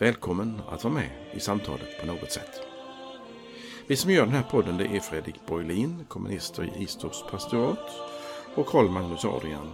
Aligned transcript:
Välkommen 0.00 0.60
att 0.68 0.84
vara 0.84 0.94
med 0.94 1.10
i 1.32 1.40
samtalet 1.40 2.00
på 2.00 2.06
något 2.06 2.32
sätt. 2.32 2.60
Vi 3.86 3.96
som 3.96 4.10
gör 4.10 4.24
den 4.24 4.34
här 4.34 4.42
podden 4.42 4.76
det 4.76 4.84
är 4.84 5.00
Fredrik 5.00 5.46
Borglin, 5.46 6.04
kommunister 6.08 6.64
i 6.64 6.82
Istorps 6.82 7.24
pastorat 7.30 7.90
och 8.54 8.66
Karl 8.66 8.88
Magnus 8.88 9.24
Adrian, 9.24 9.72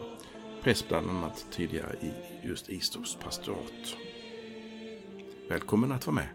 präst 0.62 0.88
bland 0.88 1.10
annat 1.10 1.47
tidigare 1.52 1.97
i 2.02 2.12
just 2.48 2.69
Istorps 2.69 3.16
pastorat. 3.24 3.97
Välkommen 5.48 5.92
att 5.92 6.06
vara 6.06 6.14
med. 6.14 6.28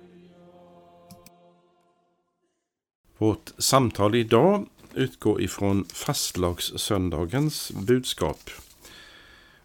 Vårt 3.18 3.52
samtal 3.58 4.16
idag 4.16 4.66
utgår 4.94 5.42
ifrån 5.42 5.86
fastlagssöndagens 5.86 7.72
budskap. 7.72 8.50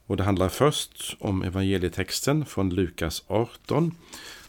Och 0.07 0.17
det 0.17 0.25
handlar 0.25 0.49
först 0.49 1.17
om 1.19 1.43
evangelietexten 1.43 2.47
från 2.47 2.71
Lukas 2.71 3.23
18. 3.27 3.95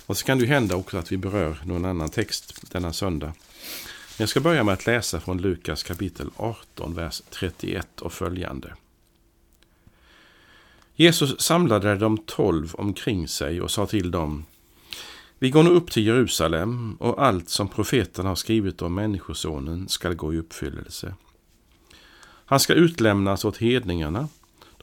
Och 0.06 0.18
så 0.18 0.26
kan 0.26 0.40
det 0.40 0.46
hända 0.46 0.76
också 0.76 0.98
att 0.98 1.12
vi 1.12 1.18
berör 1.18 1.58
någon 1.66 1.86
annan 1.86 2.10
text 2.10 2.72
denna 2.72 2.94
söndag. 2.94 3.28
Men 3.28 4.24
jag 4.24 4.30
ska 4.30 4.40
börja 4.40 4.64
med 4.64 4.74
att 4.74 4.86
läsa 4.86 5.20
från 5.20 5.42
Lukas 5.42 5.84
kapitel 5.84 6.30
18, 6.38 6.96
vers 6.96 7.22
31 7.30 8.02
och 8.02 8.14
följande. 8.14 8.74
Jesus 10.96 11.42
samlade 11.42 11.96
de 11.96 12.18
tolv 12.18 12.76
omkring 12.76 13.28
sig 13.28 13.62
och 13.62 13.72
sa 13.72 13.86
till 13.86 14.12
dem 14.12 14.46
Vi 15.40 15.50
går 15.50 15.64
nu 15.64 15.70
upp 15.70 15.92
till 15.92 16.06
Jerusalem 16.06 16.96
och 17.00 17.26
allt 17.26 17.50
som 17.50 17.68
profeterna 17.68 18.30
har 18.30 18.36
skrivit 18.36 18.82
om 18.82 18.94
Människosonen 18.94 19.88
skall 19.90 20.16
gå 20.16 20.34
i 20.34 20.38
uppfyllelse. 20.38 21.14
Han 22.46 22.60
ska 22.60 22.74
utlämnas 22.74 23.46
åt 23.46 23.58
hedningarna 23.58 24.28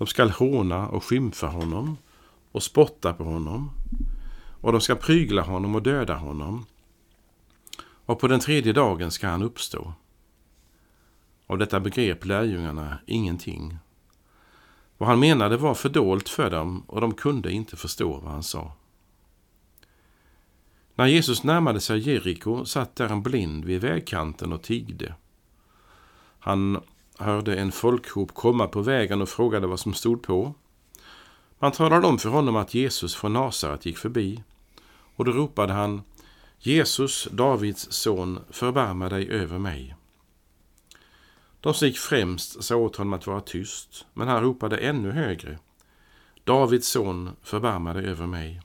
de 0.02 0.06
skall 0.06 0.30
håna 0.30 0.88
och 0.88 1.04
skymfa 1.04 1.46
honom 1.46 1.96
och 2.52 2.62
spotta 2.62 3.12
på 3.12 3.24
honom 3.24 3.70
och 4.60 4.72
de 4.72 4.80
skall 4.80 4.96
prygla 4.96 5.42
honom 5.42 5.74
och 5.74 5.82
döda 5.82 6.14
honom. 6.14 6.66
Och 8.06 8.20
på 8.20 8.28
den 8.28 8.40
tredje 8.40 8.72
dagen 8.72 9.10
ska 9.10 9.28
han 9.28 9.42
uppstå. 9.42 9.94
Av 11.46 11.58
detta 11.58 11.80
begrep 11.80 12.24
lärjungarna 12.24 12.98
ingenting. 13.06 13.78
Vad 14.98 15.08
han 15.08 15.20
menade 15.20 15.56
var 15.56 15.74
fördolt 15.74 16.28
för 16.28 16.50
dem 16.50 16.82
och 16.86 17.00
de 17.00 17.14
kunde 17.14 17.52
inte 17.52 17.76
förstå 17.76 18.18
vad 18.18 18.32
han 18.32 18.42
sa. 18.42 18.72
När 20.94 21.06
Jesus 21.06 21.44
närmade 21.44 21.80
sig 21.80 21.98
Jeriko 21.98 22.64
satt 22.64 22.96
där 22.96 23.08
en 23.08 23.22
blind 23.22 23.64
vid 23.64 23.80
vägkanten 23.80 24.52
och 24.52 24.62
tigde. 24.62 25.14
Han 26.38 26.82
hörde 27.22 27.56
en 27.56 27.72
folkhop 27.72 28.34
komma 28.34 28.66
på 28.66 28.80
vägen 28.82 29.22
och 29.22 29.28
frågade 29.28 29.66
vad 29.66 29.80
som 29.80 29.94
stod 29.94 30.22
på. 30.22 30.54
Man 31.58 31.72
talade 31.72 32.06
om 32.06 32.18
för 32.18 32.28
honom 32.28 32.56
att 32.56 32.74
Jesus 32.74 33.14
från 33.14 33.32
Nasaret 33.32 33.86
gick 33.86 33.98
förbi. 33.98 34.42
Och 35.16 35.24
då 35.24 35.32
ropade 35.32 35.72
han 35.72 36.02
Jesus, 36.58 37.28
Davids 37.30 37.92
son, 37.92 38.40
förbarma 38.50 39.08
dig 39.08 39.30
över 39.30 39.58
mig. 39.58 39.96
De 41.60 41.74
som 41.74 41.88
gick 41.88 41.98
främst 41.98 42.64
sa 42.64 42.76
åt 42.76 42.96
honom 42.96 43.12
att 43.12 43.26
vara 43.26 43.40
tyst, 43.40 44.06
men 44.14 44.28
han 44.28 44.42
ropade 44.42 44.76
ännu 44.76 45.10
högre. 45.10 45.58
Davids 46.44 46.88
son, 46.88 47.30
förbarma 47.42 47.94
dig 47.94 48.06
över 48.06 48.26
mig. 48.26 48.60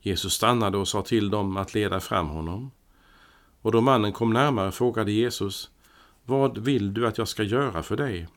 Jesus 0.00 0.32
stannade 0.32 0.78
och 0.78 0.88
sa 0.88 1.02
till 1.02 1.30
dem 1.30 1.56
att 1.56 1.74
leda 1.74 2.00
fram 2.00 2.28
honom. 2.28 2.70
Och 3.62 3.72
då 3.72 3.80
mannen 3.80 4.12
kom 4.12 4.32
närmare 4.32 4.72
frågade 4.72 5.12
Jesus, 5.12 5.70
vad 6.24 6.58
vill 6.58 6.94
du 6.94 7.06
att 7.06 7.18
jag 7.18 7.28
ska 7.28 7.42
göra 7.42 7.82
för 7.82 7.96
dig? 7.96 8.28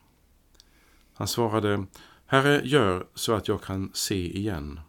Han 1.14 1.28
svarade, 1.28 1.86
Herre, 2.26 2.62
gör 2.64 3.08
så 3.14 3.34
att 3.34 3.48
jag 3.48 3.62
kan 3.62 3.92
se 3.94 4.38
igen. 4.38 4.80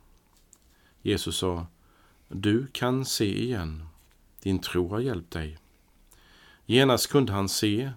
Jesus 1.03 1.37
sa, 1.37 1.67
Du 2.29 2.67
kan 2.67 3.05
se 3.05 3.43
igen. 3.43 3.85
Din 4.43 4.59
tro 4.59 4.89
har 4.89 5.01
hjälpt 5.01 5.31
dig. 5.31 5.59
Genast 6.67 7.11
kunde 7.11 7.33
han 7.33 7.49
se 7.49 7.91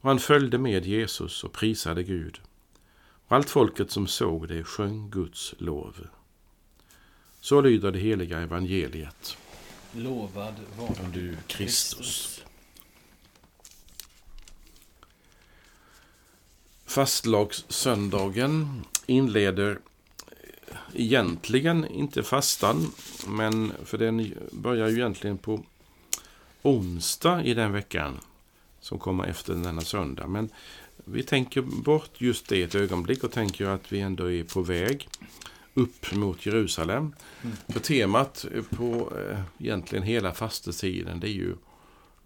och 0.00 0.08
han 0.08 0.18
följde 0.18 0.58
med 0.58 0.86
Jesus 0.86 1.44
och 1.44 1.52
prisade 1.52 2.02
Gud. 2.02 2.40
Och 3.26 3.36
allt 3.36 3.50
folket 3.50 3.90
som 3.90 4.06
såg 4.06 4.48
det 4.48 4.64
sjöng 4.64 5.10
Guds 5.10 5.54
lov. 5.58 6.06
Så 7.40 7.60
lyder 7.60 7.92
det 7.92 7.98
heliga 7.98 8.38
evangeliet. 8.38 9.36
Lovad 9.92 10.54
var 10.78 11.12
du, 11.12 11.36
Kristus. 11.46 12.35
Fastlagssöndagen 16.86 18.84
inleder 19.06 19.78
egentligen 20.94 21.86
inte 21.86 22.22
fastan, 22.22 22.92
men 23.26 23.72
för 23.84 23.98
den 23.98 24.34
börjar 24.52 24.88
ju 24.88 24.94
egentligen 24.94 25.38
på 25.38 25.64
onsdag 26.62 27.44
i 27.44 27.54
den 27.54 27.72
veckan 27.72 28.18
som 28.80 28.98
kommer 28.98 29.24
efter 29.24 29.54
denna 29.54 29.80
söndag. 29.80 30.26
Men 30.26 30.48
vi 31.04 31.22
tänker 31.22 31.62
bort 31.62 32.10
just 32.18 32.48
det 32.48 32.62
ett 32.62 32.74
ögonblick 32.74 33.24
och 33.24 33.32
tänker 33.32 33.66
att 33.66 33.92
vi 33.92 34.00
ändå 34.00 34.32
är 34.32 34.44
på 34.44 34.62
väg 34.62 35.08
upp 35.74 36.14
mot 36.14 36.46
Jerusalem. 36.46 37.14
Mm. 37.42 37.56
För 37.68 37.80
temat 37.80 38.46
på 38.70 39.12
eh, 39.18 39.40
egentligen 39.58 40.04
hela 40.04 40.32
fastetiden 40.32 41.20
det 41.20 41.28
är 41.28 41.32
ju 41.32 41.50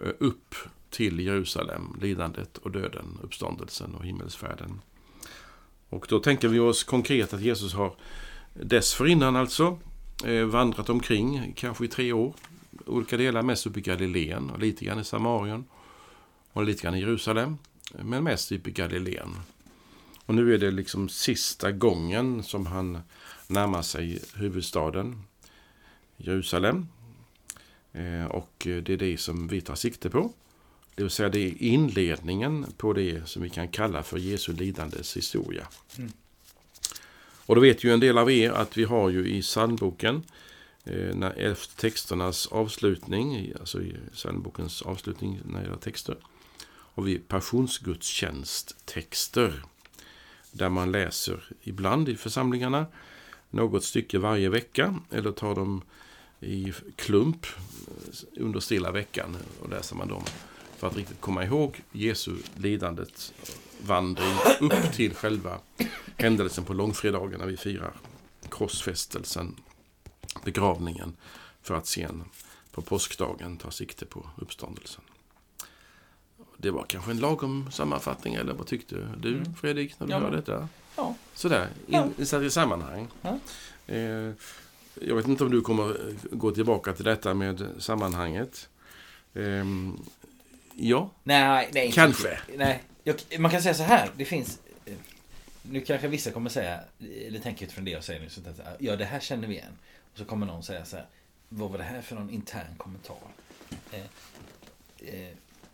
eh, 0.04 0.10
upp 0.18 0.54
till 0.90 1.20
Jerusalem, 1.20 1.96
lidandet 2.00 2.58
och 2.58 2.70
döden, 2.70 3.18
uppståndelsen 3.22 3.94
och 3.94 4.04
himmelsfärden. 4.04 4.80
Och 5.88 6.06
då 6.08 6.18
tänker 6.18 6.48
vi 6.48 6.58
oss 6.58 6.84
konkret 6.84 7.34
att 7.34 7.40
Jesus 7.40 7.74
har 7.74 7.94
dessförinnan 8.54 9.36
alltså 9.36 9.78
eh, 10.24 10.44
vandrat 10.44 10.88
omkring, 10.88 11.52
kanske 11.56 11.84
i 11.84 11.88
tre 11.88 12.12
år, 12.12 12.34
olika 12.86 13.16
delar, 13.16 13.42
mest 13.42 13.66
uppe 13.66 13.78
i 13.78 13.82
Galileen 13.82 14.50
och 14.50 14.58
lite 14.58 14.84
grann 14.84 15.00
i 15.00 15.04
Samarien 15.04 15.64
och 16.52 16.64
lite 16.64 16.82
grann 16.82 16.94
i 16.94 17.00
Jerusalem, 17.00 17.58
men 17.94 18.24
mest 18.24 18.52
uppe 18.52 18.70
i 18.70 18.72
Galileen. 18.72 19.36
Och 20.26 20.34
nu 20.34 20.54
är 20.54 20.58
det 20.58 20.70
liksom 20.70 21.08
sista 21.08 21.72
gången 21.72 22.42
som 22.42 22.66
han 22.66 22.98
närmar 23.46 23.82
sig 23.82 24.22
huvudstaden 24.34 25.22
Jerusalem. 26.16 26.88
Eh, 27.92 28.24
och 28.24 28.52
det 28.58 28.90
är 28.90 28.96
det 28.96 29.20
som 29.20 29.48
vi 29.48 29.60
tar 29.60 29.74
sikte 29.74 30.10
på. 30.10 30.32
Det 30.94 31.02
vill 31.02 31.10
säga 31.10 31.28
det 31.28 31.40
är 31.40 31.62
inledningen 31.62 32.66
på 32.76 32.92
det 32.92 33.28
som 33.28 33.42
vi 33.42 33.50
kan 33.50 33.68
kalla 33.68 34.02
för 34.02 34.18
Jesu 34.18 34.52
lidandes 34.52 35.16
historia. 35.16 35.68
Mm. 35.98 36.12
Och 37.46 37.54
då 37.54 37.60
vet 37.60 37.84
ju 37.84 37.92
en 37.92 38.00
del 38.00 38.18
av 38.18 38.30
er 38.30 38.50
att 38.50 38.76
vi 38.76 38.84
har 38.84 39.10
ju 39.10 39.28
i 39.28 39.42
psalmboken 39.42 40.22
eh, 40.84 41.14
när, 41.14 41.30
efter 41.30 41.76
texternas 41.76 42.46
avslutning, 42.46 43.52
alltså 43.60 43.82
i 43.82 43.96
psalmbokens 44.12 44.82
avslutning 44.82 45.40
när 45.44 45.58
det 45.58 45.64
gäller 45.64 45.76
texter, 45.76 46.16
har 46.68 47.02
vi 47.02 47.18
passionsgudstjänsttexter. 47.18 49.62
Där 50.52 50.68
man 50.68 50.92
läser 50.92 51.44
ibland 51.62 52.08
i 52.08 52.16
församlingarna 52.16 52.86
något 53.50 53.84
stycke 53.84 54.18
varje 54.18 54.48
vecka 54.48 55.00
eller 55.10 55.32
tar 55.32 55.54
dem 55.54 55.82
i 56.40 56.72
klump 56.96 57.46
under 58.36 58.60
stilla 58.60 58.92
veckan 58.92 59.36
och 59.60 59.68
läser 59.68 59.96
man 59.96 60.08
dem 60.08 60.24
för 60.80 60.86
att 60.86 60.96
riktigt 60.96 61.20
komma 61.20 61.44
ihåg 61.44 61.82
Jesu 61.92 62.36
lidandet 62.56 63.34
vandring 63.86 64.34
upp 64.60 64.92
till 64.92 65.14
själva 65.14 65.58
händelsen 66.16 66.64
på 66.64 66.74
långfredagen 66.74 67.40
när 67.40 67.46
vi 67.46 67.56
firar 67.56 67.92
korsfästelsen, 68.48 69.56
begravningen, 70.44 71.16
för 71.62 71.74
att 71.74 71.86
sen 71.86 72.24
på 72.72 72.82
påskdagen 72.82 73.56
ta 73.56 73.70
sikte 73.70 74.06
på 74.06 74.30
uppståndelsen. 74.36 75.02
Det 76.56 76.70
var 76.70 76.84
kanske 76.88 77.10
en 77.10 77.18
lagom 77.18 77.72
sammanfattning, 77.72 78.34
eller 78.34 78.52
vad 78.52 78.66
tyckte 78.66 78.94
du 79.20 79.34
mm. 79.34 79.54
Fredrik, 79.54 80.00
när 80.00 80.06
du 80.06 80.12
ja, 80.12 80.18
hörde 80.18 80.36
detta? 80.36 80.68
Ja. 80.96 81.14
Sådär, 81.34 81.68
insatt 82.18 82.42
i 82.42 82.50
sammanhang. 82.50 83.08
Ja. 83.22 83.38
Eh, 83.86 84.32
jag 84.94 85.16
vet 85.16 85.28
inte 85.28 85.44
om 85.44 85.50
du 85.50 85.60
kommer 85.60 85.96
gå 86.30 86.50
tillbaka 86.50 86.92
till 86.92 87.04
detta 87.04 87.34
med 87.34 87.68
sammanhanget. 87.78 88.68
Eh, 90.80 90.88
Ja, 90.88 91.10
nej, 91.22 91.68
nej 91.72 91.92
kanske. 91.92 92.38
nej, 92.56 92.82
man 93.38 93.50
kan 93.50 93.62
säga 93.62 93.74
så 93.74 93.82
här. 93.82 94.10
Det 94.16 94.24
finns... 94.24 94.60
Nu 95.62 95.80
kanske 95.80 96.08
vissa 96.08 96.30
kommer 96.30 96.50
säga, 96.50 96.80
eller 97.26 97.38
tänker 97.38 97.64
utifrån 97.66 97.84
det 97.84 97.90
jag 97.90 98.04
säger 98.04 98.20
nu, 98.20 98.28
så 98.28 98.40
att, 98.40 98.76
ja 98.78 98.96
det 98.96 99.04
här 99.04 99.20
känner 99.20 99.48
vi 99.48 99.54
igen. 99.54 99.78
Och 100.12 100.18
så 100.18 100.24
kommer 100.24 100.46
någon 100.46 100.62
säga 100.62 100.84
så 100.84 100.96
här, 100.96 101.06
vad 101.48 101.70
var 101.70 101.78
det 101.78 101.84
här 101.84 102.02
för 102.02 102.16
någon 102.16 102.30
intern 102.30 102.76
kommentar? 102.76 103.16
Eh, 103.92 104.00
eh, 104.98 105.28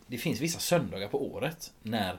det 0.07 0.17
finns 0.17 0.39
vissa 0.39 0.59
söndagar 0.59 1.07
på 1.07 1.31
året 1.33 1.73
när, 1.81 2.13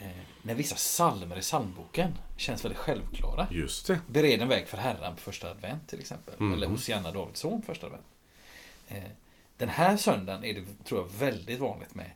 eh, 0.00 0.06
när 0.42 0.54
vissa 0.54 0.76
salmer 0.76 1.38
i 1.38 1.40
psalmboken 1.40 2.18
känns 2.36 2.64
väldigt 2.64 2.78
självklara. 2.78 3.48
Just 3.50 3.86
det. 3.86 4.00
Bered 4.06 4.42
en 4.42 4.48
väg 4.48 4.68
för 4.68 4.78
Herren 4.78 5.14
på 5.14 5.20
första 5.20 5.50
advent 5.50 5.88
till 5.88 6.00
exempel. 6.00 6.34
Mm. 6.38 6.52
Eller 6.52 6.66
Hosianna 6.66 7.12
Davids 7.12 7.40
son 7.40 7.62
första 7.62 7.86
advent. 7.86 8.04
Den 9.56 9.68
här 9.68 9.96
söndagen 9.96 10.44
är 10.44 10.54
det, 10.54 10.64
tror 10.84 11.00
jag, 11.00 11.08
väldigt 11.18 11.60
vanligt 11.60 11.94
med 11.94 12.10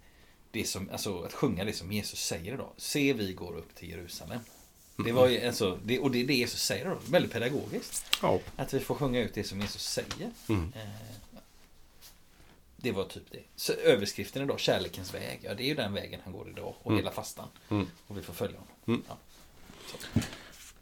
det 0.50 0.64
som, 0.64 0.90
alltså, 0.93 1.23
att 1.23 1.32
sjunga 1.32 1.64
det 1.64 1.73
som 1.73 1.93
Jesus 1.93 2.25
säger 2.25 2.55
idag. 2.55 2.70
Se, 2.76 3.12
vi 3.12 3.32
går 3.32 3.56
upp 3.56 3.75
till 3.75 3.90
Jerusalem. 3.90 4.40
Det 5.05 5.12
var 5.12 5.29
ju, 5.29 5.46
alltså, 5.46 5.79
det, 5.85 5.99
och 5.99 6.11
det 6.11 6.20
är 6.20 6.26
det 6.26 6.35
Jesus 6.35 6.62
säger 6.62 6.85
då. 6.90 6.99
Väldigt 7.11 7.32
pedagogiskt. 7.32 8.19
Ja. 8.23 8.40
Att 8.56 8.75
vi 8.75 8.81
får 8.81 8.94
sjunga 8.94 9.20
ut 9.20 9.35
det 9.35 9.44
som 9.44 9.61
Jesus 9.61 9.82
säger. 9.82 10.31
Mm. 10.49 10.73
Eh, 10.76 10.88
det 12.76 12.93
var 12.93 13.05
typ 13.05 13.31
det. 13.31 13.43
Så 13.56 13.73
överskriften 13.73 14.43
idag, 14.43 14.61
kärlekens 14.61 15.14
väg. 15.14 15.38
Ja, 15.43 15.55
det 15.55 15.62
är 15.62 15.67
ju 15.67 15.75
den 15.75 15.94
vägen 15.94 16.20
han 16.25 16.32
går 16.32 16.49
idag. 16.49 16.75
Och 16.82 16.91
Mm. 16.91 16.99
hela 17.05 17.11
fastan. 17.11 17.49
Mm. 17.69 17.87
Och 18.06 18.19
vi 18.19 18.23
får 18.23 18.32
följa 18.32 18.58
honom. 18.58 18.75
Mm. 18.87 19.02
Ja. 19.08 19.17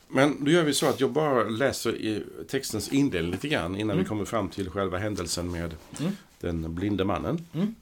Men 0.08 0.44
då 0.44 0.50
gör 0.50 0.62
vi 0.64 0.74
så 0.74 0.86
att 0.86 1.00
jag 1.00 1.10
bara 1.12 1.44
läser 1.44 2.24
textens 2.48 2.88
inledning 2.92 3.30
lite 3.32 3.48
grann 3.48 3.74
innan 3.74 3.90
Mm. 3.90 3.98
vi 4.04 4.08
kommer 4.08 4.24
fram 4.24 4.48
till 4.48 4.70
själva 4.70 4.98
händelsen 4.98 5.50
med 5.50 5.76
Mm. 6.00 6.16
Den 6.40 6.74
blinde 6.74 7.04
mannen. 7.04 7.46
Mm. 7.52 7.74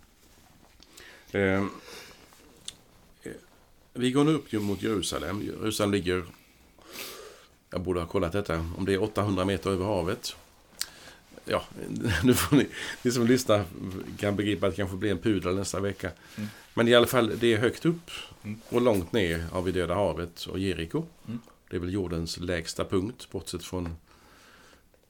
Eh, 1.30 1.66
eh, 3.22 3.32
vi 3.92 4.10
går 4.12 4.24
nu 4.24 4.34
upp 4.34 4.52
mot 4.52 4.82
Jerusalem. 4.82 5.42
Jerusalem 5.42 5.92
ligger, 5.92 6.24
jag 7.70 7.80
borde 7.80 8.00
ha 8.00 8.06
kollat 8.06 8.32
detta, 8.32 8.66
om 8.78 8.84
det 8.84 8.94
är 8.94 9.02
800 9.02 9.44
meter 9.44 9.70
över 9.70 9.84
havet. 9.84 10.36
Ja, 11.44 11.64
nu 12.22 12.34
får 12.34 12.56
ni, 12.56 12.66
ni 13.02 13.10
som 13.10 13.26
lyssnar 13.26 13.64
kan 14.18 14.36
begripa 14.36 14.66
att 14.66 14.72
det 14.72 14.76
kanske 14.76 14.96
blir 14.96 15.10
en 15.10 15.18
pudel 15.18 15.54
nästa 15.54 15.80
vecka. 15.80 16.10
Mm. 16.36 16.48
Men 16.74 16.88
i 16.88 16.94
alla 16.94 17.06
fall, 17.06 17.38
det 17.38 17.52
är 17.52 17.58
högt 17.58 17.86
upp 17.86 18.10
Mm. 18.44 18.60
och 18.68 18.80
långt 18.80 19.12
ner 19.12 19.38
har 19.38 19.62
vi 19.62 19.72
Döda 19.72 19.94
havet 19.94 20.44
och 20.44 20.58
Jeriko. 20.58 21.04
Mm. 21.26 21.38
Det 21.70 21.76
är 21.76 21.80
väl 21.80 21.92
jordens 21.92 22.38
lägsta 22.38 22.84
punkt, 22.84 23.28
bortsett 23.30 23.64
från 23.64 23.96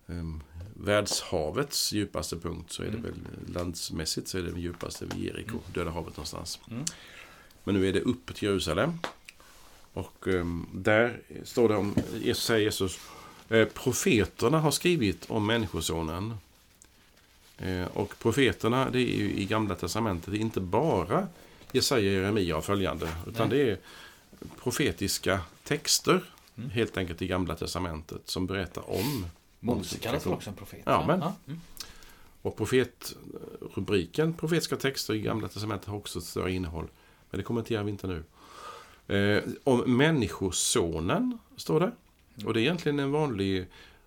um, 0.07 0.43
världshavets 0.75 1.93
djupaste 1.93 2.37
punkt. 2.37 2.73
Så 2.73 2.83
är 2.83 2.87
det 2.87 2.99
Mm. 2.99 3.03
väl 3.03 3.55
landsmässigt 3.55 4.29
så 4.29 4.39
är 4.39 4.43
det 4.43 4.51
den 4.51 4.61
djupaste 4.61 5.05
vid 5.07 5.25
Jeriko, 5.25 5.59
Döda 5.75 5.91
havet 5.91 6.17
någonstans. 6.17 6.61
Mm. 6.71 6.85
Men 7.65 7.75
nu 7.75 7.89
är 7.89 7.93
det 7.93 8.01
upp 8.01 8.35
till 8.35 8.49
Jerusalem. 8.49 8.93
Och 9.93 10.29
ehm, 10.29 10.67
där 10.73 11.21
står 11.45 11.69
det 11.69 11.77
om, 11.77 11.95
Jesus 12.21 12.45
säger 12.45 12.61
Jesus, 12.65 12.99
eh, 13.49 13.69
profeterna 13.69 14.61
har 14.61 14.71
skrivit 14.71 15.31
om 15.31 15.47
Människosonen. 15.47 16.35
Eh, 17.59 17.85
och 17.87 18.15
profeterna, 18.19 18.91
det 18.91 18.99
är 18.99 19.17
ju 19.17 19.33
i 19.35 19.45
Gamla 19.45 19.75
Testamentet, 19.75 20.35
inte 20.35 20.61
bara 20.61 21.29
Jesaja, 21.73 22.13
Jeremia 22.13 22.57
och 22.57 22.65
följande. 22.65 23.09
Utan 23.27 23.49
Nej. 23.49 23.59
det 23.59 23.71
är 23.71 23.79
profetiska 24.63 25.41
texter, 25.65 26.25
Mm. 26.57 26.71
helt 26.71 26.97
enkelt 26.97 27.23
i 27.23 27.27
Gamla 27.27 27.55
Testamentet, 27.57 28.21
som 28.25 28.47
berättar 28.47 28.91
om 28.91 29.27
Mose 29.65 29.99
kallas 29.99 30.27
också 30.27 30.51
en 30.51 30.57
profet? 30.57 30.83
Ja, 30.85 31.05
men- 31.07 31.23
Mm. 31.47 31.61
Och 32.43 32.57
profetrubriken 32.57 34.33
profetiska 34.35 34.77
texter 34.77 35.15
i 35.15 35.21
Gamla 35.21 35.49
Testamentet 35.49 35.89
har 35.89 35.97
också 35.97 36.19
ett 36.19 36.25
större 36.25 36.53
innehåll. 36.53 36.89
Men 37.31 37.39
det 37.39 37.45
kommenterar 37.45 37.83
vi 37.85 37.91
inte 37.91 38.07
nu. 38.07 38.25
Eh, 39.17 39.43
om 39.65 39.97
Människosonen, 39.97 41.39
står 41.57 41.81
det. 41.81 41.93
Och 42.47 42.55
det 42.55 42.61
är 42.61 42.63
egentligen 42.63 42.99
en 42.99 43.11
vanlig 43.13 43.67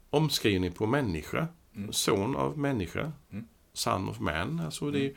omskrivning 0.10 0.72
på 0.72 0.86
människa. 0.86 1.48
Mm. 1.76 1.94
Son 1.94 2.36
av 2.36 2.58
människa. 2.58 3.12
Mm. 3.32 3.46
Son 3.74 4.10
of 4.10 4.20
man. 4.20 4.60
Alltså 4.66 4.92
det, 4.92 5.14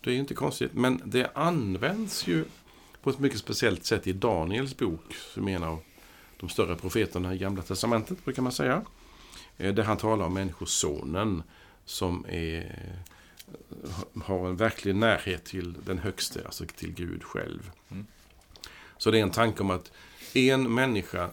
det 0.00 0.10
är 0.10 0.14
inte 0.16 0.34
konstigt. 0.34 0.74
Men 0.74 1.02
det 1.04 1.30
används 1.34 2.26
ju 2.26 2.44
på 3.02 3.10
ett 3.10 3.18
mycket 3.18 3.38
speciellt 3.38 3.84
sätt 3.84 4.06
i 4.06 4.12
Daniels 4.12 4.76
bok, 4.76 5.14
som 5.34 5.48
är 5.48 5.56
en 5.56 5.62
av 5.62 5.78
de 6.40 6.48
större 6.48 6.76
profeterna 6.76 7.34
i 7.34 7.38
Gamla 7.38 7.62
Testamentet, 7.62 8.24
brukar 8.24 8.42
man 8.42 8.52
säga. 8.52 8.82
Eh, 9.58 9.74
Där 9.74 9.82
han 9.82 9.96
talar 9.96 10.26
om 10.26 10.34
Människosonen 10.34 11.42
som 11.84 12.26
är, 12.28 12.76
har 14.24 14.48
en 14.48 14.56
verklig 14.56 14.94
närhet 14.96 15.44
till 15.44 15.74
den 15.86 15.98
högste, 15.98 16.42
alltså 16.44 16.64
till 16.66 16.92
Gud 16.94 17.24
själv. 17.24 17.70
Mm. 17.90 18.06
Så 18.98 19.10
det 19.10 19.18
är 19.18 19.22
en 19.22 19.30
tanke 19.30 19.62
om 19.62 19.70
att 19.70 19.92
en 20.34 20.74
människa 20.74 21.30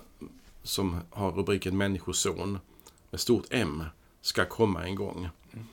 som 0.64 1.00
har 1.10 1.32
rubriken 1.32 1.78
Människoson 1.78 2.60
med 3.12 3.20
stort 3.20 3.46
M 3.50 3.84
ska 4.22 4.46
komma 4.46 4.84
en 4.84 4.96
gång. 4.96 5.30
Mm. 5.54 5.66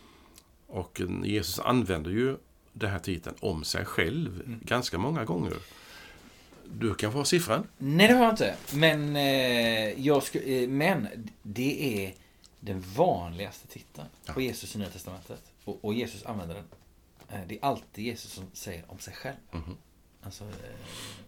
Och 0.66 1.00
Jesus 1.25 1.58
använder 1.58 2.10
ju 2.10 2.37
den 2.72 2.90
här 2.90 2.98
titeln 2.98 3.37
om 3.40 3.64
sig 3.64 3.84
själv 3.84 4.43
Mm. 4.46 4.60
ganska 4.64 4.98
många 4.98 5.25
gånger. 5.25 5.52
Du 6.72 6.94
kan 6.94 7.12
få 7.12 7.25
siffran. 7.25 7.66
Nej, 7.78 8.08
det 8.08 8.14
har 8.14 8.25
jag 8.25 8.32
inte. 8.32 8.54
Men, 8.75 9.16
eh, 9.16 10.06
jag 10.06 10.22
sku, 10.22 10.38
eh, 10.38 10.69
men 10.69 11.08
det 11.43 12.04
är 12.06 12.14
den 12.66 12.80
vanligaste 12.80 13.66
titeln 13.66 14.08
på. 14.26 14.40
Jesus 14.40 14.74
i 14.76 14.78
Nya 14.78 14.88
Testamentet. 14.88 15.52
Och, 15.64 15.84
och 15.84 15.94
Jesus 15.94 16.26
använder 16.26 16.54
den. 16.54 16.64
Eh, 17.28 17.46
det 17.48 17.54
är 17.58 17.64
alltid 17.64 18.04
Jesus 18.04 18.32
som 18.32 18.44
säger 18.52 18.90
om 18.90 18.98
sig 18.98 19.14
själv. 19.14 19.36
Mhm. 19.50 19.76
Alltså, 20.22 20.44
eh, 20.44 20.50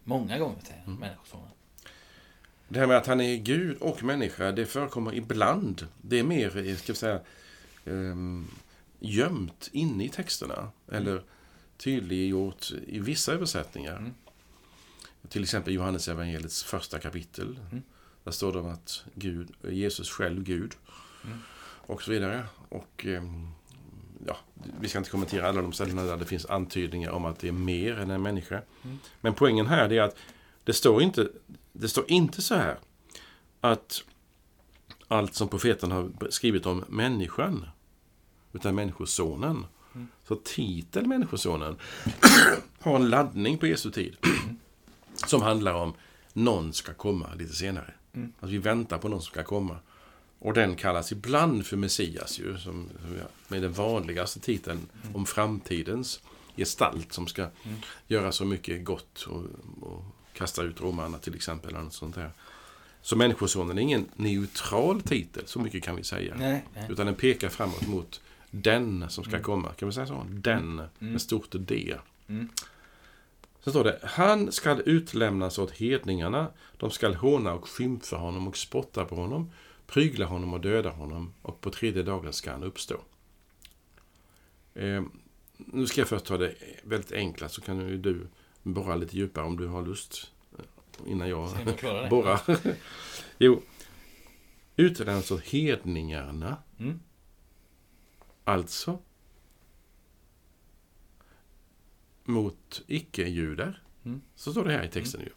många 0.05 0.39
gånger 0.39 0.61
säger 0.63 0.79
han 0.79 0.87
Mm. 0.87 1.01
Människosonen. 1.01 1.49
Det 2.69 2.81
här 2.81 2.87
med 2.87 2.97
att 2.97 3.07
han 3.07 3.21
är 3.21 3.37
Gud 3.37 3.77
och 3.77 4.03
människa, 4.03 4.53
det 4.53 4.67
förekommer 4.67 5.15
ibland. 5.15 5.87
Det 6.03 6.19
är 6.19 6.23
mer, 6.23 6.69
eh, 6.69 6.77
ska 6.77 6.93
vi 6.93 6.97
säga, 6.97 7.21
um, 7.85 8.51
gömt 8.99 9.69
inne 9.73 10.05
i 10.05 10.09
texterna. 10.09 10.71
Eller 10.93 11.23
tydliggjort 11.77 12.71
i 12.87 12.99
vissa 12.99 13.33
översättningar. 13.33 13.97
Mm. 13.97 14.15
Till 15.29 15.43
exempel 15.43 15.75
Johannes 15.75 16.09
evangeliets 16.09 16.63
första 16.63 16.99
kapitel. 16.99 17.59
Mm. 17.71 17.83
Där 18.25 18.33
står 18.33 18.53
det 18.53 18.59
om 18.59 18.69
att 18.69 19.05
Gud, 19.15 19.51
Jesus 19.69 20.11
själv 20.11 20.43
Gud. 20.43 20.75
Mm. 21.25 21.39
Och 21.61 22.03
så 22.03 22.11
vidare. 22.11 22.45
Och 22.69 23.07
ehm, 23.07 23.49
ja, 24.27 24.37
vi 24.81 24.89
ska 24.89 24.99
inte 24.99 25.11
kommentera 25.11 25.49
alla 25.49 25.63
de 25.63 25.73
ställena 25.73 26.03
där 26.03 26.17
det 26.17 26.25
finns 26.25 26.47
antydningar 26.47 27.11
om 27.11 27.25
att 27.25 27.39
det 27.39 27.49
är 27.49 27.53
mer 27.53 27.99
än 27.99 28.11
en 28.11 28.23
människa. 28.23 28.63
Mm. 28.85 28.99
Men 29.21 29.35
poängen 29.35 29.67
här 29.67 29.93
är 29.93 30.03
att 30.03 30.17
det 30.65 30.73
står 30.73 31.03
inte, 31.03 31.29
det 31.73 31.89
står 31.89 32.11
inte 32.11 32.43
så 32.43 32.55
här 32.55 32.79
att 33.61 34.05
allt 35.09 35.35
som 35.35 35.49
profeten 35.49 35.91
har 35.91 36.31
skrivit 36.31 36.67
om 36.67 36.85
människan, 36.89 37.69
utan 38.53 38.75
människosonen. 38.75 39.67
Mm. 39.95 40.09
Så 40.29 40.37
titeln 40.37 41.09
Människosonen 41.09 41.77
har 42.81 42.97
en 42.97 43.11
laddning 43.11 43.59
på 43.59 43.67
Jesu 43.67 43.91
tid. 43.91 44.17
Som 45.27 45.43
handlar 45.43 45.75
om 45.75 45.95
någon 46.33 46.73
ska 46.73 46.95
komma 46.95 47.35
lite 47.35 47.53
senare. 47.53 47.95
Mm. 48.13 48.33
Att 48.41 48.51
vi 48.51 48.59
väntar 48.59 48.99
på 48.99 49.09
någon 49.09 49.23
som 49.23 49.33
ska 49.33 49.45
komma. 49.45 49.77
Och 50.39 50.55
den 50.55 50.77
kallas 50.77 51.13
ibland 51.13 51.67
för 51.67 51.77
Messias 51.77 52.39
ju, 52.39 52.59
som, 52.59 52.89
med 53.49 53.63
den 53.63 53.73
vanligaste 53.73 54.41
titeln 54.41 54.87
om 55.15 55.27
framtidens 55.27 56.21
gestalt 56.57 57.13
som 57.13 57.27
ska 57.27 57.43
Mm. 57.43 57.77
göra 58.07 58.33
så 58.33 58.45
mycket 58.45 58.85
gott 58.85 59.23
och, 59.23 59.43
och 59.81 60.05
kasta 60.33 60.63
ut 60.63 60.81
romarna 60.81 61.19
till 61.19 61.35
exempel. 61.35 61.71
Eller 61.71 61.83
något 61.85 61.93
sånt 61.95 62.15
där. 62.15 62.31
Så 63.03 63.17
Människosonen 63.17 63.79
är 63.79 63.83
ingen 63.83 64.07
neutral 64.17 65.01
titel, 65.03 65.43
så 65.47 65.59
mycket 65.61 65.83
kan 65.83 65.97
vi 65.97 66.05
säga. 66.05 66.35
Nej, 66.39 66.65
nej. 66.75 66.87
Utan 66.91 67.07
den 67.07 67.15
pekar 67.15 67.49
framåt 67.49 67.87
mot 67.87 68.21
den 68.51 69.11
som 69.11 69.25
ska 69.25 69.33
Mm. 69.33 69.43
komma. 69.45 69.73
Kan 69.73 69.89
vi 69.89 69.95
säga 69.95 70.07
så? 70.07 70.27
Den, 70.31 70.79
Mm. 70.79 70.89
med 71.13 71.21
stort 71.23 71.49
D. 71.51 71.95
Mm. 72.29 72.49
Så 73.65 73.71
står 73.71 73.85
det, 73.85 73.99
han 74.03 74.53
skall 74.53 74.83
utlämnas 74.87 75.59
åt 75.59 75.71
hedningarna. 75.71 76.47
De 76.77 76.91
skall 76.91 77.15
håna 77.15 77.53
och 77.53 77.69
skymfa 77.69 78.17
honom 78.17 78.49
och 78.49 78.57
spotta 78.57 79.05
på 79.05 79.15
honom, 79.17 79.51
prygla 79.89 80.27
honom 80.27 80.55
och 80.55 80.61
döda 80.61 80.91
honom 80.91 81.35
och 81.43 81.61
på 81.61 81.71
tredje 81.71 82.03
dagen 82.03 82.33
ska 82.33 82.51
han 82.53 82.63
uppstå. 82.63 83.01
Eh, 84.75 85.03
nu 85.57 85.87
ska 85.87 86.01
jag 86.01 86.09
först 86.09 86.25
ta 86.25 86.39
det 86.39 86.55
väldigt 86.85 87.13
enkla 87.13 87.49
så 87.49 87.61
kan 87.61 87.89
ju 87.89 87.99
du 87.99 88.27
borra 88.63 88.97
lite 88.97 89.17
djupare 89.17 89.45
om 89.45 89.57
du 89.57 89.67
har 89.67 89.83
lust. 89.87 90.33
eh, 90.59 90.65
Innan 91.13 91.29
jag 91.29 91.51
borrar. 92.11 92.41
jo, 93.39 93.63
utlämnas 94.77 95.31
åt 95.31 95.45
hedningarna. 95.45 96.57
Mm. 96.79 97.01
Alltså 98.45 98.99
mot 102.25 102.83
icke-judar. 102.87 103.83
Mm. 104.05 104.21
Så 104.35 104.53
står 104.53 104.65
det 104.65 104.73
här 104.73 104.85
i 104.85 104.89
texten 104.89 105.21
ju. 105.21 105.31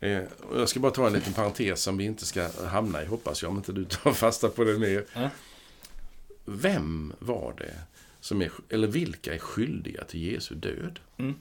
Eh, 0.00 0.22
jag 0.54 0.68
ska 0.68 0.80
bara 0.80 0.92
ta 0.92 1.06
en 1.06 1.12
liten 1.12 1.32
parentes 1.32 1.82
som 1.82 1.96
vi 1.96 2.04
inte 2.04 2.26
ska 2.26 2.50
hamna 2.66 3.02
i, 3.02 3.06
hoppas 3.06 3.42
jag, 3.42 3.50
om 3.50 3.56
inte 3.56 3.72
du 3.72 3.84
tar 3.84 4.12
fasta 4.12 4.48
på 4.48 4.64
det 4.64 4.78
mer. 4.78 5.04
Ja. 5.12 5.30
Vem 6.44 7.12
var 7.18 7.54
det 7.58 7.74
som 8.20 8.42
är, 8.42 8.52
eller 8.68 8.88
vilka 8.88 9.34
är 9.34 9.38
skyldiga 9.38 10.04
till 10.04 10.22
Jesu 10.22 10.54
död? 10.54 11.00
Mm. 11.16 11.34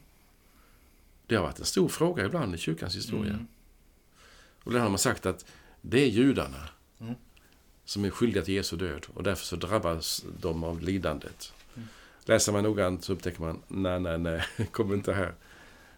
Det 1.27 1.35
har 1.35 1.43
varit 1.43 1.59
en 1.59 1.65
stor 1.65 1.88
fråga 1.88 2.25
ibland 2.25 2.55
i 2.55 2.57
kyrkans 2.57 2.95
historia. 2.95 3.33
Mm. 3.33 3.47
Och 4.63 4.71
där 4.71 4.79
har 4.79 4.89
man 4.89 4.97
sagt 4.97 5.25
att 5.25 5.45
det 5.81 6.00
är 6.00 6.07
judarna. 6.07 6.69
Mm. 7.00 7.15
som 7.85 8.05
är 8.05 8.09
skyldiga 8.09 8.43
till 8.43 8.53
Jesu 8.53 8.75
död 8.75 9.05
och 9.13 9.24
därför 9.24 9.45
så 9.45 9.55
drabbas 9.55 10.25
de 10.39 10.63
av 10.63 10.81
lidandet. 10.81 11.53
Läser 12.25 12.51
man 12.51 12.63
noggrant 12.63 13.03
så 13.03 13.13
upptäcker 13.13 13.41
man, 13.41 13.62
nej, 13.67 14.00
nej, 14.00 14.17
nej, 14.17 14.45
kom 14.71 14.93
inte 14.93 15.13
här. 15.13 15.33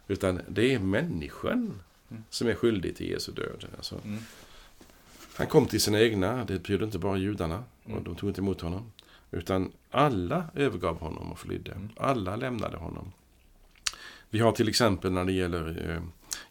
Utan 0.07 0.41
det 0.47 0.73
är 0.73 0.79
människan 0.79 1.81
som 2.29 2.47
är 2.47 2.55
skyldig 2.55 2.95
till 2.95 3.09
Jesu 3.09 3.31
död. 3.31 3.65
Alltså, 3.77 4.01
Mm. 4.03 4.19
han 5.35 5.47
kom 5.47 5.65
till 5.65 5.81
sina 5.81 6.01
egna, 6.01 6.45
det 6.45 6.53
betyder 6.59 6.85
inte 6.85 6.99
bara 6.99 7.17
judarna, 7.17 7.63
Mm. 7.85 7.97
och 7.97 8.03
de 8.03 8.15
tog 8.15 8.29
inte 8.29 8.41
emot 8.41 8.61
honom. 8.61 8.91
Utan 9.31 9.71
alla 9.91 10.45
övergav 10.55 10.99
honom 10.99 11.31
och 11.31 11.39
flydde. 11.39 11.71
Mm. 11.71 11.89
Alla 11.97 12.35
lämnade 12.35 12.77
honom. 12.77 13.11
Vi 14.29 14.39
har 14.39 14.51
till 14.51 14.69
exempel 14.69 15.11
när 15.11 15.25
det 15.25 15.31
gäller 15.31 15.91
eh, 15.95 16.01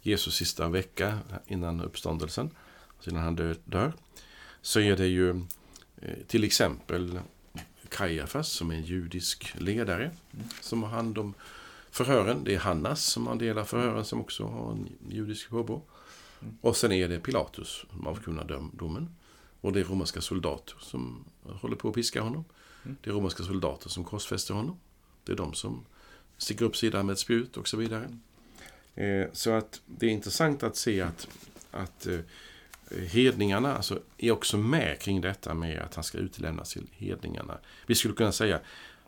Jesus 0.03 0.35
sista 0.35 0.69
vecka 0.69 1.19
innan 1.47 1.81
uppståndelsen, 1.81 2.51
alltså 2.97 3.11
innan 3.11 3.23
han 3.23 3.37
dö, 3.37 3.55
dör, 3.65 3.93
så 4.63 4.81
är 4.81 4.97
det 4.97 5.07
ju 5.07 5.31
eh, 6.03 6.17
till 6.27 6.45
exempel 6.45 7.19
Kajafas 7.89 8.49
som 8.49 8.71
är 8.71 8.75
en 8.75 8.83
judisk 8.83 9.55
ledare 9.59 10.11
som 10.61 10.83
har 10.83 10.91
hand 10.91 11.19
om 11.19 11.35
förhören. 11.97 12.45
Det 12.45 12.55
är 12.55 12.59
Hannas 12.59 13.05
som 13.05 13.27
har 13.27 13.33
en 13.33 13.39
del 13.39 13.59
av 13.59 13.65
förhören 13.65 14.05
som 14.05 14.21
också 14.21 14.45
har 14.45 14.73
en 14.73 14.89
judisk 15.11 15.51
påbrå. 15.51 15.83
Och 16.61 16.77
sen 16.77 16.93
är 16.93 17.09
det 17.09 17.21
Pilatus 17.21 17.85
som 17.91 18.07
avkunnar 18.07 18.45
dom- 18.45 18.71
domen. 18.77 19.17
Och 19.61 19.73
det 19.73 19.81
är 19.81 19.85
romerska 19.85 20.21
soldater 20.21 20.75
som 20.81 21.25
håller 21.43 21.77
på 21.77 21.89
att 21.89 21.95
piska 21.95 22.21
honom. 22.21 22.45
Det 23.03 23.11
är 23.11 23.15
romerska 23.15 23.43
soldater 23.43 23.89
som 23.89 24.05
korsfäster 24.05 24.55
honom. 24.55 24.81
Det 25.25 25.33
är 25.33 25.37
de 25.37 25.55
som 25.55 25.85
sticker 26.39 26.65
upp 26.65 26.77
sidan 26.77 27.07
med 27.07 27.13
ett 27.13 27.19
spjut 27.19 27.57
och 27.57 27.69
så 27.69 27.77
vidare. 27.77 28.19
Eh, 28.95 29.27
så 29.33 29.51
att 29.51 29.81
det 29.87 30.07
är 30.07 30.11
intressant 30.11 30.63
att 30.63 30.77
se 30.77 31.01
att, 31.01 31.29
att 31.71 32.07
eh, 32.07 32.21
hedningarna 32.91 33.77
alltså, 33.77 34.01
är 34.19 34.31
också 34.31 34.57
med 34.57 35.01
kring 35.01 35.21
detta 35.21 35.55
med 35.55 35.83
att 35.83 35.95
han 35.95 36.05
ska 36.05 36.19
utlämnas 36.19 36.71
till 36.71 36.87
hedningarna. 36.93 37.59
Vi 37.87 37.95
skulle 37.95 38.15
kunna 38.15 38.33
säga 38.33 38.61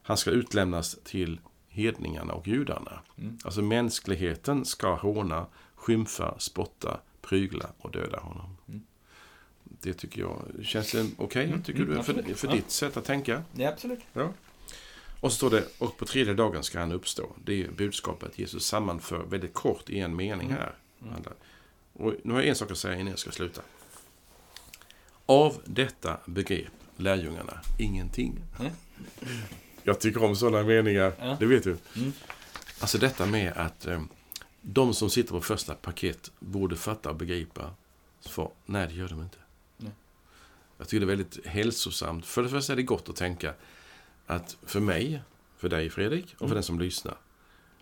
han 0.02 0.16
ska 0.16 0.30
utlämnas 0.30 0.98
till 1.04 1.40
hedningarna 1.78 2.32
och 2.32 2.48
judarna. 2.48 3.00
Mm. 3.18 3.38
Alltså 3.44 3.62
mänskligheten 3.62 4.64
ska 4.64 4.94
håna, 4.94 5.46
skymfa, 5.74 6.38
spotta, 6.38 7.00
prygla 7.20 7.70
och 7.78 7.90
döda 7.90 8.20
honom. 8.20 8.56
Mm. 8.68 8.82
Det 9.64 9.94
tycker 9.94 10.20
jag 10.20 10.42
känns 10.62 10.92
det 10.92 11.06
okej, 11.16 11.44
Mm, 11.44 11.62
tycker 11.62 11.80
mm, 11.82 11.96
du, 11.96 12.02
för, 12.02 12.34
för 12.34 12.48
Ja. 12.48 12.54
ditt 12.54 12.70
sätt 12.70 12.96
att 12.96 13.04
tänka. 13.04 13.42
Ja, 13.52 13.68
absolut. 13.68 14.00
Och 15.20 15.32
så 15.32 15.36
står 15.36 15.50
det, 15.50 15.64
och 15.78 15.96
på 15.96 16.04
tredje 16.06 16.34
dagen 16.34 16.62
ska 16.62 16.80
han 16.80 16.92
uppstå. 16.92 17.36
Det 17.44 17.64
är 17.64 17.70
budskapet 17.70 18.38
Jesus 18.38 18.66
sammanför 18.66 19.24
väldigt 19.24 19.54
kort 19.54 19.90
i 19.90 20.00
en 20.00 20.16
mening 20.16 20.50
här. 20.50 20.74
Mm. 21.02 21.22
Och 21.92 22.14
nu 22.24 22.32
har 22.32 22.40
jag 22.40 22.48
en 22.48 22.54
sak 22.54 22.70
att 22.70 22.78
säga 22.78 22.94
innan 22.94 23.08
jag 23.08 23.18
ska 23.18 23.30
sluta. 23.30 23.60
Av 25.26 25.62
detta 25.64 26.20
begrep 26.26 26.72
lärjungarna 26.96 27.60
ingenting. 27.78 28.40
Jag 29.88 30.00
tycker 30.00 30.24
om 30.24 30.36
sådana 30.36 30.62
meningar, 30.66 31.12
Ja. 31.20 31.36
det 31.40 31.46
vet 31.46 31.64
du. 31.64 31.76
Mm. 31.96 32.12
Alltså 32.80 32.98
detta 32.98 33.26
med 33.26 33.52
att 33.56 33.86
eh, 33.86 34.02
de 34.60 34.94
som 34.94 35.10
sitter 35.10 35.30
på 35.32 35.40
första 35.40 35.74
paket 35.74 36.30
borde 36.38 36.76
fatta 36.76 37.10
och 37.10 37.16
begripa. 37.16 37.70
Svar, 38.20 38.50
nej 38.66 38.86
det 38.88 38.94
gör 38.94 39.08
de 39.08 39.22
inte. 39.22 39.38
Nej. 39.76 39.92
Jag 40.78 40.88
tycker 40.88 41.06
det 41.06 41.12
är 41.12 41.16
väldigt 41.16 41.46
hälsosamt. 41.46 42.26
För 42.26 42.42
det 42.42 42.48
första 42.48 42.72
är 42.72 42.76
det 42.76 42.82
gott 42.82 43.08
att 43.08 43.16
tänka 43.16 43.54
att 44.26 44.56
för 44.62 44.80
mig, 44.80 45.22
för 45.56 45.68
dig 45.68 45.90
Fredrik 45.90 46.24
och 46.32 46.38
för 46.38 46.44
Mm. 46.44 46.54
den 46.54 46.62
som 46.62 46.80
lyssnar. 46.80 47.16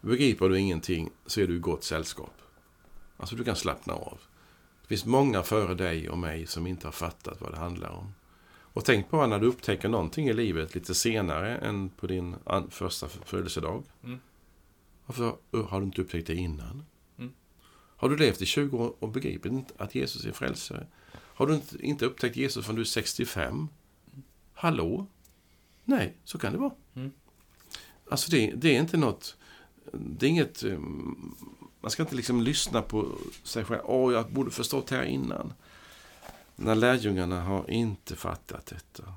Begriper 0.00 0.48
du 0.48 0.58
ingenting 0.58 1.10
så 1.26 1.40
är 1.40 1.46
du 1.46 1.56
i 1.56 1.58
gott 1.58 1.84
sällskap. 1.84 2.34
Alltså 3.16 3.36
du 3.36 3.44
kan 3.44 3.56
slappna 3.56 3.92
av. 3.94 4.18
Det 4.82 4.88
finns 4.88 5.04
många 5.04 5.42
före 5.42 5.75
dig 5.75 6.08
och 6.10 6.18
mig 6.18 6.46
som 6.46 6.66
inte 6.66 6.86
har 6.86 6.92
fattat 6.92 7.40
vad 7.40 7.52
det 7.52 7.58
handlar 7.58 7.88
om. 7.90 8.14
Och 8.76 8.85
tänk 8.85 9.11
bara 9.11 9.26
när 9.26 9.38
du 9.38 9.47
upptäcker 9.47 9.88
någonting 9.88 10.28
i 10.28 10.33
livet 10.33 10.75
lite 10.75 10.95
senare 10.95 11.56
än 11.56 11.88
på 11.88 12.06
din 12.06 12.37
första 12.71 13.09
födelsedag. 13.09 13.85
Mm. 14.04 14.18
Varför 15.06 15.37
har 15.68 15.80
du 15.80 15.87
inte 15.87 16.02
upptäckt 16.02 16.26
det 16.26 16.35
innan? 16.35 16.85
Mm. 17.18 17.33
Har 17.97 18.09
du 18.09 18.16
levt 18.16 18.42
i 18.42 18.47
20 18.47 18.78
år 18.78 18.95
och 18.99 19.09
begripit 19.09 19.52
att 19.76 19.95
Jesus 19.95 20.25
är 20.25 20.33
frälsare? 20.33 20.87
Har 21.14 21.47
du 21.47 21.61
inte, 21.80 22.06
upptäckt 22.06 22.37
Jesus 22.37 22.64
förrän 22.64 22.76
du 22.76 22.83
är 22.83 22.87
65? 22.87 23.68
Hallå? 24.52 25.06
Nej, 25.85 26.16
så 26.25 26.38
kan 26.38 26.52
det 26.52 26.59
vara. 26.59 26.75
Mm. 26.95 27.12
Alltså 28.11 28.30
det, 28.30 28.52
det 28.56 28.76
är 28.76 28.80
inte 28.80 28.97
något... 28.97 29.37
Det 29.92 30.26
är 30.26 30.30
inget... 30.30 30.64
um, 30.64 31.37
Man 31.80 31.90
ska 31.90 32.02
inte 32.02 32.16
liksom 32.16 32.42
lyssna 32.42 32.83
på 32.83 33.18
sig 33.42 33.64
själv. 33.64 33.80
Åh, 33.85 34.12
jag 34.12 34.33
borde 34.33 34.50
förstått 34.50 34.87
det 34.87 34.97
här 34.97 35.04
innan. 35.04 35.52
När 36.56 36.75
lärjungarna 36.75 37.40
har 37.42 37.70
inte 37.70 38.16
fattat 38.16 38.66
detta. 38.66 39.14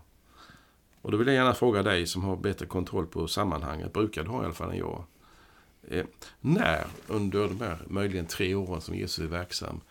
Och 1.01 1.11
då 1.11 1.17
vill 1.17 1.27
jag 1.27 1.35
gärna 1.35 1.53
fråga 1.53 1.83
dig 1.83 2.07
som 2.07 2.23
har 2.23 2.35
bättre 2.35 2.65
kontroll 2.65 3.07
på 3.07 3.27
sammanhanget, 3.27 3.93
brukar 3.93 4.23
du 4.23 4.29
ha 4.29 4.41
i 4.41 4.45
alla 4.45 4.53
fall 4.53 4.69
än 4.71 4.77
jag. 4.77 5.03
Eh, 5.87 6.05
när 6.41 6.87
under 7.07 7.39
de 7.47 7.59
här 7.61 7.79
möjligen 7.87 8.25
tre 8.25 8.55
åren 8.55 8.81
som 8.81 8.95
Jesus 8.95 9.19
är 9.19 9.27
verksam, 9.27 9.81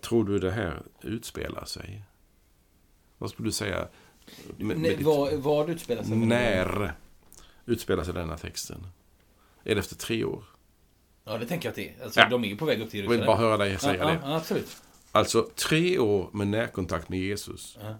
tror 0.00 0.24
du 0.24 0.38
det 0.38 0.50
här 0.50 0.82
utspelar 1.02 1.64
sig? 1.64 2.02
Vad 3.18 3.30
skulle 3.30 3.48
du 3.48 3.52
säga? 3.52 3.88
Med, 4.56 4.78
med 4.78 4.90
ditt- 4.98 5.02
vad, 5.06 5.32
vad 5.32 5.70
utspelar 5.70 6.02
sig? 6.02 6.16
när 6.16 6.92
utspelar 7.66 8.04
sig 8.04 8.14
denna 8.14 8.38
texten? 8.38 8.86
Är 9.64 9.74
det 9.74 9.78
efter 9.80 9.96
tre 9.96 10.24
år? 10.24 10.44
Ja, 11.24 11.38
det 11.38 11.46
tänker 11.46 11.66
jag 11.68 11.70
att 11.70 11.76
det 11.76 11.88
är. 11.88 12.04
Alltså, 12.04 12.20
Ja. 12.20 12.28
de 12.28 12.44
är 12.44 12.48
ju 12.48 12.56
på 12.56 12.64
väg 12.64 12.80
upp 12.80 12.90
till 12.90 13.00
Jag 13.04 13.10
vill 13.10 13.18
Jerusalem. 13.18 13.38
bara 13.40 13.48
höra 13.48 13.56
dig 13.56 13.78
säga 13.78 13.96
ja, 13.96 14.06
det. 14.06 14.18
Ja, 14.22 14.36
absolut. 14.36 14.82
Alltså 15.12 15.48
tre 15.54 15.98
år 15.98 16.30
med 16.32 16.46
närkontakt 16.48 17.08
med 17.08 17.18
Jesus. 17.18 17.78
Ja. 17.82 17.94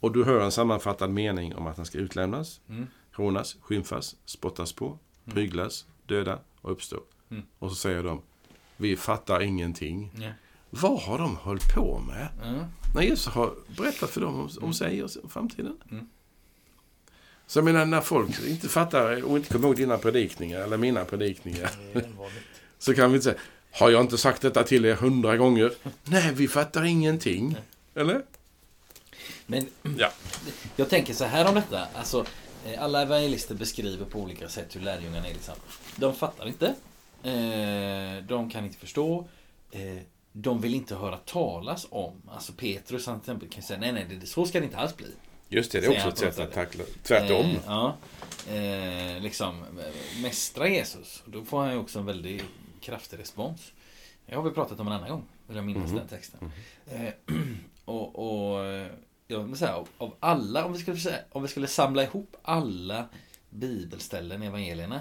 Och 0.00 0.12
du 0.12 0.24
hör 0.24 0.40
en 0.40 0.52
sammanfattad 0.52 1.10
mening 1.10 1.54
om 1.54 1.66
att 1.66 1.76
han 1.76 1.86
ska 1.86 1.98
utlämnas, 1.98 2.60
Mm. 2.68 2.86
hånas, 3.12 3.56
skymfas, 3.60 4.16
spottas 4.24 4.72
på, 4.72 4.98
pryglas, 5.24 5.86
döda 6.06 6.38
och 6.60 6.72
uppstå. 6.72 7.00
Mm. 7.30 7.42
Och 7.58 7.70
så 7.70 7.76
säger 7.76 8.02
de, 8.02 8.22
vi 8.76 8.96
fattar 8.96 9.42
ingenting. 9.42 10.10
Ja. 10.20 10.30
Vad 10.70 11.00
har 11.00 11.18
de 11.18 11.36
hållit 11.36 11.74
på 11.74 11.98
med? 12.08 12.28
Ja. 12.44 12.66
När 12.94 13.02
Jesus 13.02 13.26
har 13.26 13.54
berättat 13.76 14.10
för 14.10 14.20
dem 14.20 14.34
om, 14.40 14.50
om 14.60 14.72
sig 14.74 15.02
och 15.02 15.10
framtiden. 15.28 15.76
Mm. 15.90 16.08
Så 17.46 17.58
jag 17.58 17.64
menar, 17.64 17.84
när 17.86 18.00
folk 18.00 18.46
inte 18.46 18.68
fattar 18.68 19.24
och 19.24 19.36
inte 19.36 19.52
kommer 19.52 19.68
ihåg 19.68 19.76
dina 19.76 19.98
predikningar 19.98 20.60
eller 20.60 20.76
mina 20.76 21.04
predikningar. 21.04 21.70
Så 22.78 22.94
kan 22.94 23.10
vi 23.10 23.16
inte 23.16 23.24
säga, 23.24 23.38
har 23.74 23.90
jag 23.90 24.00
inte 24.00 24.18
sagt 24.18 24.42
detta 24.42 24.62
till 24.62 24.84
er 24.84 24.94
hundra 24.94 25.36
gånger? 25.36 25.72
Nej, 26.04 26.32
vi 26.34 26.48
fattar 26.48 26.84
ingenting. 26.84 27.56
Eller? 27.94 28.22
Men 29.46 29.66
Ja. 29.98 30.10
jag 30.76 30.90
tänker 30.90 31.14
så 31.14 31.24
här 31.24 31.48
om 31.48 31.54
detta. 31.54 31.86
Alltså, 31.94 32.26
eh, 32.66 32.82
alla 32.82 33.02
evangelister 33.02 33.54
beskriver 33.54 34.04
på 34.04 34.18
olika 34.20 34.48
sätt 34.48 34.76
hur 34.76 34.80
lärjungarna 34.80 35.28
är. 35.28 35.32
Liksom. 35.34 35.54
De 35.96 36.14
fattar 36.14 36.46
inte. 36.48 36.66
Eh, 37.22 38.24
De 38.28 38.50
kan 38.50 38.64
inte 38.64 38.78
förstå. 38.78 39.28
Eh, 39.70 39.80
De 40.32 40.60
vill 40.60 40.74
inte 40.74 40.94
höra 40.94 41.16
talas 41.16 41.86
om. 41.90 42.22
Alltså 42.28 42.52
Petrus 42.52 43.06
han 43.06 43.20
till 43.20 43.48
kan 43.50 43.62
säga 43.62 43.78
nej, 43.80 43.92
nej, 43.92 44.06
det, 44.20 44.26
så 44.26 44.46
ska 44.46 44.60
det 44.60 44.64
inte 44.66 44.76
alls 44.78 44.96
bli. 44.96 45.06
Just 45.48 45.72
det, 45.72 45.80
det 45.80 45.86
är 45.86 45.90
också 45.90 46.08
ett 46.08 46.18
sätt 46.18 46.38
att 46.38 46.52
tackla. 46.52 46.84
Tvärtom. 47.02 47.46
Eh, 47.46 47.56
ja. 47.66 47.96
Eh, 48.54 49.22
liksom 49.22 49.64
mästra 50.22 50.68
Jesus. 50.68 51.22
Då 51.26 51.44
får 51.44 51.60
han 51.60 51.72
ju 51.72 51.78
också 51.78 51.98
en 51.98 52.06
väldigt 52.06 52.42
kraftig 52.84 53.18
respons. 53.18 53.72
Det 54.26 54.34
har 54.34 54.42
vi 54.42 54.50
pratat 54.50 54.80
om 54.80 54.86
en 54.86 54.92
annan 54.92 55.10
gång. 55.10 55.24
Vill 55.46 55.56
jag 55.56 55.64
minnas 55.66 55.90
Mhm. 55.90 55.98
den 55.98 56.08
texten. 56.08 56.52
Eh, 56.90 57.12
och, 57.84 58.18
och 58.54 58.64
eh, 58.64 58.86
jag 59.26 59.40
vill 59.40 59.56
säga, 59.56 59.74
av, 59.76 59.88
av 59.98 60.14
alla, 60.20 60.64
om 60.64 60.72
vi, 60.72 60.78
skulle 60.78 60.96
säga, 60.96 61.18
om 61.32 61.42
vi 61.42 61.48
skulle 61.48 61.66
samla 61.66 62.02
ihop 62.02 62.36
alla 62.42 63.08
bibelställen 63.50 64.42
i 64.42 64.46
evangelierna 64.46 65.00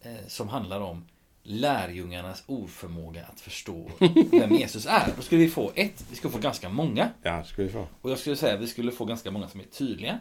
eh, 0.00 0.16
som 0.28 0.48
handlar 0.48 0.80
om 0.80 1.04
lärjungarnas 1.42 2.42
oförmåga 2.46 3.24
att 3.32 3.40
förstå 3.40 3.90
vem 4.30 4.52
Jesus 4.54 4.86
är. 4.86 5.12
Då 5.16 5.22
skulle 5.22 5.40
vi 5.40 5.48
få 5.48 5.72
ett, 5.74 6.04
vi 6.10 6.16
skulle 6.16 6.32
få 6.32 6.38
ganska 6.38 6.68
många. 6.68 7.10
Ja, 7.22 7.44
ska 7.44 7.62
vi 7.62 7.68
få. 7.68 7.86
Och 8.02 8.10
jag 8.10 8.18
skulle 8.18 8.36
säga 8.36 8.54
att 8.54 8.60
vi 8.60 8.66
skulle 8.66 8.92
få 8.92 9.04
ganska 9.04 9.30
många 9.30 9.48
som 9.48 9.60
är 9.60 9.64
tydliga. 9.64 10.18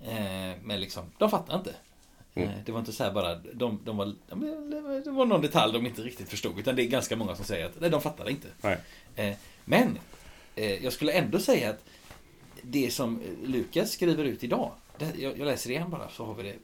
Eh, 0.00 0.56
men 0.62 0.80
liksom, 0.80 1.04
de 1.18 1.30
fattar 1.30 1.56
inte. 1.58 1.74
Mm. 2.34 2.48
Eh, 2.48 2.54
det 2.64 2.72
var 2.72 2.78
inte 2.78 2.92
så 2.92 3.04
här 3.04 3.12
bara, 3.12 3.34
de, 3.34 3.80
de 3.84 3.96
var, 3.96 4.14
de, 4.28 4.40
det 5.04 5.10
var 5.10 5.26
någon 5.26 5.42
detalj 5.42 5.72
de 5.72 5.86
inte 5.86 6.02
riktigt 6.02 6.28
förstod. 6.28 6.58
Utan 6.58 6.76
det 6.76 6.82
är 6.82 6.86
ganska 6.86 7.16
många 7.16 7.36
som 7.36 7.44
säger 7.44 7.66
att 7.66 7.80
nej, 7.80 7.90
de 7.90 8.00
fattar 8.00 8.30
inte. 8.30 8.48
Eh, 9.16 9.36
men, 9.64 9.98
eh, 10.56 10.84
jag 10.84 10.92
skulle 10.92 11.12
ändå 11.12 11.38
säga 11.38 11.70
att 11.70 11.84
det 12.62 12.92
som 12.92 13.20
Lukas 13.44 13.90
skriver 13.90 14.24
ut 14.24 14.44
idag. 14.44 14.72
Det, 14.98 15.12
jag, 15.18 15.38
jag 15.38 15.46
läser 15.46 15.70
igen 15.70 15.90
bara 15.90 16.08
så 16.08 16.24
har 16.24 16.34
vi 16.34 16.42
det 16.42 16.56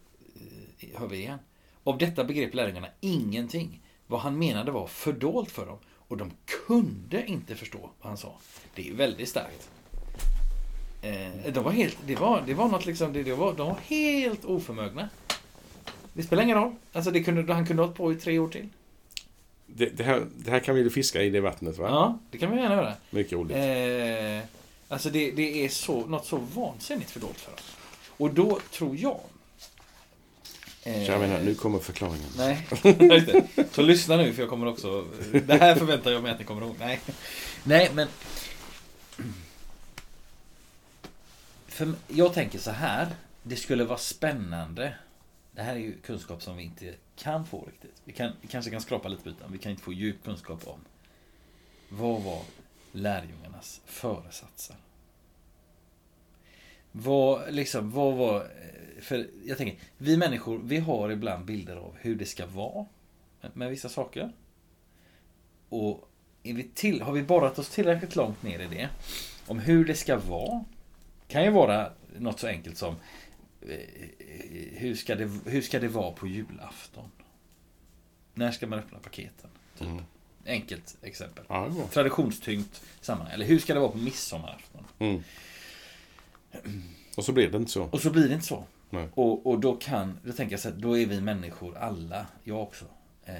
eh, 0.86 1.00
hör 1.00 1.06
vi 1.06 1.16
igen. 1.16 1.38
Av 1.84 1.98
detta 1.98 2.24
begrep 2.24 2.54
lärjungarna 2.54 2.88
ingenting. 3.00 3.80
Vad 4.06 4.20
han 4.20 4.38
menade 4.38 4.70
var 4.70 4.86
fördolt 4.86 5.50
för 5.50 5.66
dem. 5.66 5.78
Och 6.08 6.16
de 6.16 6.32
kunde 6.66 7.26
inte 7.26 7.54
förstå 7.54 7.78
vad 7.78 8.08
han 8.08 8.16
sa. 8.16 8.36
Det 8.74 8.88
är 8.88 8.94
väldigt 8.94 9.28
starkt. 9.28 9.70
Eh, 11.02 11.52
de 11.52 11.64
var 11.64 11.72
helt, 11.72 11.98
det 12.06 12.16
var, 12.16 12.42
det 12.46 12.54
var 12.54 12.68
något 12.68 12.86
liksom, 12.86 13.12
det, 13.12 13.22
det 13.22 13.34
var, 13.34 13.54
de 13.54 13.66
var 13.66 13.78
helt 13.86 14.44
oförmögna. 14.44 15.08
Det 16.18 16.24
spelar 16.24 16.42
ingen 16.42 16.56
roll. 16.58 16.74
Alltså 16.92 17.10
det 17.10 17.22
kunde, 17.22 17.52
han 17.54 17.66
kunde 17.66 17.82
ha 17.82 17.86
hållit 17.86 17.96
på 17.96 18.12
i 18.12 18.16
tre 18.16 18.38
år 18.38 18.48
till. 18.48 18.68
Det, 19.66 19.86
det, 19.86 20.04
här, 20.04 20.26
det 20.36 20.50
här 20.50 20.60
kan 20.60 20.74
vi 20.74 20.90
fiska 20.90 21.22
i 21.22 21.30
det 21.30 21.40
vattnet, 21.40 21.78
va? 21.78 21.86
Ja, 21.88 22.18
det 22.30 22.38
kan 22.38 22.50
vi 22.50 22.56
gärna 22.60 22.74
göra. 22.74 22.94
Mycket 23.10 23.32
roligt. 23.32 23.56
Eh, 23.56 24.48
Alltså 24.88 25.10
det, 25.10 25.30
det 25.30 25.64
är 25.64 25.68
så, 25.68 26.06
något 26.06 26.26
så 26.26 26.36
vansinnigt 26.36 27.10
fördolt 27.10 27.40
för 27.40 27.50
dem. 27.50 27.60
Och 28.16 28.30
då 28.34 28.60
tror 28.72 28.96
jag... 28.96 29.20
eh, 30.82 31.06
Kära 31.06 31.18
vänner, 31.18 31.42
nu 31.42 31.54
kommer 31.54 31.78
förklaringen. 31.78 32.28
Nej, 32.36 32.66
just 33.00 33.26
det. 33.54 33.64
Så 33.72 33.82
lyssna 33.82 34.16
nu 34.16 34.32
för 34.32 34.42
jag 34.42 34.48
kommer 34.50 34.66
också... 34.66 35.06
Det 35.46 35.54
här 35.60 35.74
förväntar 35.74 36.10
jag 36.10 36.22
mig 36.22 36.32
att 36.32 36.38
ni 36.38 36.44
kommer 36.44 36.62
ihåg. 36.62 36.74
Nej, 36.78 37.00
Nej 37.64 37.90
men... 37.94 38.08
För 41.66 41.92
jag 42.08 42.34
tänker 42.34 42.58
så 42.58 42.70
här. 42.70 43.08
Det 43.42 43.56
skulle 43.56 43.84
vara 43.84 43.98
spännande. 43.98 44.94
Det 45.58 45.64
här 45.64 45.74
är 45.74 45.80
ju 45.80 45.98
kunskap 46.00 46.42
som 46.42 46.56
vi 46.56 46.62
inte 46.62 46.94
kan 47.16 47.46
få 47.46 47.64
riktigt. 47.64 48.02
Vi, 48.04 48.12
kan, 48.12 48.32
vi 48.40 48.48
kanske 48.48 48.70
kan 48.70 48.80
skrapa 48.80 49.08
lite 49.08 49.22
på 49.22 49.28
ytan. 49.28 49.52
Vi 49.52 49.58
kan 49.58 49.70
inte 49.70 49.82
få 49.82 49.92
djup 49.92 50.24
kunskap 50.24 50.68
om. 50.68 50.80
Vad 51.88 52.22
var 52.22 52.42
lärjungarnas 52.92 53.80
föresatser? 53.84 54.76
Vad, 56.92 57.54
liksom, 57.54 57.90
vad 57.90 58.14
var... 58.14 58.36
Eh, 58.36 59.02
för 59.02 59.30
jag 59.44 59.58
tänker, 59.58 59.78
vi 59.96 60.16
människor, 60.16 60.60
vi 60.64 60.78
har 60.78 61.10
ibland 61.10 61.44
bilder 61.44 61.76
av 61.76 61.96
hur 62.00 62.16
det 62.16 62.26
ska 62.26 62.46
vara 62.46 62.86
med, 63.52 63.70
vissa 63.70 63.88
saker. 63.88 64.32
Och 65.68 66.08
är 66.42 66.54
vi 66.54 66.62
till, 66.74 67.02
har 67.02 67.12
vi 67.12 67.22
borrat 67.22 67.58
oss 67.58 67.68
tillräckligt 67.68 68.16
långt 68.16 68.42
ner 68.42 68.58
i 68.58 68.66
det, 68.66 68.88
om 69.46 69.58
hur 69.58 69.84
det 69.84 69.94
ska 69.94 70.18
vara, 70.18 70.64
kan 71.28 71.44
ju 71.44 71.50
vara 71.50 71.92
något 72.18 72.40
så 72.40 72.46
enkelt 72.46 72.76
som 72.78 72.96
hur 74.72 74.94
ska 74.94 75.14
det, 75.14 75.30
hur 75.46 75.62
ska 75.62 75.80
det 75.80 75.88
vara 75.88 76.12
på 76.12 76.26
julafton? 76.26 77.10
När 78.34 78.52
ska 78.52 78.66
man 78.66 78.78
öppna 78.78 78.98
paketen? 78.98 79.50
Typ. 79.78 79.88
Mm. 79.88 80.04
Enkelt 80.46 80.96
exempel. 81.02 81.44
Ja, 81.48 81.68
var. 81.68 81.86
Traditionstyngt 81.86 82.82
sammanhang. 83.00 83.34
Eller 83.34 83.46
hur 83.46 83.58
ska 83.58 83.74
det 83.74 83.80
vara 83.80 83.90
på 83.90 83.98
midsommarafton? 83.98 84.84
Mm. 84.98 85.22
Och 87.16 87.24
så 87.24 87.32
blev 87.32 87.50
det 87.50 87.56
inte 87.56 87.70
så. 87.70 87.82
Och 87.82 88.00
så 88.00 88.10
blir 88.10 88.28
det 88.28 88.34
inte 88.34 88.46
så. 88.46 88.64
Nej. 88.90 89.08
Och, 89.14 89.46
och 89.46 89.60
då 89.60 89.76
kan, 89.76 90.18
då 90.24 90.32
tänker 90.32 90.52
jag 90.52 90.60
så 90.60 90.68
här, 90.68 90.76
då 90.76 90.98
är 90.98 91.06
vi 91.06 91.20
människor 91.20 91.76
alla, 91.76 92.26
jag 92.44 92.62
också. 92.62 92.84
Eh, 93.24 93.34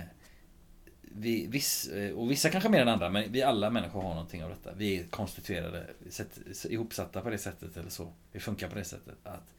vi, 1.02 1.46
viss, 1.46 1.88
eh, 1.88 2.12
och 2.12 2.30
vissa 2.30 2.50
kanske 2.50 2.68
mer 2.68 2.82
än 2.82 2.88
andra, 2.88 3.10
men 3.10 3.32
vi 3.32 3.42
alla 3.42 3.70
människor 3.70 4.02
har 4.02 4.08
någonting 4.08 4.44
av 4.44 4.50
detta. 4.50 4.72
Vi 4.72 5.00
är 5.00 5.04
konstituerade, 5.04 5.86
sätt, 6.10 6.38
ihopsatta 6.64 7.20
på 7.20 7.30
det 7.30 7.38
sättet 7.38 7.76
eller 7.76 7.90
så. 7.90 8.12
Vi 8.32 8.40
funkar 8.40 8.68
på 8.68 8.74
det 8.74 8.84
sättet 8.84 9.16
att 9.22 9.54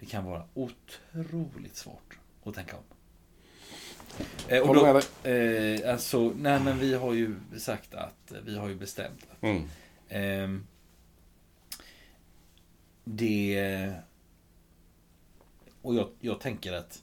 det 0.00 0.06
kan 0.06 0.24
vara 0.24 0.44
otroligt 0.54 1.76
svårt 1.76 2.18
att 2.44 2.54
tänka 2.54 2.76
om. 2.76 2.82
Eh, 4.48 4.68
och 4.68 4.74
då, 4.74 5.00
eh, 5.30 5.92
alltså, 5.92 6.32
nej 6.36 6.60
men 6.60 6.78
vi 6.78 6.94
har 6.94 7.12
ju 7.12 7.36
sagt 7.58 7.94
att, 7.94 8.32
vi 8.44 8.58
har 8.58 8.68
ju 8.68 8.74
bestämt 8.74 9.26
att 9.30 9.42
Mm. 9.42 9.68
Ehm, 10.08 10.66
det... 13.04 13.94
Och 15.82 15.94
jag, 15.94 16.08
jag 16.20 16.40
tänker 16.40 16.72
att 16.72 17.02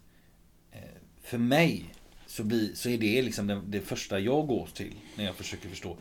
eh, 0.72 0.80
för 1.22 1.38
mig 1.38 1.94
så, 2.28 2.44
blir, 2.44 2.74
så 2.74 2.90
är 2.90 2.98
det 2.98 3.22
liksom 3.22 3.48
det, 3.48 3.62
det 3.68 3.82
första 3.82 4.20
jag 4.20 4.48
går 4.48 4.68
till 4.74 4.96
när 5.16 5.26
jag 5.26 5.36
försöker 5.36 5.70
förstå. 5.70 5.98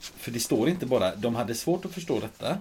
För 0.00 0.30
det 0.30 0.40
står 0.40 0.68
inte 0.68 0.86
bara, 0.86 1.16
de 1.16 1.34
hade 1.34 1.54
svårt 1.54 1.84
att 1.84 1.92
förstå 1.92 2.20
detta. 2.20 2.58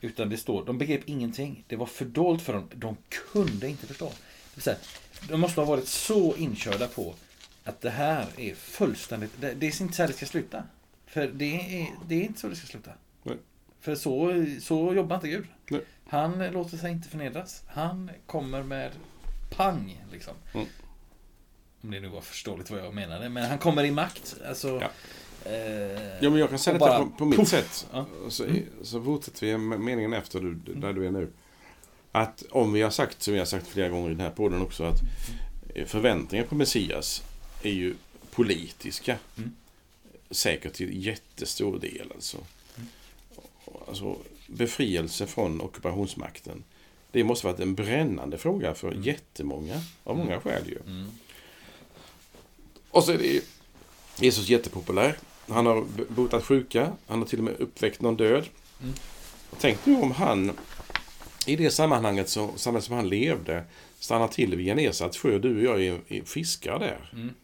Utan 0.00 0.28
det 0.28 0.36
står, 0.36 0.64
de 0.64 0.78
begrep 0.78 1.02
ingenting. 1.06 1.64
Det 1.68 1.76
var 1.76 1.86
fördolt 1.86 2.42
för 2.42 2.52
dem. 2.52 2.68
De 2.74 2.96
kunde 3.32 3.68
inte 3.68 3.86
förstå. 3.86 4.12
Säga, 4.56 4.76
de 5.28 5.40
måste 5.40 5.60
ha 5.60 5.66
varit 5.66 5.88
så 5.88 6.36
inkörda 6.36 6.88
på 6.88 7.14
att 7.64 7.80
det 7.80 7.90
här 7.90 8.26
är 8.36 8.54
fullständigt, 8.54 9.30
det, 9.40 9.54
det 9.54 9.66
är 9.66 9.82
inte 9.82 9.94
så 9.94 10.02
här 10.02 10.08
det 10.08 10.14
ska 10.14 10.26
sluta. 10.26 10.62
För 11.06 11.26
det 11.26 11.80
är, 11.80 11.88
det 12.06 12.14
är 12.14 12.22
inte 12.22 12.40
så 12.40 12.48
det 12.48 12.56
ska 12.56 12.66
sluta. 12.66 12.90
Nej. 13.22 13.36
För 13.80 13.94
så, 13.94 14.44
så 14.60 14.94
jobbar 14.94 15.16
inte 15.16 15.28
Gud. 15.28 15.46
Nej. 15.68 15.80
Han 16.08 16.46
låter 16.46 16.76
sig 16.76 16.92
inte 16.92 17.08
förnedras. 17.08 17.62
Han 17.66 18.10
kommer 18.26 18.62
med 18.62 18.92
pang, 19.50 20.04
liksom. 20.12 20.34
Mm. 20.54 20.66
Om 21.80 21.90
det 21.90 22.00
nu 22.00 22.08
var 22.08 22.20
förståeligt 22.20 22.70
vad 22.70 22.80
jag 22.80 22.94
menade. 22.94 23.28
Men 23.28 23.48
han 23.48 23.58
kommer 23.58 23.84
i 23.84 23.90
makt. 23.90 24.36
Alltså, 24.48 24.78
Ja. 24.80 24.90
Eh, 25.44 25.52
Ja, 26.20 26.30
men 26.30 26.36
jag 26.36 26.50
kan 26.50 26.58
säga 26.58 26.78
detta 26.78 26.98
på, 26.98 27.10
på 27.10 27.24
mitt 27.24 27.38
puff. 27.38 27.48
sätt. 27.48 27.86
Ja. 27.92 28.06
Så, 28.28 28.46
så 28.82 29.02
fortsätter 29.02 29.46
vi 29.46 29.58
meningen 29.58 30.12
efter 30.12 30.40
du, 30.40 30.54
där 30.54 30.92
du 30.92 31.06
är 31.06 31.10
nu. 31.10 31.28
Att 32.12 32.44
om 32.50 32.72
vi 32.72 32.82
har 32.82 32.90
sagt, 32.90 33.22
som 33.22 33.32
vi 33.32 33.38
har 33.38 33.46
sagt 33.46 33.66
flera 33.66 33.88
gånger 33.88 34.06
i 34.06 34.14
den 34.14 34.20
här 34.20 34.30
podden 34.30 34.62
också, 34.62 34.84
att 34.84 35.00
förväntningar 35.86 36.44
på 36.44 36.54
Messias 36.54 37.22
är 37.62 37.70
ju 37.72 37.94
politiska. 38.30 39.18
Mm. 39.36 39.52
Säkert 40.30 40.72
till 40.72 41.06
jättestor 41.06 41.78
del 41.78 42.12
alltså. 42.14 42.38
alltså. 43.88 44.16
Befrielse 44.46 45.26
från 45.26 45.60
ockupationsmakten. 45.60 46.64
Det 47.10 47.24
måste 47.24 47.46
varit 47.46 47.60
en 47.60 47.74
brännande 47.74 48.38
fråga 48.38 48.74
för 48.74 48.92
jättemånga, 48.92 49.82
av 50.04 50.16
många 50.16 50.40
skäl 50.40 50.68
ju. 50.68 50.78
Mm. 50.86 51.10
Och 52.90 53.04
så 53.04 53.12
är 53.12 53.18
det 53.18 53.40
Jesus 54.20 54.48
jättepopulär. 54.48 55.18
Han 55.48 55.66
har 55.66 55.84
botat 56.08 56.44
sjuka. 56.44 56.92
Han 57.06 57.18
har 57.18 57.26
till 57.26 57.38
och 57.38 57.44
med 57.44 57.54
uppväckt 57.58 58.00
någon 58.00 58.16
död. 58.16 58.48
Mm. 58.82 58.94
Tänk 59.60 59.86
nu 59.86 59.96
om 59.96 60.12
han 60.12 60.52
i 61.46 61.56
det 61.56 61.70
sammanhanget 61.70 62.28
så, 62.28 62.50
sammanhanget 62.56 62.84
som 62.84 62.96
han 62.96 63.08
levde 63.08 63.64
stannar 63.98 64.28
till 64.28 64.56
vid 64.56 64.66
Genesarets 64.66 65.18
sjö. 65.18 65.38
Du 65.38 65.68
och 65.68 65.80
jag 65.80 65.86
är, 65.86 66.00
är 66.08 66.22
fiskare 66.22 66.78
där. 66.78 67.10
Mm. 67.12 67.34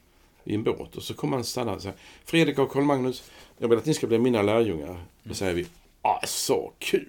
I 0.44 0.54
en 0.54 0.62
båt. 0.62 0.96
Och 0.96 1.02
så 1.02 1.14
kommer 1.14 1.36
han 1.36 1.44
stanna 1.44 1.72
och 1.72 1.82
säga 1.82 1.94
Fredrik 2.24 2.58
och 2.58 2.70
Karl-Magnus, 2.70 3.30
jag 3.58 3.68
vill 3.68 3.78
att 3.78 3.86
ni 3.86 3.94
ska 3.94 4.06
bli 4.06 4.18
mina 4.18 4.42
lärjungar. 4.42 4.88
Mm. 4.88 5.00
Då 5.22 5.34
säger 5.34 5.54
vi 5.54 5.66
ah, 6.02 6.20
så 6.26 6.72
kul! 6.78 7.08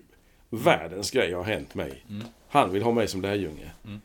Världens 0.50 1.12
grej 1.12 1.34
har 1.34 1.44
hänt 1.44 1.76
mig. 1.76 2.04
Mm. 2.10 2.28
Han 2.50 2.72
vill 2.72 2.84
ha 2.84 2.92
mig 2.92 3.08
som 3.08 3.22
lärjunge. 3.22 3.72
Mm. 3.86 4.02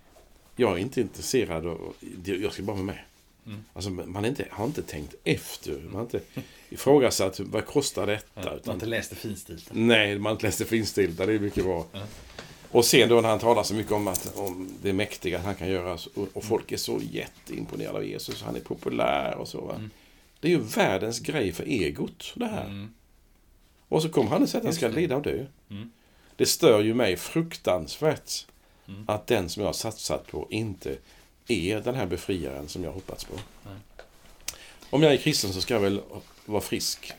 Jag 0.57 0.72
är 0.72 0.79
inte 0.79 1.01
intresserad 1.01 1.66
av... 1.66 1.94
Jag 2.25 2.53
ska 2.53 2.62
bara 2.62 2.72
vara 2.72 2.85
med. 2.85 2.99
Mm. 3.46 3.64
Alltså, 3.72 3.90
man 3.90 4.24
inte, 4.24 4.46
har 4.50 4.64
inte 4.64 4.82
tänkt 4.82 5.14
efter. 5.24 5.72
Man 5.72 5.94
har 5.94 6.02
inte 6.02 6.20
ifrågasatt 6.68 7.40
vad 7.40 7.66
kostar 7.66 8.06
detta. 8.06 8.26
Ja, 8.35 8.40
man 8.40 8.48
har 8.48 8.56
utan, 8.56 8.74
inte 8.74 8.87
läst 8.87 9.11
det 9.11 9.16
finstilt. 9.16 9.68
nej, 9.72 10.18
man 10.18 10.24
har 10.24 10.32
inte 10.32 10.46
läst 10.46 10.59
det 10.59 10.64
finstilta. 10.64 11.26
Det 11.26 11.32
är 11.32 11.38
mycket 11.38 11.64
bra. 11.64 11.87
Ja. 11.92 12.00
Och 12.70 12.85
sen 12.85 13.09
då 13.09 13.20
när 13.20 13.28
han 13.28 13.38
talar 13.38 13.62
så 13.62 13.74
mycket 13.74 13.92
om, 13.92 14.09
att, 14.09 14.37
om 14.37 14.70
det 14.82 14.92
mäktiga 14.92 15.38
han 15.38 15.54
kan 15.54 15.68
göra. 15.68 15.98
Och, 16.14 16.28
och 16.32 16.44
folk 16.44 16.72
är 16.72 16.76
så 16.76 17.00
jätteimponerade 17.11 17.98
av 17.98 18.04
Jesus. 18.04 18.42
Han 18.42 18.56
är 18.56 18.61
populär 18.61 19.35
och 19.35 19.48
så. 19.48 19.70
Mm. 19.70 19.90
Det 20.40 20.48
är 20.48 20.52
ju 20.52 20.59
världens 20.59 21.20
grej 21.20 21.52
för 21.52 21.64
egot, 21.64 22.32
det 22.37 22.46
här. 22.46 22.64
Mm. 22.64 22.94
Och 23.88 24.02
så 24.02 24.09
kommer 24.09 24.30
han 24.30 24.42
och 24.42 24.48
säger 24.48 24.61
att 24.61 24.66
han 24.66 24.74
ska 24.74 24.88
lida 24.88 25.16
och 25.16 25.22
dö. 25.22 25.46
Mm. 25.70 25.90
Det 26.37 26.46
stör 26.46 26.80
ju 26.80 26.94
mig 26.94 27.16
fruktansvärt 27.16 28.46
Mm. 28.88 29.04
att 29.06 29.26
den 29.26 29.48
som 29.48 29.61
jag 29.61 29.68
har 29.68 29.72
satsat 29.72 30.26
på 30.26 30.46
inte 30.50 30.96
är 31.48 31.80
den 31.80 31.94
här 31.94 32.06
befriaren 32.06 32.68
som 32.68 32.85
jag 32.85 32.92
hoppats 32.92 33.24
på. 33.24 33.35
Nej. 33.64 33.74
Om 34.90 35.02
jag 35.02 35.12
är 35.12 35.16
kristen 35.16 35.52
så 35.52 35.61
ska 35.61 35.74
jag 35.74 35.80
väl 35.80 36.00
vara 36.46 36.61
frisk 36.61 37.12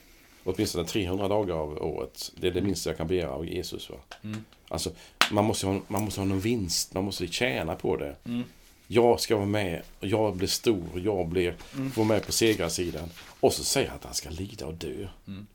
åtminstone 0.44 0.86
300 0.86 1.28
dagar 1.28 1.56
av 1.56 1.78
året. 1.84 2.32
Det 2.36 2.48
är 2.48 2.52
det 2.52 2.62
minsta 2.62 2.90
jag 2.90 2.98
kan 2.98 3.08
begära 3.08 3.30
av 3.30 3.48
Jesus. 3.48 3.90
Va? 3.90 3.96
Mm. 4.24 4.46
Alltså, 4.68 4.92
man 5.32 5.46
måste, 5.46 5.68
ha, 5.68 5.82
man 5.88 6.04
måste 6.04 6.20
ha 6.20 6.26
någon 6.26 6.40
vinst, 6.40 6.94
man 6.94 7.04
måste 7.04 7.28
tjäna 7.28 7.76
på 7.76 7.98
det. 7.98 8.16
Mm. 8.26 8.44
Jag 8.88 9.20
ska 9.20 9.36
vara 9.36 9.46
med, 9.46 9.82
och 10.00 10.08
jag 10.08 10.36
blir 10.36 10.48
stor, 10.48 10.84
jag 10.96 11.28
blir, 11.28 11.56
Mm. 11.76 11.92
får 11.92 12.04
med 12.06 12.26
på 12.26 12.32
segrarsidan. 12.32 13.10
Och 13.40 13.54
så 13.54 13.64
säger 13.64 13.88
han 13.88 13.98
att 13.98 14.06
han 14.06 14.14
ska 14.14 14.30
lida 14.30 14.66
och 14.66 14.74
dö. 14.74 15.08
Mm. 15.28 15.48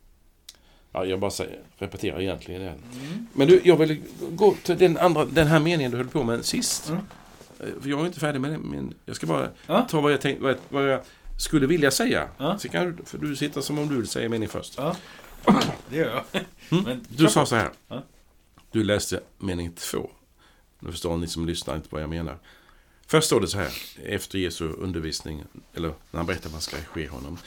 Ja, 0.93 1.05
jag 1.05 1.21
bara 1.21 1.31
säger, 1.31 1.61
repeterar 1.79 2.21
egentligen 2.21 2.61
den. 2.61 2.83
Mm. 2.93 3.27
Men 3.33 3.49
du, 3.49 3.61
jag 3.65 3.77
vill 3.77 4.03
gå 4.31 4.55
till 4.63 4.79
den, 4.79 4.99
andra, 4.99 5.25
den 5.25 5.47
här 5.47 5.61
meningen 5.61 5.91
du 5.91 5.97
höll 5.97 6.09
på 6.09 6.23
med 6.23 6.45
sist. 6.45 6.93
Eh, 7.63 7.69
För 7.81 7.89
jag 7.91 8.01
är 8.01 8.07
inte 8.07 8.21
färdig 8.21 8.41
med 8.41 8.51
det, 8.51 8.59
men 8.59 8.95
jag 9.05 9.17
ska 9.17 9.27
bara 9.27 9.51
Ja. 9.67 9.87
ta 9.91 10.01
vad 10.01 10.13
jag, 10.13 10.21
tänk, 10.21 10.41
vad, 10.41 10.57
vad 10.69 10.89
jag 10.89 11.01
skulle 11.39 11.67
vilja 11.67 11.91
säga. 11.91 12.29
Ja. 12.39 12.59
Så 12.59 12.69
kan 12.69 12.97
du, 12.97 13.05
för 13.05 13.19
du 13.19 13.37
sitter 13.37 13.61
som 13.61 13.79
om 13.79 13.89
du 13.89 13.97
vill 13.97 14.09
säga 14.09 14.29
mening 14.29 14.49
först. 14.49 14.75
Ja, 14.77 14.97
det 15.91 15.97
gör 15.97 16.11
jag. 16.33 16.43
Mm. 16.71 16.85
Men, 16.85 17.05
Du 17.09 17.29
sa 17.29 17.47
så 17.47 17.57
här. 17.57 17.71
Ja. 17.89 18.03
Du 18.71 18.85
läste 18.85 19.21
mening 19.39 19.73
två. 19.73 20.11
Nu 20.79 20.91
förstår 20.91 21.17
ni 21.17 21.27
som 21.27 21.47
lyssnar 21.47 21.77
inte 21.77 21.89
vad 21.91 22.03
jag 22.03 22.11
menar. 22.11 22.39
Först 23.07 23.27
står 23.27 23.41
det 23.41 23.49
så 23.49 23.59
här, 23.59 23.71
efter 24.05 24.39
Jesu 24.39 24.69
undervisning, 24.69 25.45
eller 25.75 25.89
när 25.89 26.19
han 26.19 26.27
berättar 26.27 26.51
vad 26.51 26.63
som 26.63 26.73
ska 26.79 26.85
ske 26.85 27.09
honom. 27.09 27.39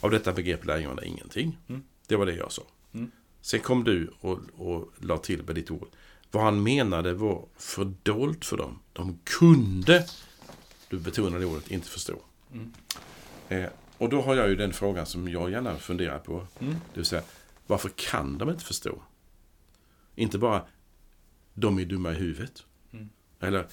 Av 0.00 0.10
detta 0.10 0.32
begrep 0.32 0.64
lärjungarna 0.64 1.02
ingenting. 1.04 1.58
Mm. 1.68 1.82
Det 2.06 2.16
var 2.16 2.26
det 2.26 2.34
jag 2.34 2.52
sa. 2.52 2.62
Mm. 2.94 3.10
Sen 3.40 3.60
kom 3.60 3.84
du 3.84 4.10
och, 4.20 4.38
och 4.56 4.92
la 5.00 5.18
till 5.18 5.42
med 5.42 5.54
ditt 5.54 5.70
ord. 5.70 5.88
Vad 6.34 6.44
han 6.44 6.62
menade 6.62 7.14
var 7.14 7.44
fördolt 7.56 8.44
för 8.44 8.56
dem. 8.56 8.78
De 8.92 9.18
kunde, 9.24 10.06
du 10.88 10.98
betonade 10.98 11.46
ordet, 11.46 11.70
inte 11.70 11.88
förstå. 11.88 12.22
Mm. 12.52 12.72
Eh, 13.48 13.70
och 13.98 14.08
då 14.08 14.22
har 14.22 14.34
jag 14.34 14.48
ju 14.48 14.56
den 14.56 14.72
frågan 14.72 15.06
som 15.06 15.28
jag 15.28 15.50
gärna 15.50 15.76
funderar 15.76 16.18
på. 16.18 16.46
Mm. 16.58 16.74
Det 16.74 17.00
vill 17.00 17.04
säga, 17.04 17.22
varför 17.66 17.88
kan 17.88 18.38
de 18.38 18.50
inte 18.50 18.64
förstå? 18.64 19.02
Inte 20.14 20.38
bara, 20.38 20.64
de 21.54 21.78
är 21.78 21.84
dumma 21.84 22.12
i 22.12 22.14
huvudet. 22.14 22.64
Mm. 22.92 23.08
Eller, 23.40 23.66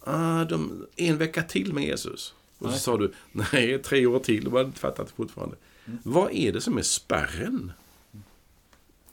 ah, 0.00 0.44
de, 0.44 0.86
en 0.96 1.18
vecka 1.18 1.42
till 1.42 1.72
med 1.72 1.84
Jesus. 1.84 2.34
Och 2.58 2.66
så 2.66 2.70
Nej. 2.70 2.80
sa 2.80 2.96
du, 2.96 3.12
nej, 3.32 3.78
tre 3.78 4.06
år 4.06 4.18
till. 4.18 4.44
De 4.44 4.52
hade 4.52 4.66
inte 4.66 4.80
fattat 4.80 5.06
det 5.06 5.12
fortfarande. 5.12 5.56
Mm. 5.86 5.98
Vad 6.02 6.32
är 6.32 6.52
det 6.52 6.60
som 6.60 6.78
är 6.78 6.82
spärren? 6.82 7.72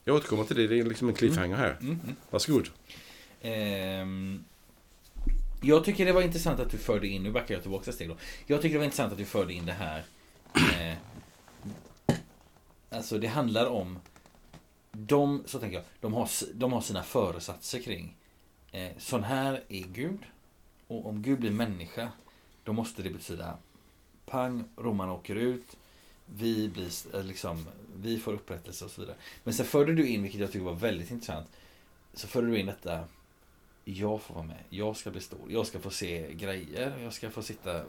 Jag 0.08 0.15
återkommer 0.15 0.43
till 0.43 0.56
det. 0.56 0.67
Det 0.67 0.80
är 0.80 0.84
liksom 0.84 1.10
en 1.10 1.15
cliffhanger 1.15 1.56
här. 1.56 1.78
Mm, 1.82 2.00
mm. 2.04 2.15
Varsågod. 2.30 2.70
Ehm, 3.41 4.43
jag 5.62 5.84
tycker 5.84 6.06
det 6.06 6.12
var 6.12 6.22
intressant 6.22 6.60
att 6.60 6.72
du 6.72 6.78
förde 6.78 7.08
in, 7.08 7.24
nu 7.24 7.32
backar 7.32 7.54
jag 7.56 7.62
tillbaka 7.62 7.91
steg 7.91 8.10
då. 8.10 8.17
Jag 8.46 8.62
tycker 8.62 8.74
det 8.74 8.78
var 8.78 8.86
intressant 8.86 9.12
att 9.12 9.17
du 9.17 9.26
förde 9.26 9.54
in 9.54 9.65
det 9.65 9.74
här. 9.74 10.06
Eh, 10.54 10.98
alltså 12.89 13.17
det 13.17 13.28
handlar 13.28 13.65
om 13.65 14.00
de, 14.91 15.43
så 15.46 15.60
tänker 15.60 15.78
jag, 15.78 15.86
de 16.02 16.13
har, 16.13 16.30
de 16.54 16.74
har 16.74 16.82
sina 16.82 17.04
föresatser 17.04 17.80
kring 17.80 18.17
eh, 18.72 18.91
sån 18.98 19.24
här 19.24 19.63
är 19.70 19.84
Gud. 19.84 20.20
Och 20.88 21.06
om 21.06 21.22
Gud 21.22 21.39
blir 21.39 21.52
människa, 21.52 22.10
då 22.63 22.74
måste 22.74 23.04
det 23.04 23.10
betyda 23.10 23.58
pang, 24.26 24.63
romarna 24.78 25.13
åker 25.13 25.36
ut, 25.36 25.78
vi 26.36 26.70
blir 26.70 27.16
eh, 27.16 27.24
liksom, 27.24 27.66
vi 27.96 28.20
får 28.20 28.34
upprättelse 28.34 28.86
och 28.86 28.92
så 28.92 29.02
vidare. 29.02 29.18
Men 29.44 29.54
sen 29.54 29.66
förde 29.66 29.94
du 29.94 30.08
in, 30.08 30.24
vilket 30.24 30.42
jag 30.42 30.52
tycker 30.52 30.66
var 30.66 30.74
väldigt 30.74 31.12
intressant, 31.12 31.48
så 32.13 32.28
förde 32.28 32.48
du 32.48 32.60
in 32.60 32.66
detta 32.66 33.04
jag 33.84 34.22
får 34.22 34.36
vara 34.36 34.46
med, 34.46 34.63
jag 34.70 34.98
ska 34.98 35.12
bli 35.12 35.22
stor, 35.22 35.52
jag 35.52 35.68
ska 35.68 35.80
få 35.80 35.90
se 35.90 36.34
grejer, 36.34 37.00
jag 37.04 37.13
ska 37.13 37.30
få 37.30 37.42
sitta 37.42 37.78
eh, 37.78 37.84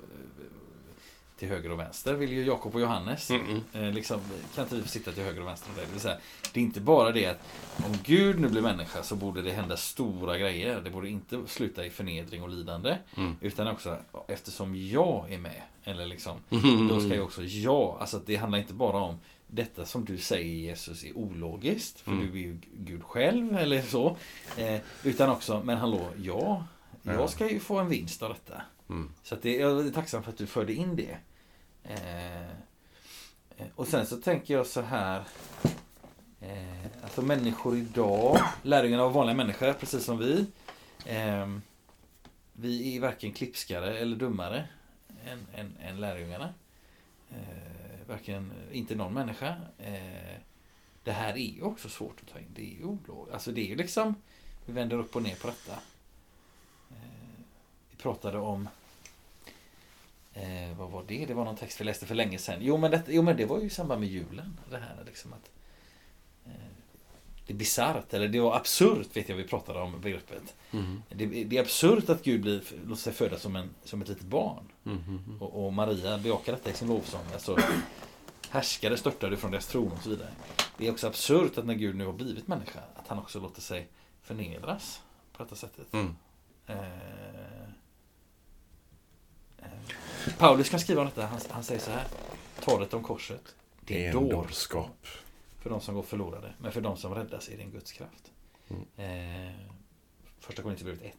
till 1.38 1.48
höger 1.48 1.72
och 1.72 1.78
vänster, 1.78 2.14
vill 2.14 2.32
ju 2.32 2.44
Jakob 2.44 2.74
och 2.74 2.80
Johannes. 2.80 3.30
Mm-mm. 3.30 3.60
Eh, 3.72 3.92
liksom, 3.92 4.20
kan 4.54 4.64
inte 4.64 4.76
vi 4.76 4.82
få 4.82 4.88
sitta 4.88 5.12
till 5.12 5.22
höger 5.22 5.40
och 5.40 5.46
vänster? 5.46 5.70
Det 5.76 5.92
vill 5.92 6.00
säga, 6.00 6.16
det 6.52 6.60
är 6.60 6.64
inte 6.64 6.80
bara 6.80 7.12
det 7.12 7.26
att 7.26 7.40
om 7.86 7.96
Gud 8.04 8.40
nu 8.40 8.48
blir 8.48 8.62
människa 8.62 9.02
så 9.02 9.16
borde 9.16 9.42
det 9.42 9.50
hända 9.52 9.76
stora 9.76 10.38
grejer. 10.38 10.80
Det 10.80 10.90
borde 10.90 11.08
inte 11.08 11.40
sluta 11.46 11.86
i 11.86 11.90
förnedring 11.90 12.42
och 12.42 12.48
lidande. 12.48 12.96
Mm. 13.16 13.36
Utan 13.40 13.68
också 13.68 13.96
eftersom 14.28 14.88
jag 14.88 15.32
är 15.32 15.38
med, 15.38 15.62
eller 15.84 16.06
liksom, 16.06 16.36
Mm. 16.50 16.88
då 16.88 17.00
ska 17.00 17.14
ju 17.14 17.20
också 17.20 17.42
jag, 17.42 17.96
alltså 18.00 18.20
det 18.26 18.36
handlar 18.36 18.58
inte 18.58 18.74
bara 18.74 18.98
om 18.98 19.18
detta 19.46 19.84
som 19.86 20.04
du 20.04 20.18
säger 20.18 20.54
Jesus 20.54 21.04
är 21.04 21.16
ologiskt, 21.16 22.00
för 22.00 22.12
Mm. 22.12 22.26
du 22.32 22.38
är 22.38 22.42
ju 22.42 22.58
Gud 22.76 23.02
själv 23.04 23.56
eller 23.58 23.82
så. 23.82 24.16
Eh, 24.56 24.80
utan 25.02 25.30
också, 25.30 25.62
men 25.64 25.78
hallå, 25.78 26.00
ja, 26.22 26.64
jag 27.02 27.14
Ja. 27.14 27.28
ska 27.28 27.50
ju 27.50 27.60
få 27.60 27.78
en 27.78 27.88
vinst 27.88 28.22
av 28.22 28.28
detta. 28.28 28.62
Mm. 28.88 29.10
Så 29.22 29.36
det, 29.42 29.56
jag 29.56 29.86
är 29.86 29.90
tacksam 29.90 30.22
för 30.22 30.30
att 30.30 30.38
du 30.38 30.46
förde 30.46 30.74
in 30.74 30.96
det. 30.96 31.16
Eh, 31.84 32.50
eh, 33.56 33.66
och 33.74 33.88
sen 33.88 34.06
så 34.06 34.16
tänker 34.16 34.54
jag 34.54 34.66
så 34.66 34.80
här. 34.80 35.24
Eh, 36.40 37.02
alltså 37.02 37.22
människor 37.22 37.76
idag, 37.76 38.38
lärjungarna 38.62 39.02
var 39.02 39.10
vanliga 39.10 39.36
människor 39.36 39.72
precis 39.72 40.04
som 40.04 40.18
vi. 40.18 40.46
Eh, 41.06 41.46
vi 42.52 42.96
är 42.96 43.00
varken 43.00 43.32
klipskare 43.32 43.98
eller 43.98 44.16
dummare 44.16 44.68
än, 45.26 45.46
än, 45.54 45.76
än 45.80 46.00
lärjungarna. 46.00 46.54
Eh, 47.30 48.08
varken, 48.08 48.52
inte 48.72 48.94
någon 48.94 49.14
människa. 49.14 49.56
Eh, 49.78 50.38
det 51.04 51.12
här 51.12 51.32
är 51.32 51.54
ju 51.54 51.62
också 51.62 51.88
svårt 51.88 52.20
att 52.20 52.32
ta 52.32 52.38
in. 52.38 52.52
Det 52.54 52.62
är 52.62 52.80
ju. 52.80 52.98
Alltså 53.32 53.52
det 53.52 53.60
är 53.60 53.66
ju 53.66 53.76
liksom, 53.76 54.14
vi 54.66 54.72
vänder 54.72 54.96
upp 54.96 55.16
och 55.16 55.22
ner 55.22 55.34
på 55.34 55.46
detta. 55.46 55.72
Eh, 56.90 57.44
vi 57.90 57.96
pratade 57.96 58.38
om 58.38 58.68
Eh, 60.38 60.78
vad 60.78 60.90
var 60.90 61.04
det? 61.08 61.26
Det 61.26 61.34
var 61.34 61.44
någon 61.44 61.56
text 61.56 61.80
vi 61.80 61.84
läste 61.84 62.06
för 62.06 62.14
länge 62.14 62.38
sedan. 62.38 62.58
Jo 62.60 62.76
men, 62.76 62.90
det, 62.90 63.02
jo, 63.06 63.22
men 63.22 63.36
det 63.36 63.46
var 63.46 63.58
ju 63.58 63.66
i 63.66 63.70
samband 63.70 64.00
med 64.00 64.08
julen. 64.08 64.60
Det 64.70 64.76
här 64.76 65.02
liksom 65.06 65.32
att 65.32 65.50
eh, 66.46 66.52
Det 67.46 67.52
är 67.52 67.56
bisarrt, 67.56 68.14
eller 68.14 68.28
det 68.28 68.40
var 68.40 68.56
absurt 68.56 69.16
vet 69.16 69.28
jag 69.28 69.36
vi 69.36 69.44
pratade 69.44 69.80
om 69.80 70.00
begreppet. 70.00 70.54
Mm. 70.70 71.02
Det, 71.08 71.26
det 71.44 71.56
är 71.56 71.60
absurt 71.60 72.08
att 72.08 72.22
Gud 72.24 72.40
blir, 72.40 72.62
låter 72.86 73.02
sig 73.02 73.12
födas 73.12 73.42
som, 73.42 73.56
en, 73.56 73.70
som 73.84 74.02
ett 74.02 74.08
litet 74.08 74.26
barn. 74.26 74.64
Mm. 74.86 75.38
Och, 75.40 75.66
och 75.66 75.72
Maria 75.72 76.18
bejakar 76.18 76.52
detta 76.52 76.70
i 76.70 76.72
sin 76.72 76.88
lovsång. 76.88 77.24
Alltså, 77.32 77.58
härskare 78.50 78.96
störtade 78.96 79.36
från 79.36 79.50
deras 79.50 79.66
tron 79.66 79.92
och 79.92 80.02
så 80.02 80.10
vidare. 80.10 80.30
Det 80.78 80.86
är 80.86 80.90
också 80.90 81.06
absurt 81.06 81.58
att 81.58 81.66
när 81.66 81.74
Gud 81.74 81.96
nu 81.96 82.06
har 82.06 82.12
blivit 82.12 82.48
människa, 82.48 82.80
att 82.94 83.08
han 83.08 83.18
också 83.18 83.40
låter 83.40 83.60
sig 83.60 83.88
förnedras 84.22 85.02
på 85.32 85.42
detta 85.42 85.56
sättet. 85.56 85.92
Mm. 85.92 86.16
Eh, 86.66 86.76
Paulus 90.38 90.68
kan 90.68 90.80
skriva 90.80 91.00
om 91.00 91.06
detta. 91.06 91.26
Han, 91.26 91.40
han 91.50 91.64
säger 91.64 91.80
så 91.80 91.90
här. 91.90 92.06
Talet 92.60 92.94
om 92.94 93.02
korset. 93.02 93.54
Det 93.80 94.06
är 94.06 94.12
dårskap 94.12 94.46
dårskap. 94.46 95.06
för 95.60 95.70
de 95.70 95.80
som 95.80 95.94
går 95.94 96.02
förlorade. 96.02 96.54
Men 96.58 96.72
för 96.72 96.80
de 96.80 96.96
som 96.96 97.14
räddas 97.14 97.48
är 97.48 97.56
det 97.56 97.62
en 97.62 97.70
Guds 97.70 97.92
kraft. 97.92 98.32
Mm. 98.68 99.48
Eh, 99.48 99.54
första 100.40 100.62
Korinthierbrevet 100.62 101.02
1. 101.02 101.14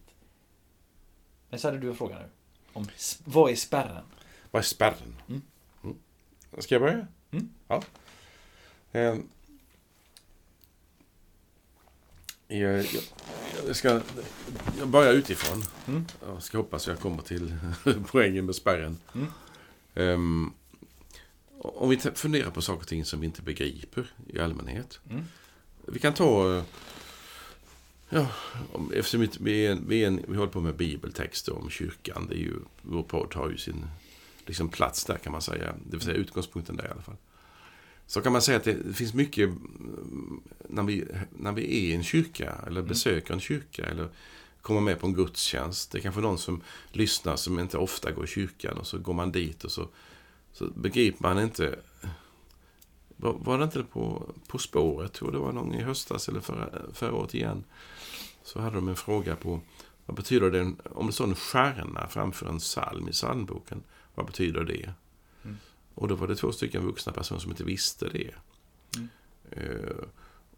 Men 1.50 1.60
så 1.60 1.68
hade 1.68 1.80
du 1.80 1.90
en 1.90 1.96
fråga 1.96 2.20
nu. 2.20 2.30
Om, 2.74 2.88
vad 3.24 3.52
är 3.52 3.56
spärren? 3.56 4.06
Vad 4.52 4.60
är 4.60 4.64
spärren? 4.64 5.16
Mm. 5.28 5.42
Mm. 5.84 5.98
Ska 6.58 6.76
jag 6.76 6.82
börja? 6.82 7.08
Mm. 7.32 7.54
Ja. 7.68 7.84
Eh, 8.92 9.16
jag, 12.58 12.78
jag, 12.78 13.04
jag, 13.68 13.76
ska, 13.76 14.02
jag 14.80 14.88
börjar 14.88 15.14
utifrån. 15.14 15.64
Mm. 15.88 16.06
Jag 16.28 16.44
ska 16.44 16.58
hoppas 16.58 16.88
jag 16.88 17.00
kommer 17.00 17.22
till 17.22 17.56
poängen 18.12 18.46
med 18.46 18.56
spärren. 18.56 18.98
Mm. 19.16 19.28
Ehm, 19.96 20.54
om 21.60 21.90
vi 21.90 21.98
funderar 21.98 22.52
på 22.52 22.62
saker 22.62 22.82
och 22.82 22.88
ting 22.88 23.06
som 23.06 23.20
vi 23.20 23.26
inte 23.26 23.42
begriper 23.42 24.14
i 24.28 24.40
allmänhet. 24.40 25.00
Mm. 25.10 25.24
Vi 25.86 26.00
kan 26.00 26.14
ta... 26.14 26.64
Ja, 28.10 28.28
om, 28.72 28.92
eftersom 28.96 29.28
vi, 29.40 29.66
är, 29.66 29.78
vi, 29.88 30.04
är 30.04 30.08
en, 30.08 30.26
vi 30.28 30.38
håller 30.38 30.52
på 30.52 30.62
med 30.62 30.76
bibeltexter 30.76 31.58
om 31.58 31.70
kyrkan. 31.70 32.28
Det 32.30 32.36
är 32.36 32.40
ju, 32.40 32.54
vår 32.82 33.04
podd 33.04 33.34
har 33.36 33.50
ju 33.50 33.58
sin 33.58 33.86
liksom, 34.46 34.70
plats 34.70 35.06
där 35.06 35.18
kan 35.18 35.32
man 35.32 35.42
säga. 35.42 35.74
Det 35.86 35.98
vill 35.98 36.02
säga 36.06 36.16
utgångspunkten 36.16 36.76
där 36.76 36.86
i 36.86 36.92
alla 36.92 37.02
fall. 37.02 37.18
Så 38.10 38.22
kan 38.22 38.32
man 38.32 38.42
säga 38.42 38.58
att 38.58 38.64
det 38.64 38.94
finns 38.94 39.14
mycket 39.14 39.50
mm, 39.50 40.42
när 40.68 40.84
vi, 40.84 41.06
när 41.38 41.52
vi 41.52 41.64
är 41.64 41.90
i 41.90 41.94
en 41.94 42.04
kyrka 42.04 42.56
eller 42.68 42.82
besöker 42.82 43.34
en 43.34 43.40
kyrka 43.40 43.86
eller 43.86 44.10
kommer 44.62 44.82
med 44.82 45.00
på 45.00 45.08
en 45.08 45.14
gudstjänst. 45.14 45.92
Det 45.92 45.98
är 45.98 46.02
kanske 46.02 46.22
någon 46.22 46.38
som 46.38 46.62
lyssnar 46.92 47.36
som 47.36 47.60
inte 47.60 47.78
ofta 47.78 48.12
går 48.12 48.24
i 48.24 48.28
kyrkan 48.28 48.78
och 48.78 48.88
så 48.88 48.98
går 48.98 49.14
man 49.14 49.32
dit 49.32 49.64
och 49.64 49.72
så, 49.72 49.88
så 50.54 50.66
begriper 50.66 51.22
man 51.22 51.40
inte 51.40 51.80
var, 53.08 53.34
var 53.34 53.58
det 53.58 53.64
inte 53.64 53.84
på, 53.84 54.34
på 54.48 54.58
spåret, 54.58 55.14
tror 55.14 55.32
det 55.32 55.38
var 55.38 55.52
någon 55.52 55.76
i 55.76 55.82
höstas 55.82 56.30
eller 56.30 56.40
förra, 56.40 56.70
förra 56.94 57.14
året 57.14 57.34
igen. 57.34 57.64
Så 58.44 58.60
hade 58.60 58.76
de 58.76 58.90
en 58.90 58.96
fråga 58.96 59.36
på 59.36 59.62
vad 60.06 60.16
betyder 60.16 60.52
det 60.52 60.74
om 60.92 61.08
det 61.08 61.14
står 61.14 61.28
en 61.28 61.36
stjärna 61.36 62.08
framför 62.08 62.50
en 62.50 62.60
psalm 62.60 63.08
i 63.10 63.12
psalmboken. 63.12 63.84
Vad 64.16 64.26
betyder 64.26 64.64
det? 64.64 64.94
Och 66.00 66.08
då 66.08 66.16
var 66.16 66.28
det 66.28 66.36
två 66.36 66.52
stycken 66.52 66.86
vuxna 66.86 67.14
personer 67.14 67.40
som 67.40 67.52
inte 67.52 67.64
visste 67.64 68.10
det. 68.10 68.34
Mm. 68.96 69.10
Eh, 69.52 69.96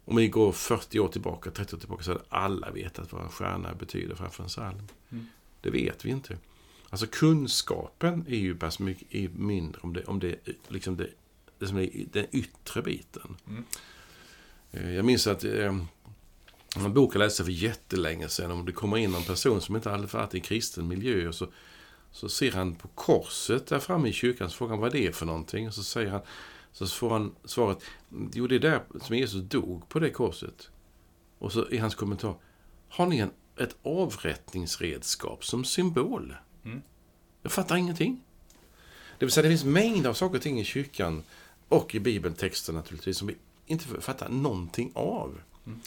om 0.04 0.16
vi 0.16 0.28
går 0.28 0.52
40 0.52 1.00
år 1.00 1.08
tillbaka, 1.08 1.50
30 1.50 1.76
år 1.76 1.80
tillbaka, 1.80 2.02
så 2.02 2.10
hade 2.10 2.24
alla 2.28 2.70
vetat 2.70 3.12
vad 3.12 3.22
en 3.22 3.28
stjärna 3.28 3.74
betyder 3.74 4.14
framför 4.14 4.42
en 4.42 4.48
psalm. 4.48 4.88
Mm. 5.10 5.26
Det 5.60 5.70
vet 5.70 6.04
vi 6.04 6.10
inte. 6.10 6.38
Alltså 6.90 7.06
kunskapen 7.06 8.24
är 8.28 8.36
ju 8.36 8.54
bara 8.54 8.70
så 8.70 8.82
mycket 8.82 9.14
är 9.14 9.28
mindre 9.28 9.80
om 9.82 9.92
det, 9.92 10.04
om 10.04 10.18
det, 10.18 10.36
liksom 10.68 10.96
det, 10.96 11.10
det 11.58 11.66
som 11.66 11.78
är 11.78 12.06
den 12.12 12.26
yttre 12.32 12.82
biten. 12.82 13.36
Mm. 13.48 13.64
Eh, 14.72 14.94
Jag 14.94 15.04
minns 15.04 15.26
att 15.26 15.44
eh, 15.44 15.76
en 16.76 16.94
bok 16.94 17.14
jag 17.14 17.18
läste 17.18 17.44
för 17.44 17.52
jättelänge 17.52 18.28
sedan 18.28 18.50
om 18.50 18.66
det 18.66 18.72
kommer 18.72 18.96
in 18.96 19.10
någon 19.10 19.24
person 19.24 19.60
som 19.60 19.76
inte 19.76 19.90
hade 19.90 20.06
varit 20.06 20.34
i 20.34 20.36
en 20.36 20.42
kristen 20.42 20.88
miljö 20.88 21.32
så, 21.32 21.48
så 22.12 22.28
ser 22.28 22.52
han 22.52 22.74
på 22.74 22.88
korset 22.88 23.66
där 23.66 23.78
framme 23.78 24.08
i 24.08 24.12
kyrkan 24.12 24.50
så 24.50 24.56
frågar 24.56 24.70
han 24.70 24.80
vad 24.80 24.92
det 24.92 25.06
är 25.06 25.12
för 25.12 25.26
någonting 25.26 25.68
och 25.68 25.74
så 25.74 25.82
säger 25.82 26.10
han 26.10 26.20
så 26.72 26.86
får 26.86 27.10
han 27.10 27.34
svaret 27.44 27.78
Jo, 28.32 28.46
det 28.46 28.54
är 28.54 28.60
där 28.60 28.82
som 29.00 29.16
Jesus 29.16 29.42
dog 29.42 29.88
på 29.88 29.98
det 29.98 30.10
korset. 30.10 30.70
Och 31.38 31.52
så 31.52 31.68
är 31.70 31.80
hans 31.80 31.94
kommentar 31.94 32.34
Har 32.88 33.06
ni 33.06 33.18
en, 33.18 33.30
ett 33.58 33.76
avrättningsredskap 33.82 35.44
som 35.44 35.64
symbol? 35.64 36.34
Mm. 36.64 36.82
Jag 37.42 37.52
fattar 37.52 37.76
ingenting. 37.76 38.20
Det 39.18 39.24
vill 39.24 39.32
säga, 39.32 39.42
det 39.42 39.48
finns 39.48 39.64
mängder 39.64 40.10
av 40.10 40.14
saker 40.14 40.36
och 40.36 40.42
ting 40.42 40.60
i 40.60 40.64
kyrkan 40.64 41.22
och 41.68 41.94
i 41.94 42.00
bibeltexten 42.00 42.74
naturligtvis 42.74 43.18
som 43.18 43.28
vi 43.28 43.36
inte 43.66 43.84
fattar 43.84 44.28
någonting 44.28 44.92
av. 44.94 45.40
Mm. 45.66 45.80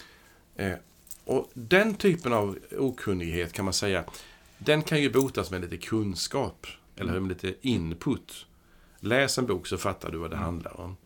Eh, 0.55 0.77
och 1.25 1.51
den 1.53 1.95
typen 1.95 2.33
av 2.33 2.59
okunnighet 2.77 3.53
kan 3.53 3.65
man 3.65 3.73
säga, 3.73 4.03
den 4.57 4.83
kan 4.83 5.01
ju 5.01 5.09
botas 5.09 5.51
med 5.51 5.61
lite 5.61 5.77
kunskap. 5.77 6.67
Eller 6.95 7.13
hur? 7.13 7.19
Med 7.19 7.29
lite 7.29 7.55
input. 7.61 8.45
Läs 8.99 9.37
en 9.37 9.45
bok 9.45 9.67
så 9.67 9.77
fattar 9.77 10.11
du 10.11 10.17
vad 10.17 10.31
det 10.31 10.37
handlar 10.37 10.79
om. 10.79 10.97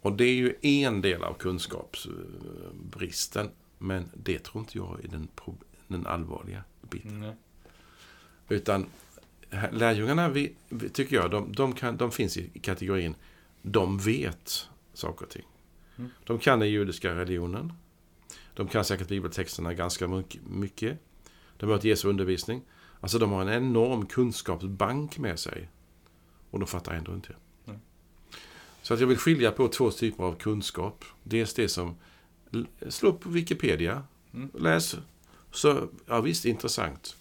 Och 0.00 0.12
det 0.12 0.24
är 0.24 0.34
ju 0.34 0.54
en 0.62 1.00
del 1.00 1.24
av 1.24 1.34
kunskapsbristen. 1.34 3.50
Men 3.78 4.10
det 4.14 4.38
tror 4.38 4.60
inte 4.60 4.78
jag 4.78 5.04
är 5.04 5.08
den, 5.08 5.28
den 5.86 6.06
allvarliga 6.06 6.64
biten. 6.80 7.22
Mm. 7.22 7.36
Utan 8.48 8.86
lärjungarna, 9.70 10.28
vi, 10.28 10.54
tycker 10.92 11.16
jag, 11.16 11.30
de, 11.30 11.52
de, 11.52 11.72
kan, 11.72 11.96
de 11.96 12.12
finns 12.12 12.36
i 12.36 12.60
kategorin 12.62 13.14
de 13.62 13.98
vet 13.98 14.68
saker 14.94 15.24
och 15.24 15.30
ting. 15.30 15.46
Mm. 15.96 16.10
De 16.24 16.38
kan 16.38 16.58
den 16.58 16.70
judiska 16.70 17.14
religionen. 17.14 17.72
De 18.54 18.68
kan 18.68 18.84
säkert 18.84 19.08
bibeltexterna 19.08 19.74
ganska 19.74 20.22
mycket. 20.44 20.98
De 21.60 21.66
har 21.66 21.72
hört 21.72 21.84
Jesu 21.84 22.08
undervisning. 22.08 22.62
Alltså 23.00 23.18
de 23.18 23.32
har 23.32 23.42
en 23.42 23.48
enorm 23.48 24.06
kunskapsbank 24.06 25.18
med 25.18 25.38
sig. 25.38 25.68
Och 26.50 26.58
de 26.58 26.68
fattar 26.68 26.94
ändå 26.94 27.14
inte. 27.14 27.34
Så 28.82 28.94
att 28.94 29.00
jag 29.00 29.06
vill 29.06 29.18
skilja 29.18 29.52
på 29.52 29.68
två 29.68 29.90
typer 29.90 30.24
av 30.24 30.34
kunskap. 30.34 31.04
Dels 31.22 31.54
det 31.54 31.68
som 31.68 31.96
Slå 32.88 33.08
upp 33.08 33.26
Wikipedia. 33.26 34.02
Mm. 34.34 34.50
Läs. 34.54 34.96
Så, 35.50 35.88
ja 36.06 36.20
visst, 36.20 36.44
intressant. 36.44 37.16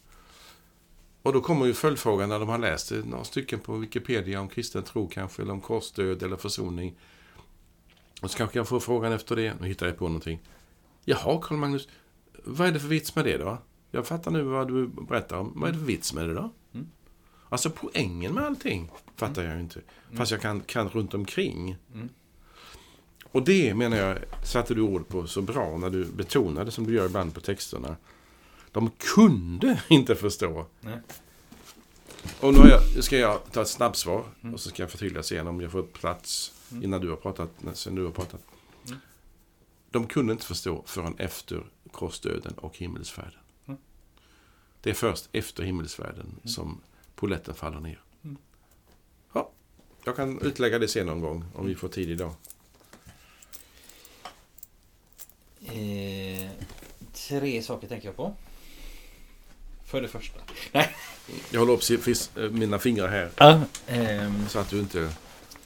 Och 1.21 1.33
då 1.33 1.41
kommer 1.41 1.65
ju 1.65 1.73
följdfrågan 1.73 2.29
när 2.29 2.39
de 2.39 2.49
har 2.49 2.57
läst 2.57 2.91
några 3.05 3.23
stycken 3.23 3.59
på 3.59 3.77
Wikipedia 3.77 4.41
om 4.41 4.49
kristen 4.49 4.83
tro 4.83 5.07
kanske, 5.07 5.41
eller 5.41 5.53
om 5.53 5.61
korsdöd 5.61 6.23
eller 6.23 6.37
försoning. 6.37 6.95
Och 8.21 8.31
så 8.31 8.37
kanske 8.37 8.59
jag 8.59 8.67
får 8.67 8.79
frågan 8.79 9.11
efter 9.11 9.35
det. 9.35 9.53
Nu 9.61 9.67
hittar 9.67 9.85
jag 9.85 9.97
på 9.97 10.07
någonting. 10.07 10.39
Jaha, 11.05 11.41
Karl 11.41 11.57
Magnus. 11.57 11.87
Vad 12.43 12.67
är 12.67 12.71
det 12.71 12.79
för 12.79 12.87
vits 12.87 13.15
med 13.15 13.25
det 13.25 13.37
då? 13.37 13.57
Jag 13.91 14.07
fattar 14.07 14.31
nu 14.31 14.41
vad 14.43 14.67
du 14.67 14.87
berättar 14.87 15.37
om. 15.37 15.51
Vad 15.55 15.69
är 15.69 15.73
det 15.73 15.79
för 15.79 15.85
vits 15.85 16.13
med 16.13 16.27
det 16.29 16.33
då? 16.33 16.49
Mm. 16.73 16.87
Alltså 17.49 17.69
poängen 17.69 18.33
med 18.33 18.43
allting 18.43 18.91
fattar 19.15 19.43
jag 19.43 19.55
ju 19.55 19.59
inte. 19.61 19.81
Fast 20.13 20.31
jag 20.31 20.41
kan, 20.41 20.59
kan 20.61 20.89
runt 20.89 21.13
omkring. 21.13 21.75
Mm. 21.93 22.09
Och 23.31 23.43
det 23.43 23.73
menar 23.73 23.97
jag 23.97 24.17
satte 24.43 24.73
du 24.73 24.81
ord 24.81 25.07
på 25.07 25.27
så 25.27 25.41
bra 25.41 25.77
när 25.77 25.89
du 25.89 26.05
betonade 26.05 26.71
som 26.71 26.87
du 26.87 26.93
gör 26.93 27.05
ibland 27.05 27.33
på 27.33 27.41
texterna. 27.41 27.95
De 28.71 28.91
kunde 29.15 29.83
inte 29.89 30.15
förstå. 30.15 30.65
Nej. 30.81 30.99
Och 32.39 32.53
nu 32.53 32.59
jag, 32.69 33.03
ska 33.03 33.17
jag 33.17 33.51
ta 33.51 33.61
ett 33.61 33.67
snabbsvar 33.67 34.23
Mm. 34.41 34.53
och 34.53 34.59
så 34.59 34.69
ska 34.69 34.83
jag 34.83 34.91
förtydliga 34.91 35.23
sen 35.23 35.47
om 35.47 35.61
jag 35.61 35.71
får 35.71 35.83
plats 35.83 36.53
Mm. 36.71 36.83
innan 36.83 37.01
du 37.01 37.09
har 37.09 37.15
pratat, 37.15 37.49
sen 37.73 37.95
du 37.95 38.03
har 38.05 38.11
pratat. 38.11 38.41
Mm. 38.87 38.99
De 39.91 40.07
kunde 40.07 40.33
inte 40.33 40.45
förstå 40.45 40.83
förrän 40.85 41.15
efter 41.17 41.63
korsdöden 41.91 42.53
och 42.53 42.77
himmelsfärden. 42.77 43.39
Mm. 44.79 44.81
Det 44.81 44.89
är 44.89 44.93
först 44.93 45.29
efter 45.31 45.63
himmelsfärden 45.63 46.39
som 46.45 46.81
poletten 47.15 47.55
faller 47.55 47.79
ner. 47.79 48.01
Mm. 48.23 48.37
Ja, 49.33 49.49
jag 50.05 50.15
kan 50.15 50.41
utlägga 50.41 50.79
det 50.79 50.87
sen 50.87 51.05
någon 51.07 51.21
gång 51.21 51.45
om 51.55 51.65
vi 51.65 51.75
får 51.75 51.87
tid 51.89 52.09
idag. 52.09 52.33
Eh, 55.65 56.49
tre 57.13 57.61
saker 57.61 57.87
tänker 57.87 58.07
jag 58.07 58.15
på. 58.15 58.35
För 59.85 60.01
det 60.01 60.07
första. 60.07 60.39
Nej. 60.71 60.95
Jag 61.51 61.59
håller 61.59 61.73
upp 61.73 62.07
eh, 62.37 62.49
mina 62.49 62.79
fingrar 62.79 63.07
här 63.07 63.31
Ja. 63.37 63.61
Ehm, 63.87 64.47
så 64.47 64.59
att 64.59 64.69
du 64.69 64.79
inte 64.79 65.13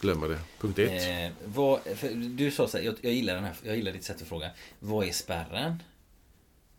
glömmer 0.01 0.29
det. 0.29 0.39
Punkt 0.59 0.79
ett. 0.79 1.31
eh, 1.31 1.37
vad, 1.45 1.79
du 2.15 2.51
sa 2.51 2.67
så 2.67 2.77
här, 2.77 2.85
jag, 2.85 2.95
jag, 3.01 3.13
gillar 3.13 3.35
den 3.35 3.43
här, 3.43 3.55
jag 3.63 3.75
gillar 3.75 3.91
ditt 3.91 4.03
sätt 4.03 4.21
att 4.21 4.27
fråga. 4.27 4.51
Vad 4.79 5.07
är 5.07 5.11
spärren? 5.11 5.83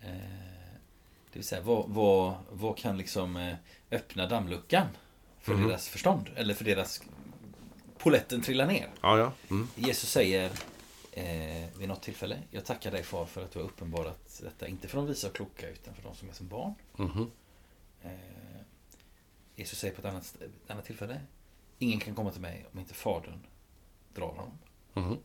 Eh, 0.00 0.53
det 1.34 1.38
vill 1.38 1.46
säga, 1.46 1.62
vad, 1.62 1.88
vad, 1.88 2.34
vad 2.50 2.76
kan 2.78 2.98
liksom 2.98 3.36
eh, 3.36 3.54
öppna 3.90 4.26
dammluckan? 4.26 4.86
För 5.40 5.54
Mhm. 5.54 5.68
deras 5.68 5.88
förstånd? 5.88 6.30
Eller 6.36 6.54
för 6.54 6.64
deras... 6.64 7.02
Poletten 7.98 8.42
trillar 8.42 8.66
ner. 8.66 8.90
Ja, 9.02 9.18
ja. 9.18 9.32
Mm. 9.50 9.68
Jesus 9.74 10.10
säger 10.10 10.50
eh, 11.12 11.68
vid 11.78 11.88
något 11.88 12.02
tillfälle. 12.02 12.38
Jag 12.50 12.64
tackar 12.64 12.90
dig 12.90 13.02
far 13.02 13.26
för 13.26 13.44
att 13.44 13.50
du 13.52 13.58
har 13.58 13.66
uppenbarat 13.66 14.40
detta. 14.42 14.68
Inte 14.68 14.88
för 14.88 14.96
de 14.96 15.06
visa 15.06 15.26
och 15.28 15.34
kloka 15.34 15.68
utan 15.68 15.94
för 15.94 16.02
de 16.02 16.14
som 16.14 16.28
är 16.28 16.32
som 16.32 16.48
barn. 16.48 16.74
Mhm. 16.96 17.30
Eh, 18.02 18.10
Jesus 19.56 19.78
säger 19.78 19.94
på 19.94 20.00
ett 20.00 20.06
annat, 20.12 20.36
annat 20.68 20.84
tillfälle. 20.84 21.20
Ingen 21.78 22.00
kan 22.00 22.14
komma 22.14 22.30
till 22.30 22.40
mig 22.40 22.66
om 22.72 22.78
inte 22.78 22.94
Fadern 22.94 23.46
drar 24.14 24.26
honom. 24.26 24.58
Mhm. 24.94 25.18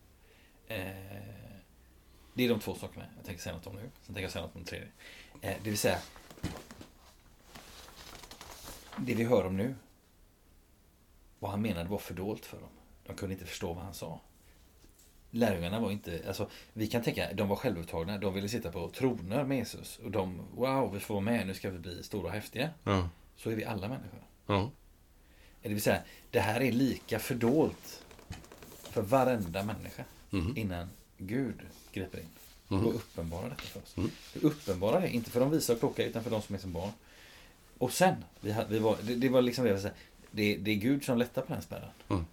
Eh, 0.67 0.79
det 2.33 2.45
är 2.45 2.49
de 2.49 2.59
två 2.59 2.75
sakerna 2.75 3.05
jag 3.17 3.25
tänker 3.25 3.41
säga 3.43 3.55
något 3.55 3.67
om 3.67 3.75
nu. 3.75 3.81
Sen 3.81 3.91
tänker 4.05 4.21
jag 4.21 4.31
säga 4.31 4.41
något 4.45 4.55
om 4.55 4.61
den 4.61 4.67
tredje. 4.67 4.87
Eh, 5.41 5.55
det 5.63 5.69
vill 5.69 5.77
säga. 5.79 5.99
Det 8.97 9.13
vi 9.15 9.23
hör 9.23 9.45
om 9.45 9.57
nu. 9.57 9.75
Vad 11.39 11.51
han 11.51 11.61
menade 11.61 11.89
var 11.89 11.97
fördolt 11.97 12.45
för 12.45 12.57
dem. 12.59 12.69
De 13.05 13.15
kunde 13.15 13.33
inte 13.33 13.45
förstå 13.45 13.73
vad 13.73 13.83
han 13.83 13.93
sa. 13.93 14.19
Lärjungarna 15.31 15.79
var 15.79 15.91
inte, 15.91 16.21
alltså 16.27 16.49
vi 16.73 16.87
kan 16.87 17.03
tänka, 17.03 17.33
de 17.33 17.47
var 17.47 17.55
självupptagna, 17.55 18.17
de 18.17 18.33
ville 18.33 18.49
sitta 18.49 18.71
på 18.71 18.89
troner 18.89 19.43
med 19.43 19.57
Jesus. 19.57 19.99
Och 19.99 20.11
de, 20.11 20.41
wow, 20.55 20.93
vi 20.93 20.99
får 20.99 21.13
vara 21.13 21.23
med, 21.23 21.47
nu 21.47 21.53
ska 21.53 21.69
vi 21.69 21.79
bli 21.79 22.03
stora 22.03 22.27
och 22.27 22.31
häftiga. 22.33 22.69
Ja. 22.83 23.09
Så 23.35 23.49
är 23.49 23.55
vi 23.55 23.65
alla 23.65 23.87
människor. 23.87 24.23
Ja. 24.47 24.71
Det 25.61 25.69
vill 25.69 25.81
säga, 25.81 26.01
det 26.31 26.39
här 26.39 26.61
är 26.61 26.71
lika 26.71 27.19
fördolt 27.19 28.03
för 28.71 29.01
varenda 29.01 29.63
människa 29.63 30.03
Mhm. 30.29 30.57
innan 30.57 30.89
Gud 31.17 31.61
griper 31.93 32.19
in 32.19 32.29
Mhm. 32.71 32.85
och 32.87 32.95
uppenbarar 32.95 33.49
detta 33.49 33.61
för 33.61 33.79
oss. 33.81 33.97
Mm. 33.97 34.11
Du 34.33 34.39
uppenbarar 34.39 35.01
det, 35.01 35.09
inte 35.09 35.31
för 35.31 35.39
de 35.39 35.51
visa 35.51 35.73
och 35.73 35.79
kloka 35.79 36.05
utan 36.05 36.23
för 36.23 36.31
de 36.31 36.41
som 36.41 36.55
är 36.55 36.59
som 36.59 36.73
barn. 36.73 36.91
Och 37.77 37.93
sen, 37.93 38.15
vi, 38.41 38.51
hade- 38.51 38.69
vi 38.69 38.79
var, 38.79 38.97
det, 39.03 39.15
det 39.15 39.29
var 39.29 39.41
liksom 39.41 39.63
det 39.63 39.69
jag 39.69 39.75
vill 39.75 39.81
säga, 39.83 39.93
det, 40.31 40.57
det 40.57 40.71
är 40.71 40.75
Gud 40.75 41.03
som 41.05 41.17
lättar 41.17 41.41
på 41.41 41.53
den 41.53 41.61
spärren. 41.61 41.89
Mm. 42.09 42.25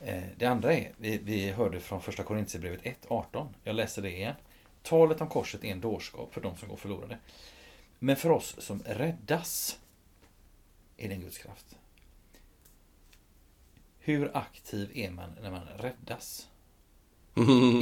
Eh, 0.00 0.22
det 0.38 0.46
andra 0.46 0.74
är, 0.74 0.92
vi, 0.96 1.18
vi 1.18 1.50
hörde 1.50 1.80
från 1.80 2.02
första 2.02 2.22
Korintierbrevet 2.22 2.82
1.18. 2.82 3.46
Jag 3.64 3.76
läser 3.76 4.02
det 4.02 4.10
igen. 4.10 4.34
Talet 4.82 5.20
om 5.20 5.28
korset 5.28 5.64
är 5.64 5.68
en 5.68 5.80
dårskap 5.80 6.34
för 6.34 6.40
de 6.40 6.56
som 6.56 6.68
går 6.68 6.76
förlorade. 6.76 7.18
Men 7.98 8.16
för 8.16 8.30
oss 8.30 8.54
som 8.58 8.82
räddas 8.86 9.78
är 10.96 11.08
det 11.08 11.14
en 11.14 11.20
Guds 11.20 11.38
kraft. 11.38 11.76
Hur 13.98 14.36
aktiv 14.36 14.90
är 14.94 15.10
man 15.10 15.30
när 15.42 15.50
man 15.50 15.66
räddas? 15.78 16.48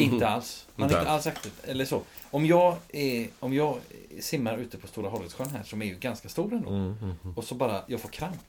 Inte 0.01 0.29
alls. 0.29 0.67
Man 0.77 0.91
är 0.91 0.99
inte 0.99 1.11
alls 1.11 1.27
aktiv. 1.27 1.53
Eller 1.65 1.85
så. 1.85 2.03
Om 2.31 2.47
jag, 2.47 2.77
är, 2.89 3.29
om 3.41 3.55
jag 3.55 3.79
simmar 4.21 4.59
ute 4.59 4.79
på 4.79 4.87
Stora 4.87 5.09
Hålletsjön 5.11 5.51
här, 5.51 5.63
som 5.63 5.83
är 5.83 5.87
ju 5.87 5.95
ganska 5.95 6.29
stor 6.29 6.53
ändå. 6.53 6.69
Mm, 6.71 6.85
mm, 7.03 7.15
mm. 7.25 7.37
Och 7.37 7.45
så 7.45 7.55
bara, 7.55 7.83
jag 7.87 8.01
får 8.01 8.09
kramp. 8.09 8.43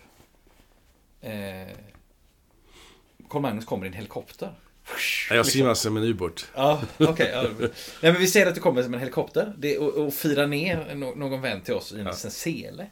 Eh, 1.21 1.31
Carl 3.29 3.41
Magnus 3.41 3.65
kommer 3.65 3.85
i 3.85 3.87
en 3.87 3.93
helikopter. 3.93 4.53
Ja, 5.29 5.35
Jag 5.35 5.45
simmar 5.45 5.73
som 5.73 5.97
en 5.97 6.03
ubåt. 6.03 6.47
Ja, 6.55 6.81
okej. 6.99 7.29
ja. 7.33 7.43
Nej, 7.59 8.11
men 8.11 8.15
vi 8.15 8.27
ser 8.27 8.47
att 8.47 8.55
du 8.55 8.61
kommer 8.61 8.83
som 8.83 8.93
en 8.93 8.99
helikopter. 8.99 9.53
Det, 9.57 9.77
och, 9.77 10.05
och 10.05 10.13
firar 10.13 10.47
ner 10.47 10.95
någon 11.15 11.41
vän 11.41 11.61
till 11.61 11.73
oss 11.73 11.91
i 11.93 11.99
en 11.99 12.05
Ja. 12.05 12.13
sele. 12.13 12.87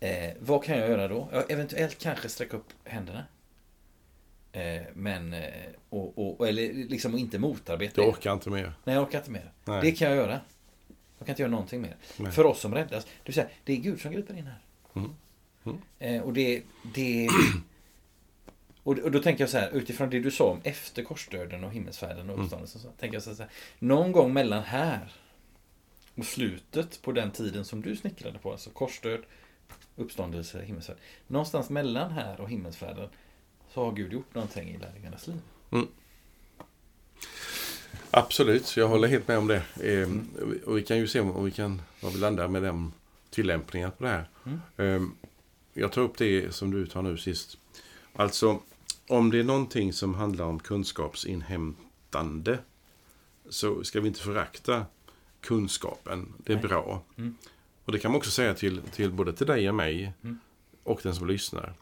Eh, 0.00 0.30
vad 0.40 0.64
kan 0.64 0.78
jag 0.78 0.88
göra 0.88 1.08
då? 1.08 1.28
Ja, 1.32 1.42
eventuellt 1.48 1.98
kanske 1.98 2.28
sträcka 2.28 2.56
upp 2.56 2.68
händerna. 2.84 3.24
Eh, 4.52 4.82
men, 4.94 5.32
eh, 5.32 5.42
och, 5.88 6.38
och, 6.40 6.48
eller 6.48 6.72
liksom 6.72 7.18
inte 7.18 7.38
motarbeta. 7.38 8.00
Jag 8.00 8.08
orkar 8.08 8.32
inte 8.32 8.50
mer. 8.50 8.72
Nej, 8.84 8.94
jag 8.94 9.04
orkar 9.04 9.18
inte 9.18 9.30
mer. 9.30 9.52
Nej. 9.64 9.80
Det 9.82 9.92
kan 9.92 10.08
jag 10.08 10.16
göra. 10.16 10.40
Jag 11.18 11.26
kan 11.26 11.32
inte 11.32 11.42
göra 11.42 11.50
någonting 11.50 11.80
mer. 11.80 11.96
Nej. 12.16 12.32
För 12.32 12.46
oss 12.46 12.60
som 12.60 12.74
räddas. 12.74 13.04
Det 13.04 13.10
vill 13.24 13.34
säga, 13.34 13.48
det 13.64 13.72
är 13.72 13.76
Gud 13.76 14.00
som 14.00 14.12
griper 14.12 14.38
in 14.38 14.46
här. 14.46 14.60
Mm. 14.94 15.14
Mm. 15.64 15.78
Eh, 15.98 16.22
och 16.22 16.32
det... 16.32 16.62
det 16.94 17.28
och, 18.82 19.10
då 19.10 19.22
tänker 19.22 19.42
jag 19.42 19.50
så 19.50 19.58
här, 19.58 19.70
utifrån 19.70 20.10
det 20.10 20.20
du 20.20 20.30
sa 20.30 20.44
om 20.44 20.60
efter 20.64 21.02
korsdöden 21.02 21.64
och 21.64 21.72
himmelsfärden 21.72 22.30
och 22.30 22.34
Mm. 22.34 22.40
uppståndelsen. 22.44 22.80
Så 22.80 22.88
tänker 22.88 23.16
jag 23.16 23.22
så 23.22 23.34
här, 23.42 23.50
någon 23.78 24.12
gång 24.12 24.32
mellan 24.32 24.62
här 24.62 25.12
och 26.14 26.24
slutet 26.24 27.02
på 27.02 27.12
den 27.12 27.30
tiden 27.30 27.64
som 27.64 27.82
du 27.82 27.96
snickrade 27.96 28.38
på, 28.38 28.52
alltså 28.52 28.70
korsdöd, 28.70 29.20
uppståndelse, 29.96 30.62
himmelsfärd. 30.62 30.96
Någonstans 31.26 31.70
mellan 31.70 32.10
här 32.10 32.40
och 32.40 32.50
himmelsfärden 32.50 33.08
så 33.78 33.84
har 33.84 33.92
Gud 33.92 34.12
gjort 34.12 34.34
någonting 34.34 34.68
i 34.70 34.78
lärjungarnas 34.78 35.26
liv. 35.26 35.36
Absolut, 38.10 38.76
jag 38.76 38.88
håller 38.88 39.08
helt 39.08 39.28
med 39.28 39.38
om 39.38 39.46
det. 39.46 39.62
Eh, 39.80 40.02
Mm. 40.08 40.28
Och 40.66 40.78
vi 40.78 40.82
kan 40.82 40.98
ju 40.98 41.06
se 41.08 41.20
om 41.20 41.44
vi 41.44 41.50
kan, 41.50 41.82
var 42.00 42.10
vi 42.10 42.18
landar 42.18 42.48
med 42.48 42.62
den 42.62 42.92
tillämpningen 43.30 43.90
på 43.90 44.04
det 44.04 44.10
här. 44.10 44.28
Mm. 44.46 44.60
Eh, 44.76 45.08
Jag 45.74 45.92
tar 45.92 46.02
upp 46.02 46.16
det 46.18 46.54
som 46.54 46.70
du 46.70 46.86
tar 46.86 47.02
nu 47.02 47.16
sist. 47.18 47.58
Alltså, 48.12 48.60
om 49.08 49.30
det 49.30 49.38
är 49.38 49.44
någonting 49.44 49.92
som 49.92 50.14
handlar 50.14 50.44
om 50.44 50.58
kunskapsinhämtande 50.60 52.58
så 53.48 53.84
ska 53.84 54.00
vi 54.00 54.08
inte 54.08 54.20
förakta 54.20 54.86
kunskapen. 55.40 56.32
Det 56.38 56.52
är 56.52 56.56
Nej. 56.56 56.64
bra. 56.68 57.02
Mm. 57.16 57.36
Och 57.84 57.92
det 57.92 57.98
kan 57.98 58.10
man 58.10 58.18
också 58.18 58.30
säga 58.30 58.54
till, 58.54 58.82
till 58.82 59.10
både 59.10 59.32
till 59.32 59.46
dig 59.46 59.68
och 59.68 59.74
mig 59.74 60.12
Mm. 60.22 60.38
och 60.82 61.00
den 61.02 61.14
som 61.14 61.26
lyssnar. 61.28 61.74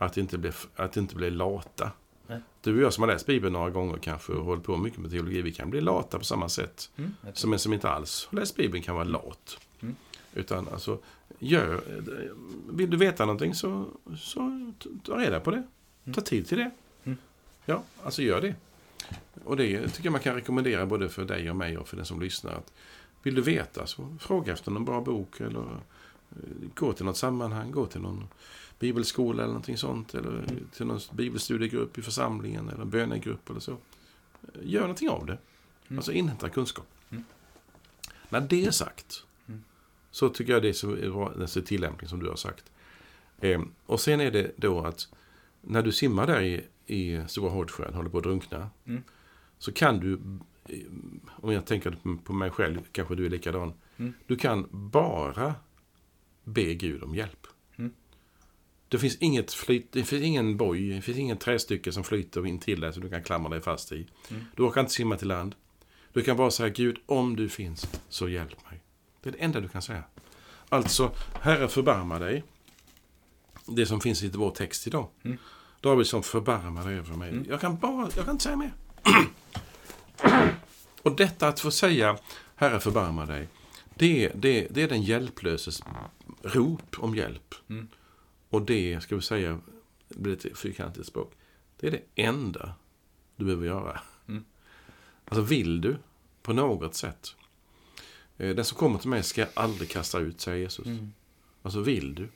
Att 0.00 0.16
inte 0.16 0.38
bli, 0.38 0.52
att 0.76 0.96
inte 0.96 1.14
bli 1.14 1.30
lata. 1.30 1.90
Nej. 2.26 2.40
Du 2.60 2.76
och 2.76 2.82
jag 2.82 2.92
som 2.92 3.02
har 3.02 3.08
läst 3.08 3.26
Bibeln 3.26 3.52
några 3.52 3.70
gånger 3.70 3.98
kanske 3.98 4.32
och 4.32 4.44
hållit 4.44 4.64
på 4.64 4.76
mycket 4.76 4.98
med 4.98 5.10
teologi, 5.10 5.42
vi 5.42 5.52
kan 5.52 5.70
bli 5.70 5.80
lata 5.80 6.18
på 6.18 6.24
samma 6.24 6.48
sätt. 6.48 6.90
Mm, 6.96 7.14
Som 7.34 7.52
en 7.52 7.58
som 7.58 7.72
inte 7.72 7.90
alls 7.90 8.28
har 8.30 8.38
läst 8.38 8.56
Bibeln 8.56 8.82
kan 8.82 8.94
vara 8.94 9.04
lat. 9.04 9.58
Mm. 9.80 9.96
Utan 10.34 10.68
alltså, 10.68 10.98
gör, 11.38 11.80
vill 12.70 12.90
du 12.90 12.96
veta 12.96 13.24
någonting 13.24 13.54
så, 13.54 13.86
så 14.18 14.72
ta 15.04 15.18
reda 15.18 15.40
på 15.40 15.50
det. 15.50 15.62
Ta 16.14 16.20
tid 16.20 16.46
till 16.46 16.58
det. 16.58 16.70
Mm. 17.04 17.18
Ja, 17.64 17.82
alltså 18.02 18.22
gör 18.22 18.40
det. 18.40 18.54
Och 19.44 19.56
det 19.56 19.88
tycker 19.88 20.04
jag 20.06 20.12
man 20.12 20.20
kan 20.20 20.34
rekommendera 20.34 20.86
både 20.86 21.08
för 21.08 21.24
dig 21.24 21.50
och 21.50 21.56
mig 21.56 21.78
och 21.78 21.88
för 21.88 21.96
den 21.96 22.06
som 22.06 22.20
lyssnar. 22.20 22.52
Att 22.52 22.72
vill 23.22 23.34
du 23.34 23.42
veta 23.42 23.86
så 23.86 24.16
fråga 24.20 24.52
efter 24.52 24.70
någon 24.70 24.84
bra 24.84 25.00
bok 25.00 25.40
eller 25.40 25.60
eh, 25.60 26.68
gå 26.74 26.92
till 26.92 27.04
något 27.04 27.16
sammanhang, 27.16 27.70
gå 27.70 27.86
till 27.86 28.00
någon 28.00 28.28
bibelskola 28.80 29.42
eller 29.42 29.52
någonting 29.52 29.76
sånt. 29.76 30.14
Eller 30.14 30.44
till 30.72 30.86
någon 30.86 31.00
bibelstudiegrupp 31.12 31.98
i 31.98 32.02
församlingen 32.02 32.68
eller 32.68 32.82
en 32.82 32.90
bönegrupp 32.90 33.50
eller 33.50 33.60
så. 33.60 33.76
Gör 34.62 34.80
någonting 34.80 35.08
av 35.08 35.26
det. 35.26 35.38
Mm. 35.88 35.98
Alltså 35.98 36.12
inhämta 36.12 36.48
kunskap. 36.48 36.86
Mm. 37.10 37.24
När 38.28 38.40
det 38.40 38.64
är 38.66 38.70
sagt 38.70 39.24
Mm. 39.48 39.62
så 40.10 40.28
tycker 40.28 40.52
jag 40.52 40.62
det 40.62 40.68
är 40.68 41.46
så 41.46 41.60
tillämpning 41.62 42.08
som 42.08 42.20
du 42.20 42.28
har 42.28 42.36
sagt. 42.36 42.64
Eh, 43.40 43.62
och 43.86 44.00
sen 44.00 44.20
är 44.20 44.30
det 44.30 44.52
då 44.56 44.80
att 44.80 45.08
när 45.60 45.82
du 45.82 45.92
simmar 45.92 46.26
där 46.26 46.42
i, 46.42 46.64
i 46.86 47.22
Stora 47.28 47.50
Hårdsjön, 47.50 47.94
håller 47.94 48.10
på 48.10 48.18
att 48.18 48.24
drunkna, 48.24 48.70
Mm. 48.86 49.02
så 49.58 49.72
kan 49.72 50.00
du 50.00 50.20
om 51.26 51.52
jag 51.52 51.66
tänker 51.66 51.96
på 52.24 52.32
mig 52.32 52.50
själv, 52.50 52.80
kanske 52.92 53.14
du 53.14 53.26
är 53.26 53.30
likadan. 53.30 53.72
Mm. 53.96 54.12
Du 54.26 54.36
kan 54.36 54.66
bara 54.70 55.54
be 56.44 56.74
Gud 56.74 57.02
om 57.02 57.14
hjälp. 57.14 57.46
Det 58.90 58.98
finns 58.98 59.16
inget 59.16 59.52
flyt, 59.52 59.92
det 59.92 60.04
finns 60.04 60.22
ingen 60.22 60.56
boj, 60.56 60.88
det 60.88 61.02
finns 61.02 61.18
ingen 61.18 61.36
trästycke 61.36 61.92
som 61.92 62.04
flyter 62.04 62.46
in 62.46 62.58
till 62.58 62.80
dig 62.80 62.92
som 62.92 63.02
du 63.02 63.10
kan 63.10 63.22
klamra 63.22 63.50
dig 63.50 63.60
fast 63.60 63.92
i. 63.92 64.06
Mm. 64.30 64.44
Du 64.56 64.62
orkar 64.62 64.80
inte 64.80 64.92
simma 64.92 65.16
till 65.16 65.28
land. 65.28 65.54
Du 66.12 66.22
kan 66.22 66.36
bara 66.36 66.50
säga 66.50 66.68
Gud, 66.68 66.98
om 67.06 67.36
du 67.36 67.48
finns, 67.48 67.86
så 68.08 68.28
hjälp 68.28 68.70
mig. 68.70 68.80
Det 69.22 69.28
är 69.28 69.32
det 69.32 69.38
enda 69.38 69.60
du 69.60 69.68
kan 69.68 69.82
säga. 69.82 70.02
Alltså, 70.68 71.12
Herre 71.40 71.68
förbarma 71.68 72.18
dig. 72.18 72.44
Det 73.66 73.86
som 73.86 74.00
finns 74.00 74.22
i 74.22 74.28
vår 74.28 74.50
text 74.50 74.86
idag. 74.86 75.08
Mm. 75.22 75.38
David 75.80 76.06
som 76.06 76.22
förbarmar 76.22 76.84
dig 76.84 76.98
över 76.98 77.16
mig. 77.16 77.30
Mm. 77.30 77.46
Jag 77.48 77.60
kan 77.60 77.76
bara, 77.76 78.08
jag 78.16 78.24
kan 78.24 78.34
inte 78.34 78.44
säga 78.44 78.56
mer. 78.56 78.72
Och 81.02 81.16
detta 81.16 81.48
att 81.48 81.60
få 81.60 81.70
säga 81.70 82.18
Herre 82.54 82.80
förbarma 82.80 83.26
dig. 83.26 83.48
Det, 83.94 84.32
det, 84.34 84.66
det 84.70 84.82
är 84.82 84.88
den 84.88 85.02
hjälplöses 85.02 85.82
rop 86.42 86.96
om 86.98 87.16
hjälp. 87.16 87.54
Mm. 87.68 87.88
Och 88.50 88.62
det, 88.62 89.00
ska 89.00 89.16
vi 89.16 89.22
säga, 89.22 89.60
blir 90.08 90.30
lite 90.32 90.54
fyrkantigt 90.54 91.06
språk. 91.06 91.32
Det 91.80 91.86
är 91.86 91.90
det 91.90 92.22
enda 92.22 92.74
du 93.36 93.44
behöver 93.44 93.66
göra. 93.66 94.00
Mm. 94.28 94.44
Alltså 95.24 95.42
vill 95.42 95.80
du 95.80 95.96
på 96.42 96.52
något 96.52 96.94
sätt. 96.94 97.34
eh, 98.38 98.54
Den 98.54 98.64
som 98.64 98.78
kommer 98.78 98.98
till 98.98 99.08
mig 99.10 99.22
ska 99.22 99.46
aldrig 99.54 99.90
kasta 99.90 100.18
ut, 100.18 100.40
säger 100.40 100.58
Jesus. 100.58 100.86
Mm. 100.86 101.12
Alltså 101.62 101.80
vill 101.80 102.14
du? 102.14 102.28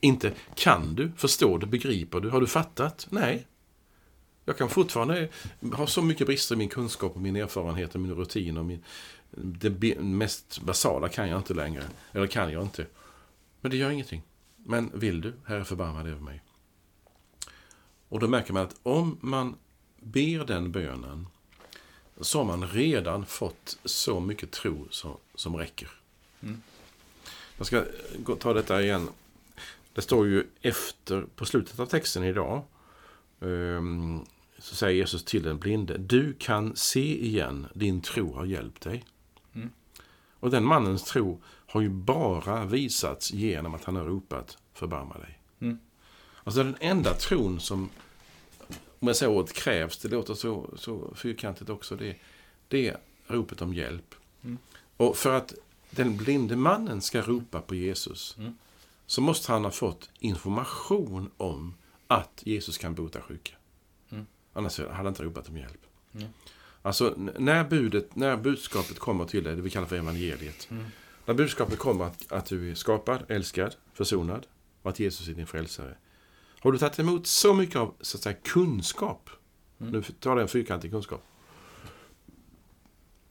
Inte 0.00 0.32
kan 0.54 0.94
du? 0.94 1.12
Förstår 1.16 1.58
du? 1.58 1.66
Begriper 1.66 2.20
du? 2.20 2.30
Har 2.30 2.40
du 2.40 2.46
fattat? 2.46 3.06
Nej. 3.10 3.46
Jag 4.44 4.58
kan 4.58 4.68
fortfarande 4.68 5.28
ha 5.72 5.86
så 5.86 6.02
mycket 6.02 6.26
brister 6.26 6.54
i 6.54 6.58
min 6.58 6.68
kunskap 6.68 7.14
och 7.14 7.20
min 7.20 7.36
erfarenhet 7.36 7.94
och 7.94 8.00
min 8.00 8.14
rutin. 8.14 8.56
Och 8.56 8.64
min, 8.64 8.84
det 9.30 9.98
mest 10.00 10.60
basala 10.62 11.08
kan 11.08 11.28
jag 11.28 11.38
inte 11.40 11.54
längre. 11.54 11.82
Eller 12.12 12.26
kan 12.26 12.52
jag 12.52 12.62
inte. 12.62 12.86
Men 13.60 13.70
det 13.70 13.76
gör 13.76 13.90
ingenting. 13.90 14.22
Men 14.64 14.90
vill 14.94 15.20
du, 15.20 15.32
Herre 15.44 15.64
förbarma 15.64 16.02
dig 16.02 16.12
över 16.12 16.22
mig. 16.22 16.42
Och 18.08 18.20
då 18.20 18.28
märker 18.28 18.52
man 18.52 18.62
att 18.62 18.80
om 18.82 19.18
man 19.20 19.56
ber 20.00 20.44
den 20.44 20.72
bönen 20.72 21.26
så 22.20 22.38
har 22.38 22.44
man 22.44 22.68
redan 22.68 23.26
fått 23.26 23.78
så 23.84 24.20
mycket 24.20 24.50
tro 24.50 24.86
som, 24.90 25.16
som 25.34 25.56
räcker. 25.56 25.90
Mm. 26.40 26.62
Jag 27.56 27.66
ska 27.66 27.84
ta 28.38 28.52
detta 28.52 28.82
igen. 28.82 29.08
Det 29.92 30.02
står 30.02 30.26
ju 30.26 30.46
efter, 30.60 31.26
på 31.36 31.44
slutet 31.44 31.80
av 31.80 31.86
texten 31.86 32.24
idag, 32.24 32.62
ehm, 33.40 34.20
så 34.58 34.74
säger 34.74 34.96
Jesus 34.96 35.24
till 35.24 35.42
den 35.42 35.58
blinde, 35.58 35.98
du 35.98 36.34
kan 36.38 36.76
se 36.76 37.24
igen, 37.26 37.66
din 37.74 38.00
tro 38.00 38.34
har 38.34 38.44
hjälpt 38.44 38.82
dig. 38.82 39.04
Mm. 39.54 39.70
Och 40.40 40.50
den 40.50 40.64
mannens 40.64 41.04
tro 41.04 41.40
har 41.72 41.80
ju 41.80 41.88
bara 41.88 42.64
visats 42.64 43.32
genom 43.32 43.74
att 43.74 43.84
han 43.84 43.96
har 43.96 44.04
ropat, 44.04 44.58
förbarma 44.74 45.18
dig. 45.18 45.38
Mm. 45.60 45.78
Alltså 46.44 46.62
den 46.62 46.76
enda 46.80 47.14
tron 47.14 47.60
som, 47.60 47.90
om 48.98 49.08
jag 49.08 49.16
säger 49.16 49.32
ordet 49.32 49.52
krävs, 49.52 49.98
det 49.98 50.08
låter 50.08 50.34
så, 50.34 50.70
så 50.76 51.14
fyrkantigt 51.14 51.70
också, 51.70 51.96
det, 51.96 52.16
det 52.68 52.88
är 52.88 52.96
ropet 53.26 53.62
om 53.62 53.74
hjälp. 53.74 54.14
Mm. 54.44 54.58
Och 54.96 55.16
för 55.16 55.34
att 55.34 55.54
den 55.90 56.16
blinde 56.16 56.56
mannen 56.56 57.00
ska 57.00 57.22
ropa 57.22 57.60
på 57.60 57.74
Jesus, 57.74 58.36
Mm. 58.38 58.56
så 59.06 59.20
måste 59.20 59.52
han 59.52 59.64
ha 59.64 59.70
fått 59.70 60.10
information 60.18 61.30
om 61.36 61.74
att 62.06 62.42
Jesus 62.44 62.78
kan 62.78 62.94
bota 62.94 63.20
sjuka. 63.20 63.52
Mm. 64.10 64.26
Annars 64.52 64.78
hade 64.78 64.92
han 64.92 65.06
inte 65.06 65.22
ropat 65.22 65.48
om 65.48 65.56
hjälp. 65.56 65.86
Mm. 66.14 66.28
Alltså, 66.82 67.14
när, 67.38 67.64
budet, 67.64 68.16
när 68.16 68.36
budskapet 68.36 68.98
kommer 68.98 69.24
till 69.24 69.44
dig, 69.44 69.56
det 69.56 69.62
vi 69.62 69.70
kallar 69.70 69.86
för 69.86 69.96
evangeliet. 69.96 70.68
När 71.26 71.34
budskapet 71.34 71.78
kommer 71.78 72.04
att, 72.04 72.32
att 72.32 72.46
du 72.46 72.70
är 72.70 72.74
skapad, 72.74 73.24
älskad, 73.28 73.76
försonad 73.94 74.46
och 74.82 74.90
att 74.90 75.00
Jesus 75.00 75.28
är 75.28 75.32
din 75.32 75.46
frälsare. 75.46 75.96
Har 76.60 76.72
du 76.72 76.78
tagit 76.78 76.98
emot 76.98 77.26
så 77.26 77.54
mycket 77.54 77.76
av 77.76 77.94
så 78.00 78.16
att 78.16 78.22
säga, 78.22 78.36
kunskap, 78.42 79.30
Mm. 79.82 79.92
nu 79.92 80.02
talar 80.02 80.36
jag 80.36 80.42
en 80.42 80.48
fyrkantig 80.48 80.90
kunskap, 80.90 81.22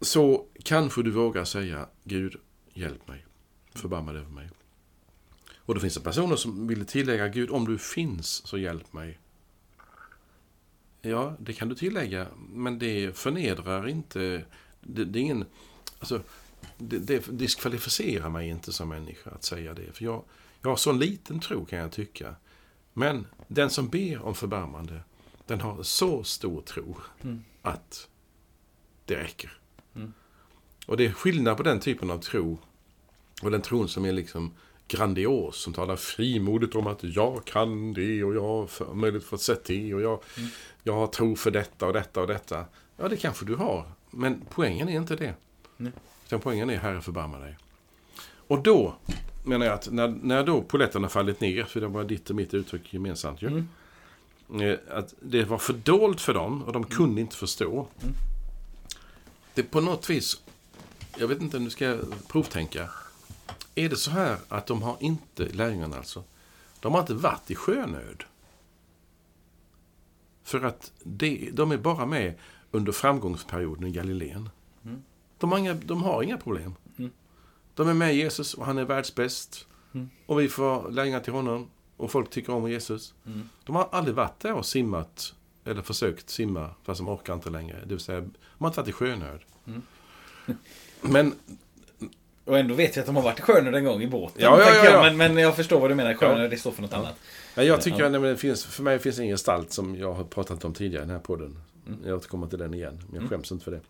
så 0.02 0.46
kanske 0.64 1.04
du 1.04 1.12
vågar 1.12 1.46
säga 1.46 1.90
Gud, 2.04 2.36
hjälp 2.74 3.08
mig, 3.08 3.26
förbarma 3.76 4.12
dig 4.12 4.22
över 4.22 4.32
mig. 4.32 4.50
Och 5.58 5.74
då 5.74 5.80
finns 5.80 5.94
det 5.94 6.02
personer 6.02 6.36
som 6.36 6.68
vill 6.68 6.86
tillägga 6.86 7.28
Gud, 7.28 7.50
om 7.50 7.66
du 7.66 7.78
finns 7.78 8.48
så 8.48 8.58
hjälp 8.58 8.94
mig. 8.94 9.20
Ja, 11.02 11.36
det 11.40 11.54
kan 11.54 11.70
du 11.70 11.76
tillägga, 11.76 12.28
men 12.50 12.80
det 12.80 13.18
förnedrar 13.18 13.88
inte, 13.88 14.46
det, 14.82 15.06
det 15.06 15.20
är 15.20 15.22
ingen, 15.22 15.46
alltså, 16.00 16.22
det, 16.82 17.00
det 17.00 17.28
diskvalificerar 17.38 18.30
mig 18.30 18.50
inte 18.50 18.74
som 18.74 18.90
människa 18.90 19.30
att 19.32 19.44
säga 19.44 19.74
det. 19.74 19.94
För 19.98 20.06
jag, 20.06 20.24
jag 20.62 20.70
har 20.70 20.76
så 20.78 20.92
liten 20.92 21.40
tro 21.40 21.66
kan 21.66 21.80
jag 21.80 21.92
tycka. 21.92 22.36
Men 22.94 23.28
den 23.48 23.70
som 23.70 23.88
ber 23.90 24.22
om 24.22 24.36
förbarmande, 24.36 25.00
den 25.46 25.62
har 25.62 25.84
så 25.84 26.24
stor 26.24 26.62
tro 26.62 26.98
Mm. 27.24 27.44
att 27.62 28.08
det 29.06 29.16
räcker. 29.16 29.58
Mm. 29.96 30.14
Och 30.88 30.98
det 30.98 31.06
är 31.06 31.12
skillnad 31.12 31.58
på 31.58 31.64
den 31.64 31.80
typen 31.80 32.12
av 32.12 32.18
tro 32.20 32.60
och 33.42 33.52
den 33.52 33.62
tron 33.62 33.90
som 33.90 34.06
är 34.06 34.12
liksom 34.12 34.54
grandios, 34.88 35.58
som 35.62 35.74
talar 35.74 35.96
frimodigt 35.96 36.76
om 36.76 36.88
att 36.88 37.04
jag 37.04 37.46
kan 37.46 37.94
det 37.94 38.24
och 38.24 38.36
jag 38.36 38.42
har 38.42 38.68
för- 38.68 38.94
möjlighet 38.94 39.28
fått 39.28 39.42
sett 39.42 39.64
det 39.66 39.94
och 39.94 40.02
jag, 40.02 40.24
Mm. 40.38 40.50
jag 40.84 40.94
har 40.94 41.08
tro 41.08 41.36
för 41.36 41.52
detta 41.52 41.88
och 41.88 41.94
detta 41.94 42.22
och 42.22 42.28
detta. 42.28 42.66
Ja, 42.98 43.08
det 43.08 43.18
kanske 43.18 43.46
du 43.46 43.56
har, 43.56 43.92
men 44.12 44.42
poängen 44.50 44.90
är 44.90 44.98
inte 44.98 45.16
det. 45.16 45.34
Nej. 45.78 45.92
Utan 46.32 46.42
poängen 46.42 46.70
är 46.70 46.78
Herre 46.78 47.02
förbarma 47.02 47.40
dig. 47.40 47.58
Och 48.48 48.64
då 48.64 48.96
menar 49.44 49.66
jag 49.66 49.76
att 49.76 49.92
när, 49.92 50.08
när 50.08 50.44
då 50.44 50.62
poletten 50.62 51.02
har 51.02 51.10
fallit 51.10 51.42
ner, 51.42 51.64
för 51.64 51.82
det 51.82 51.88
var 51.88 52.04
ditt 52.04 52.30
och 52.30 52.36
mitt 52.36 52.54
uttryck 52.54 52.94
gemensamt 52.94 53.42
ju. 53.42 53.48
Mm. 53.48 53.68
Eh, 54.62 54.78
Att 54.98 55.14
det 55.20 55.44
var 55.44 55.58
för 55.58 55.74
dolt 55.74 56.22
för 56.22 56.34
dem 56.34 56.64
och 56.64 56.74
de 56.74 56.84
kunde 56.84 57.22
inte 57.22 57.36
förstå. 57.36 57.88
Mm. 58.02 58.14
Det 59.54 59.64
på 59.64 59.82
något 59.82 60.10
vis, 60.10 60.42
jag 61.18 61.28
vet 61.28 61.42
inte, 61.42 61.60
nu 61.60 61.70
ska 61.70 61.86
jag 61.86 62.28
provtänka. 62.28 62.90
Är 63.76 63.90
det 63.90 63.96
så 63.96 64.12
här 64.12 64.38
att 64.48 64.68
de 64.68 64.82
har 64.82 64.98
inte, 65.00 65.46
lärjungarna 65.46 65.98
alltså, 65.98 66.24
de 66.80 66.94
har 66.94 67.02
inte 67.02 67.14
varit 67.14 67.52
i 67.52 67.56
sjönöd? 67.56 68.24
För 70.44 70.64
att 70.64 70.92
det, 71.04 71.50
de 71.54 71.72
är 71.72 71.78
bara 71.78 72.06
med 72.06 72.34
under 72.72 72.92
framgångsperioden 72.92 73.88
i 73.88 73.92
Galileen. 73.92 74.50
De, 75.42 75.52
har 75.52 75.60
inga, 75.60 75.74
de 75.74 76.04
har 76.04 76.24
inga 76.24 76.38
problem. 76.38 76.76
Mm. 76.98 77.12
De 77.76 77.90
är 77.90 77.94
med 77.94 78.16
Jesus 78.16 78.54
och 78.54 78.66
han 78.66 78.78
är 78.78 78.86
världsbäst. 78.86 79.68
Mm. 79.94 80.10
Och 80.26 80.40
vi 80.40 80.50
får 80.50 80.92
lärjungar 80.92 81.20
till 81.20 81.34
honom. 81.34 81.70
Och 81.98 82.12
folk 82.12 82.30
tycker 82.30 82.54
om 82.54 82.72
Jesus. 82.72 83.14
Mm. 83.26 83.50
De 83.64 83.76
har 83.76 83.88
aldrig 83.92 84.16
varit 84.16 84.40
där 84.40 84.54
och 84.54 84.66
simmat, 84.66 85.34
eller 85.66 85.82
försökt 85.82 86.30
simma, 86.30 86.70
fast 86.84 86.98
de 87.00 87.10
orkar 87.10 87.34
inte 87.34 87.50
längre. 87.50 87.80
Det 87.84 87.90
vill 87.94 88.00
säga, 88.00 88.22
de 88.22 88.32
har 88.58 88.68
inte 88.68 88.80
varit 88.80 88.90
i 88.90 88.92
sjönöd. 88.92 89.40
Mm. 89.68 89.82
Men, 91.02 91.34
Och 92.46 92.58
ändå 92.60 92.74
vet 92.76 92.96
jag 92.96 93.02
att 93.04 93.08
de 93.08 93.16
har 93.16 93.24
varit 93.24 93.40
i 93.40 93.42
sjönöd 93.42 93.76
en 93.76 93.86
gång 93.86 94.02
i 94.02 94.08
båten. 94.08 94.42
Ja, 94.42 94.60
ja, 94.60 94.66
tänker 94.66 94.80
ja, 94.80 94.86
jag. 94.92 95.06
ja. 95.08 95.14
Men, 95.14 95.34
men 95.34 95.44
jag 95.44 95.56
förstår 95.56 95.80
vad 95.80 95.92
du 95.92 95.96
menar. 95.96 96.14
Sjönöd, 96.14 96.44
Ja. 96.46 96.48
det 96.48 96.58
står 96.58 96.72
för 96.72 96.82
något 96.82 96.94
annat. 96.94 97.16
ja, 97.56 97.64
jag 97.64 97.82
tycker 97.82 98.00
Ja. 98.00 98.06
att 98.06 98.22
det 98.24 98.38
finns, 98.38 98.66
för 98.66 98.84
mig 98.84 99.00
finns 99.00 99.16
det 99.16 99.24
ingen 99.24 99.34
gestalt 99.34 99.72
som 99.72 99.96
jag 99.96 100.14
har 100.14 100.24
pratat 100.24 100.66
om 100.66 100.74
tidigare 100.74 101.04
i 101.04 101.08
den 101.08 101.16
här 101.16 101.24
podden. 101.24 101.58
Mm. 101.88 102.00
Jag 102.06 102.18
återkommer 102.18 102.48
till 102.48 102.60
den 102.60 102.74
igen, 102.74 102.94
men 102.96 103.08
jag 103.10 103.18
Mm. 103.18 103.30
skäms 103.30 103.52
inte 103.52 103.64
för 103.66 103.72
det. 103.72 103.82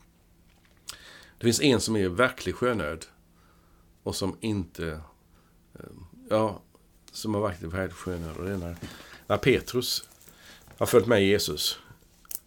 Det 1.41 1.45
finns 1.45 1.61
en 1.61 1.81
som 1.81 1.95
är 1.95 2.07
verklig 2.09 2.55
sjönöd. 2.55 3.05
Och 4.03 4.15
som 4.15 4.37
inte, 4.41 5.01
eh, 5.73 5.85
ja, 6.29 6.61
som 7.11 7.33
har 7.33 7.41
varit 7.41 7.61
verklig 7.61 7.95
sjönöd. 7.97 8.37
Och 8.37 8.45
det 8.45 8.51
är 8.51 8.57
när, 8.57 8.75
när 9.27 9.37
Petrus 9.37 10.09
har 10.77 10.85
följt 10.85 11.07
med 11.07 11.23
Jesus. 11.25 11.79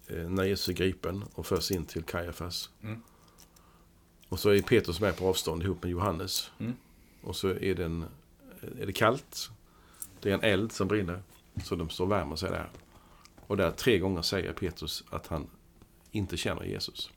eh, 0.09 0.29
När 0.31 0.45
Jesus 0.45 0.69
är 0.69 0.73
gripen 0.73 1.25
och 1.35 1.47
förs 1.47 1.71
in 1.71 1.87
till 1.87 2.03
Kajafas. 2.03 2.71
Mm. 2.83 3.03
Och 4.29 4.41
så 4.41 4.51
är 4.51 4.63
Petrus 4.63 5.01
med 5.01 5.17
på 5.17 5.29
avstånd 5.29 5.63
ihop 5.63 5.83
med 5.83 5.90
Johannes. 5.90 6.51
Mm. 6.59 6.75
Och 7.23 7.37
så 7.37 7.49
är, 7.49 7.75
den, 7.75 8.05
är 8.81 8.87
det 8.87 8.92
kallt. 8.92 9.51
Det 10.21 10.31
är 10.31 10.35
en 10.35 10.42
eld 10.42 10.73
som 10.73 10.88
brinner. 10.88 11.23
Så 11.65 11.77
de 11.77 11.90
står 11.90 12.05
och 12.05 12.11
värmer 12.11 12.37
sig 12.37 12.51
där. 12.51 12.71
Och 13.47 13.57
där 13.57 13.71
tre 13.71 13.99
gånger 13.99 14.23
säger 14.23 14.53
Petrus 14.53 15.05
att 15.11 15.27
han 15.27 15.47
inte 16.11 16.37
känner 16.37 16.65
Jesus. 16.65 17.11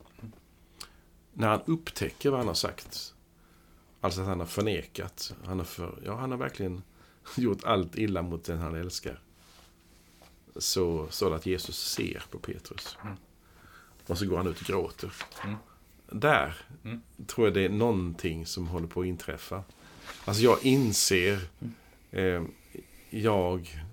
När 1.39 1.47
han 1.47 1.61
upptäcker 1.65 2.29
vad 2.29 2.39
han 2.39 2.47
har 2.47 2.55
sagt. 2.55 3.13
Alltså 4.01 4.21
att 4.21 4.27
han 4.27 4.39
har 4.39 4.47
förnekat. 4.47 5.33
Han 5.45 5.57
har, 5.57 5.65
för, 5.65 5.99
ja, 6.05 6.15
han 6.15 6.31
har 6.31 6.37
verkligen 6.37 6.83
gjort 7.37 7.63
allt 7.63 7.97
illa 7.97 8.21
mot 8.21 8.43
den 8.43 8.57
han 8.57 8.75
älskar. 8.75 9.19
Så 10.55 11.07
står 11.09 11.29
det 11.29 11.35
att 11.35 11.45
Jesus 11.45 11.91
ser 11.91 12.23
på 12.31 12.39
Petrus. 12.39 12.97
Mm. 13.03 13.15
Och 14.07 14.17
så 14.17 14.25
går 14.25 14.37
han 14.37 14.47
ut 14.47 14.59
och 14.61 14.65
gråter. 14.67 15.13
Mm. 15.43 15.55
Där 16.11 16.55
Mm. 16.83 17.01
tror 17.27 17.47
jag 17.47 17.53
det 17.53 17.61
är 17.65 17.69
någonting 17.69 18.45
som 18.45 18.67
håller 18.67 18.87
på 18.87 19.01
att 19.01 19.07
inträffa. 19.07 19.63
Alltså 20.25 20.43
jag 20.43 20.65
inser, 20.65 21.39
eh, 22.11 22.43
jag 23.09 23.83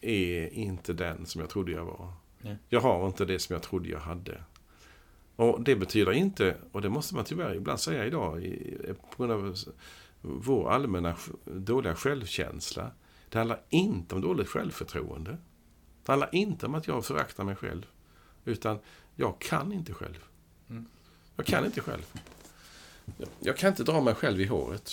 är 0.00 0.48
inte 0.54 0.92
den 0.92 1.26
som 1.26 1.40
jag 1.40 1.50
trodde 1.50 1.72
jag 1.72 1.84
var. 1.84 2.12
Jag 2.68 2.80
har 2.80 3.06
inte 3.06 3.24
det 3.24 3.38
som 3.38 3.52
jag 3.52 3.62
trodde 3.62 3.88
jag 3.88 4.00
hade. 4.00 4.42
Och 5.38 5.60
det 5.60 5.76
betyder 5.76 6.12
inte, 6.12 6.56
och 6.72 6.82
det 6.82 6.88
måste 6.88 7.14
man 7.14 7.24
tyvärr 7.24 7.54
ibland 7.54 7.80
säga 7.80 8.06
idag, 8.06 8.56
på 9.16 9.26
grund 9.26 9.32
av 9.32 9.56
vår 10.20 10.70
allmänna 10.70 11.16
dåliga 11.44 11.94
självkänsla. 11.94 12.90
Det 13.28 13.38
handlar 13.38 13.60
inte 13.68 14.14
om 14.14 14.20
dåligt 14.20 14.48
självförtroende. 14.48 15.30
Det 16.04 16.12
handlar 16.12 16.34
inte 16.34 16.66
om 16.66 16.74
att 16.74 16.86
jag 16.86 17.04
föraktar 17.04 17.44
mig 17.44 17.56
själv. 17.56 17.86
Utan 18.44 18.78
jag 19.14 19.38
kan 19.38 19.72
inte 19.72 19.94
själv. 19.94 20.24
Mm. 20.70 20.86
Jag 21.36 21.46
kan 21.46 21.64
inte 21.64 21.80
själv. 21.80 22.06
Jag 23.40 23.56
kan 23.56 23.70
inte 23.70 23.84
dra 23.84 24.00
mig 24.00 24.14
själv 24.14 24.40
i 24.40 24.46
håret 24.46 24.92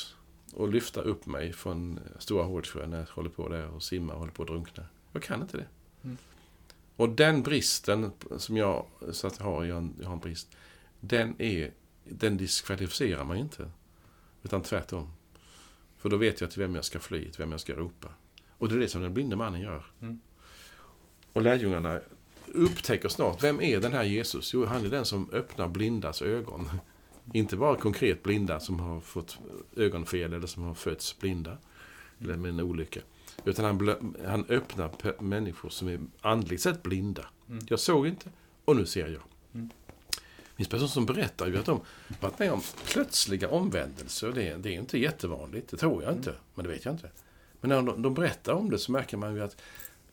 och 0.54 0.70
lyfta 0.70 1.02
upp 1.02 1.26
mig 1.26 1.54
från 1.54 2.00
Stora 2.20 2.44
Hårdsjön 2.44 2.90
när 2.90 2.98
jag 2.98 3.08
håller 3.08 3.30
på 3.30 3.50
där 3.50 3.68
och 3.68 3.84
simmar 3.84 4.14
och 4.14 4.20
håller 4.20 4.34
på 4.34 4.44
att 4.44 4.50
drunkna. 4.50 4.84
Jag 5.12 5.24
kan 5.24 5.42
inte 5.42 5.58
det. 5.58 5.68
Mm. 6.98 7.10
Och 7.10 7.16
den 7.16 7.44
bristen 7.44 8.12
som 8.38 8.58
jag 8.58 8.86
så 9.12 9.28
att 9.28 9.40
jag 9.40 9.46
har, 9.46 9.64
jag 9.64 9.90
jag 10.00 10.06
har 10.06 10.14
en 10.14 10.20
brist, 10.20 10.58
den, 11.00 11.42
är, 11.42 11.72
den 12.04 12.38
diskvalificerar 12.38 13.24
mig 13.24 13.40
inte. 13.40 13.72
Utan 14.44 14.62
tvärtom. 14.62 15.12
För 15.98 16.10
då 16.10 16.18
vet 16.18 16.42
jag 16.42 16.52
till 16.52 16.62
vem 16.62 16.76
jag 16.76 16.86
ska 16.86 17.00
fly, 17.00 17.24
till 17.24 17.40
vem 17.40 17.52
jag 17.52 17.62
ska 17.62 17.74
ropa. 17.74 18.08
Och 18.58 18.70
det 18.70 18.76
är 18.76 18.80
det 18.80 18.88
som 18.88 19.02
den 19.02 19.14
blinde 19.14 19.36
mannen 19.36 19.62
gör. 19.62 19.86
Mm. 20.02 20.20
Och 21.34 21.42
lärjungarna 21.42 22.00
upptäcker 22.46 23.10
snart, 23.10 23.44
vem 23.44 23.62
är 23.62 23.80
den 23.80 23.94
här 23.94 24.04
Jesus? 24.04 24.54
Jo, 24.54 24.66
han 24.66 24.86
är 24.86 24.90
den 24.90 25.06
som 25.06 25.30
öppnar 25.32 25.68
blindas 25.68 26.22
ögon. 26.22 26.70
Inte 27.34 27.58
bara 27.58 27.76
konkret 27.76 28.24
blinda 28.24 28.60
som 28.60 28.80
har 28.80 29.02
fått 29.02 29.38
ögonfel 29.76 30.34
eller 30.34 30.48
som 30.48 30.64
har 30.64 30.74
fötts 30.74 31.20
blinda. 31.20 31.58
Eller 32.20 32.38
med 32.38 32.50
en 32.50 32.60
olycka. 32.60 33.00
Utan 33.44 33.66
han, 33.66 34.16
han 34.26 34.46
öppnar 34.50 35.22
människor 35.22 35.70
som 35.70 35.88
är 35.88 36.00
andligt 36.22 36.62
sett 36.62 36.84
blinda. 36.84 37.26
Mm. 37.50 37.66
Jag 37.70 37.80
såg 37.80 38.08
inte 38.08 38.30
och 38.66 38.76
nu 38.76 38.86
ser 38.86 39.08
jag. 39.08 39.22
Mm. 39.54 39.70
Det 40.56 40.58
finns 40.58 40.70
personer 40.70 40.88
som 40.88 41.06
berättar 41.06 41.48
ju 41.48 41.58
att 41.58 41.66
de 41.66 41.82
varit 42.22 42.40
med 42.40 42.52
om 42.52 42.62
plötsliga 42.86 43.50
omvändelser. 43.50 44.32
Det, 44.32 44.56
det 44.56 44.70
är 44.70 44.80
inte 44.80 45.00
jättevanligt, 45.00 45.70
det 45.70 45.78
tror 45.78 46.04
jag 46.04 46.14
inte. 46.14 46.36
Men 46.56 46.66
det 46.66 46.72
vet 46.72 46.86
jag 46.86 46.94
inte. 46.94 47.10
Men 47.62 47.70
när 47.70 47.82
de, 47.82 48.02
de 48.02 48.14
berättar 48.14 48.54
om 48.54 48.70
det 48.70 48.80
så 48.80 48.92
märker 48.92 49.18
man 49.18 49.36
ju 49.36 49.44
att 49.44 49.62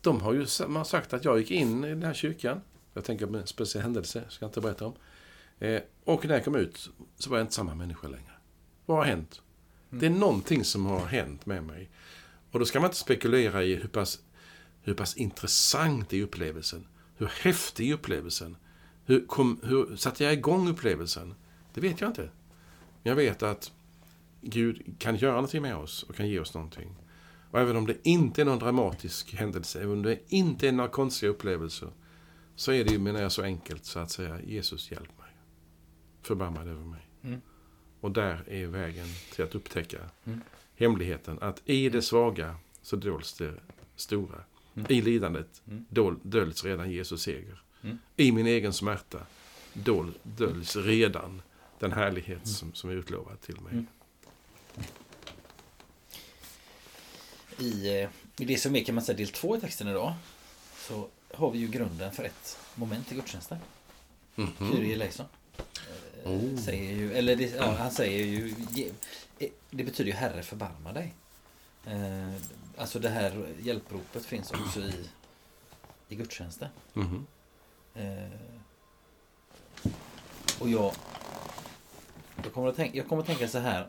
de 0.01 0.21
har 0.21 0.33
ju 0.33 0.45
man 0.59 0.75
har 0.75 0.83
sagt 0.83 1.13
att 1.13 1.25
jag 1.25 1.39
gick 1.39 1.51
in 1.51 1.83
i 1.83 1.89
den 1.89 2.03
här 2.03 2.13
kyrkan. 2.13 2.61
Jag 2.93 3.03
tänker 3.03 3.25
på 3.25 3.37
en 3.37 3.47
speciell 3.47 3.83
händelse, 3.83 4.23
ska 4.29 4.45
jag 4.45 4.49
inte 4.49 4.61
berätta 4.61 4.85
om. 4.85 4.93
Eh, 5.59 5.81
och 6.03 6.25
när 6.25 6.33
jag 6.33 6.45
kom 6.45 6.55
ut 6.55 6.89
så 7.17 7.29
var 7.29 7.37
jag 7.37 7.43
inte 7.43 7.53
samma 7.53 7.75
människa 7.75 8.07
längre. 8.07 8.31
Vad 8.85 8.97
har 8.97 9.05
hänt? 9.05 9.41
Det 9.89 10.05
är 10.05 10.09
någonting 10.09 10.63
som 10.63 10.85
har 10.85 11.05
hänt 11.05 11.45
med 11.45 11.63
mig. 11.63 11.89
Och 12.53 12.59
då 12.59 12.65
ska 12.65 12.79
man 12.79 12.89
inte 12.89 12.97
spekulera 12.97 13.63
i 13.63 13.75
hur 13.75 13.87
pass, 13.87 14.19
hur 14.81 14.93
pass 14.93 15.17
intressant 15.17 16.13
är 16.13 16.21
upplevelsen. 16.21 16.87
Hur 17.17 17.27
häftig 17.41 17.89
är 17.89 17.93
upplevelsen? 17.93 18.57
Hur, 19.05 19.27
kom, 19.27 19.59
hur 19.63 19.95
satte 19.95 20.23
jag 20.23 20.33
igång 20.33 20.69
upplevelsen? 20.69 21.35
Det 21.73 21.81
vet 21.81 22.01
jag 22.01 22.09
inte. 22.09 22.21
Men 23.03 23.09
jag 23.09 23.15
vet 23.15 23.43
att 23.43 23.71
Gud 24.41 24.95
kan 24.99 25.15
göra 25.15 25.33
någonting 25.33 25.61
med 25.61 25.75
oss 25.75 26.03
och 26.03 26.15
kan 26.15 26.29
ge 26.29 26.39
oss 26.39 26.53
någonting. 26.53 26.95
Och 27.51 27.59
även 27.59 27.75
om 27.75 27.87
det 27.87 27.95
inte 28.03 28.41
är 28.41 28.45
någon 28.45 28.59
dramatisk 28.59 29.33
händelse, 29.33 29.79
även 29.79 29.91
om 29.91 30.03
det 30.03 30.19
inte 30.27 30.67
är 30.67 30.71
några 30.71 30.89
konstiga 30.89 31.29
upplevelser, 31.31 31.89
så 32.55 32.71
är 32.71 32.83
det 32.83 32.91
ju, 32.91 32.99
menar 32.99 33.21
jag, 33.21 33.31
så 33.31 33.43
enkelt 33.43 33.85
så 33.85 33.99
att 33.99 34.11
säga, 34.11 34.41
Jesus 34.41 34.91
hjälp 34.91 35.19
mig. 35.19 35.29
Förbarma 36.21 36.63
dig 36.63 36.71
över 36.73 36.85
mig. 36.85 37.07
Mm. 37.23 37.41
Och 38.01 38.11
där 38.11 38.49
är 38.49 38.67
vägen 38.67 39.07
till 39.35 39.43
att 39.43 39.55
upptäcka 39.55 39.97
Mm. 40.25 40.41
Hemligheten. 40.75 41.37
Att 41.41 41.61
i 41.65 41.89
det 41.89 42.01
svaga 42.01 42.55
så 42.81 42.95
döljs 42.95 43.33
det 43.33 43.53
stora. 43.95 44.43
Mm. 44.75 44.85
I 44.91 45.01
lidandet 45.01 45.61
Mm. 45.67 45.85
dol- 45.89 46.19
döljs 46.23 46.63
redan 46.63 46.91
Jesus 46.91 47.21
seger. 47.21 47.61
Mm. 47.83 47.97
I 48.17 48.31
min 48.31 48.47
egen 48.47 48.73
smärta 48.73 49.19
dol- 49.73 50.13
döljs 50.23 50.75
redan 50.75 51.41
den 51.79 51.91
härlighet 51.91 52.47
som, 52.47 52.73
som 52.73 52.89
är 52.89 52.93
utlovad 52.93 53.41
till 53.41 53.59
mig. 53.61 53.71
Mm. 53.73 53.85
I, 57.59 58.01
eh, 58.01 58.09
I 58.39 58.45
det 58.45 58.57
som 58.57 58.75
är 58.75 58.83
kan 58.83 58.95
man 58.95 59.03
säga 59.03 59.17
del 59.17 59.27
två 59.27 59.57
i 59.57 59.59
texten 59.59 59.87
idag 59.87 60.13
så 60.77 61.07
har 61.33 61.51
vi 61.51 61.59
ju 61.59 61.67
grunden 61.67 62.11
för 62.11 62.23
ett 62.23 62.57
moment 62.75 63.11
i 63.11 63.15
gudstjänsten. 63.15 63.57
Mhm. 64.35 64.51
Kyrie 64.71 64.93
eleison. 64.93 65.25
Eh, 65.57 65.63
Oh. 66.25 66.57
Säger 66.57 66.93
ju, 66.95 67.13
eller 67.13 67.35
det, 67.35 67.55
ja, 67.55 67.71
han 67.71 67.91
säger 67.91 68.25
ju, 68.25 68.55
det 69.69 69.83
betyder 69.83 70.11
ju 70.11 70.17
Herre 70.17 70.43
förbarma 70.43 70.93
dig. 70.93 71.13
Eh, 71.85 72.33
alltså 72.77 72.99
det 72.99 73.09
här 73.09 73.53
hjälpropet 73.61 74.25
finns 74.25 74.51
också 74.51 74.79
i, 74.79 75.09
i 76.09 76.15
gudstjänsten. 76.15 76.69
Mhm. 76.93 77.25
Eh, 77.95 78.29
och 80.59 80.69
jag, 80.69 80.93
jag, 82.43 82.53
kommer 82.53 82.67
att 82.67 82.75
tänka, 82.75 82.97
jag 82.97 83.07
kommer 83.07 83.21
att 83.21 83.27
tänka 83.27 83.47
så 83.47 83.59
här. 83.59 83.87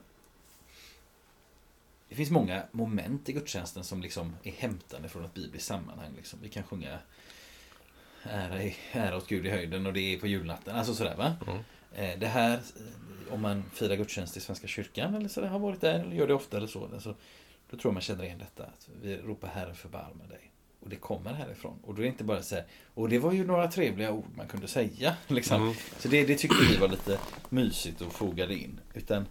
Det 2.08 2.14
finns 2.14 2.30
många 2.30 2.62
moment 2.72 3.28
i 3.28 3.32
gudstjänsten 3.32 3.84
som 3.84 4.00
liksom 4.02 4.36
är 4.42 4.52
hämtade 4.52 5.08
från 5.08 5.24
ett 5.24 5.34
bibliskt 5.34 5.68
sammanhang. 5.68 6.12
Liksom. 6.16 6.38
Vi 6.42 6.48
kan 6.48 6.62
sjunga 6.62 6.98
ära, 8.22 8.62
i- 8.62 8.76
ära 8.92 9.16
åt 9.16 9.28
Gud 9.28 9.46
i 9.46 9.50
höjden 9.50 9.86
och 9.86 9.92
det 9.92 10.00
är 10.14 10.18
på 10.18 10.26
julnatten. 10.26 10.76
Alltså 10.76 10.94
sådär 10.94 11.16
va. 11.16 11.36
Mm. 11.46 11.62
Eh, 11.94 12.18
Det 12.18 12.26
här, 12.26 12.52
eh, 12.54 13.34
om 13.34 13.40
man 13.40 13.64
firar 13.72 13.96
gudstjänst 13.96 14.36
i 14.36 14.40
Svenska 14.40 14.66
kyrkan 14.66 15.14
eller 15.14 15.28
så 15.28 15.40
där, 15.40 15.48
har 15.48 15.58
varit 15.58 15.80
där 15.80 16.00
eller 16.00 16.16
gör 16.16 16.26
det 16.26 16.34
ofta 16.34 16.56
eller 16.56 16.66
så. 16.66 16.84
Alltså, 16.94 17.14
då 17.70 17.76
tror 17.76 17.92
man 17.92 18.02
känner 18.02 18.24
igen 18.24 18.38
detta. 18.38 18.64
Att 18.64 18.88
vi 19.02 19.16
ropar 19.16 19.48
Herre 19.48 19.74
förbarma 19.74 20.24
dig. 20.28 20.50
Och 20.80 20.88
det 20.90 20.96
kommer 20.96 21.32
härifrån. 21.32 21.78
Och 21.82 21.94
då 21.94 22.00
är 22.00 22.04
det 22.04 22.08
inte 22.10 22.24
bara 22.24 22.42
så 22.42 22.54
här, 22.54 22.64
och 22.94 23.08
det 23.08 23.18
var 23.18 23.32
ju 23.32 23.46
några 23.46 23.68
trevliga 23.70 24.12
ord 24.12 24.26
man 24.36 24.48
kunde 24.48 24.68
säga. 24.68 25.16
Liksom. 25.26 25.62
Mm. 25.62 25.74
Så 25.98 26.08
det, 26.08 26.24
det 26.24 26.34
tyckte 26.36 26.64
vi 26.70 26.76
var 26.76 26.88
lite 26.88 27.18
mysigt 27.48 28.00
och 28.00 28.12
fogade 28.12 28.54
in. 28.54 28.80
Utan 28.94 29.26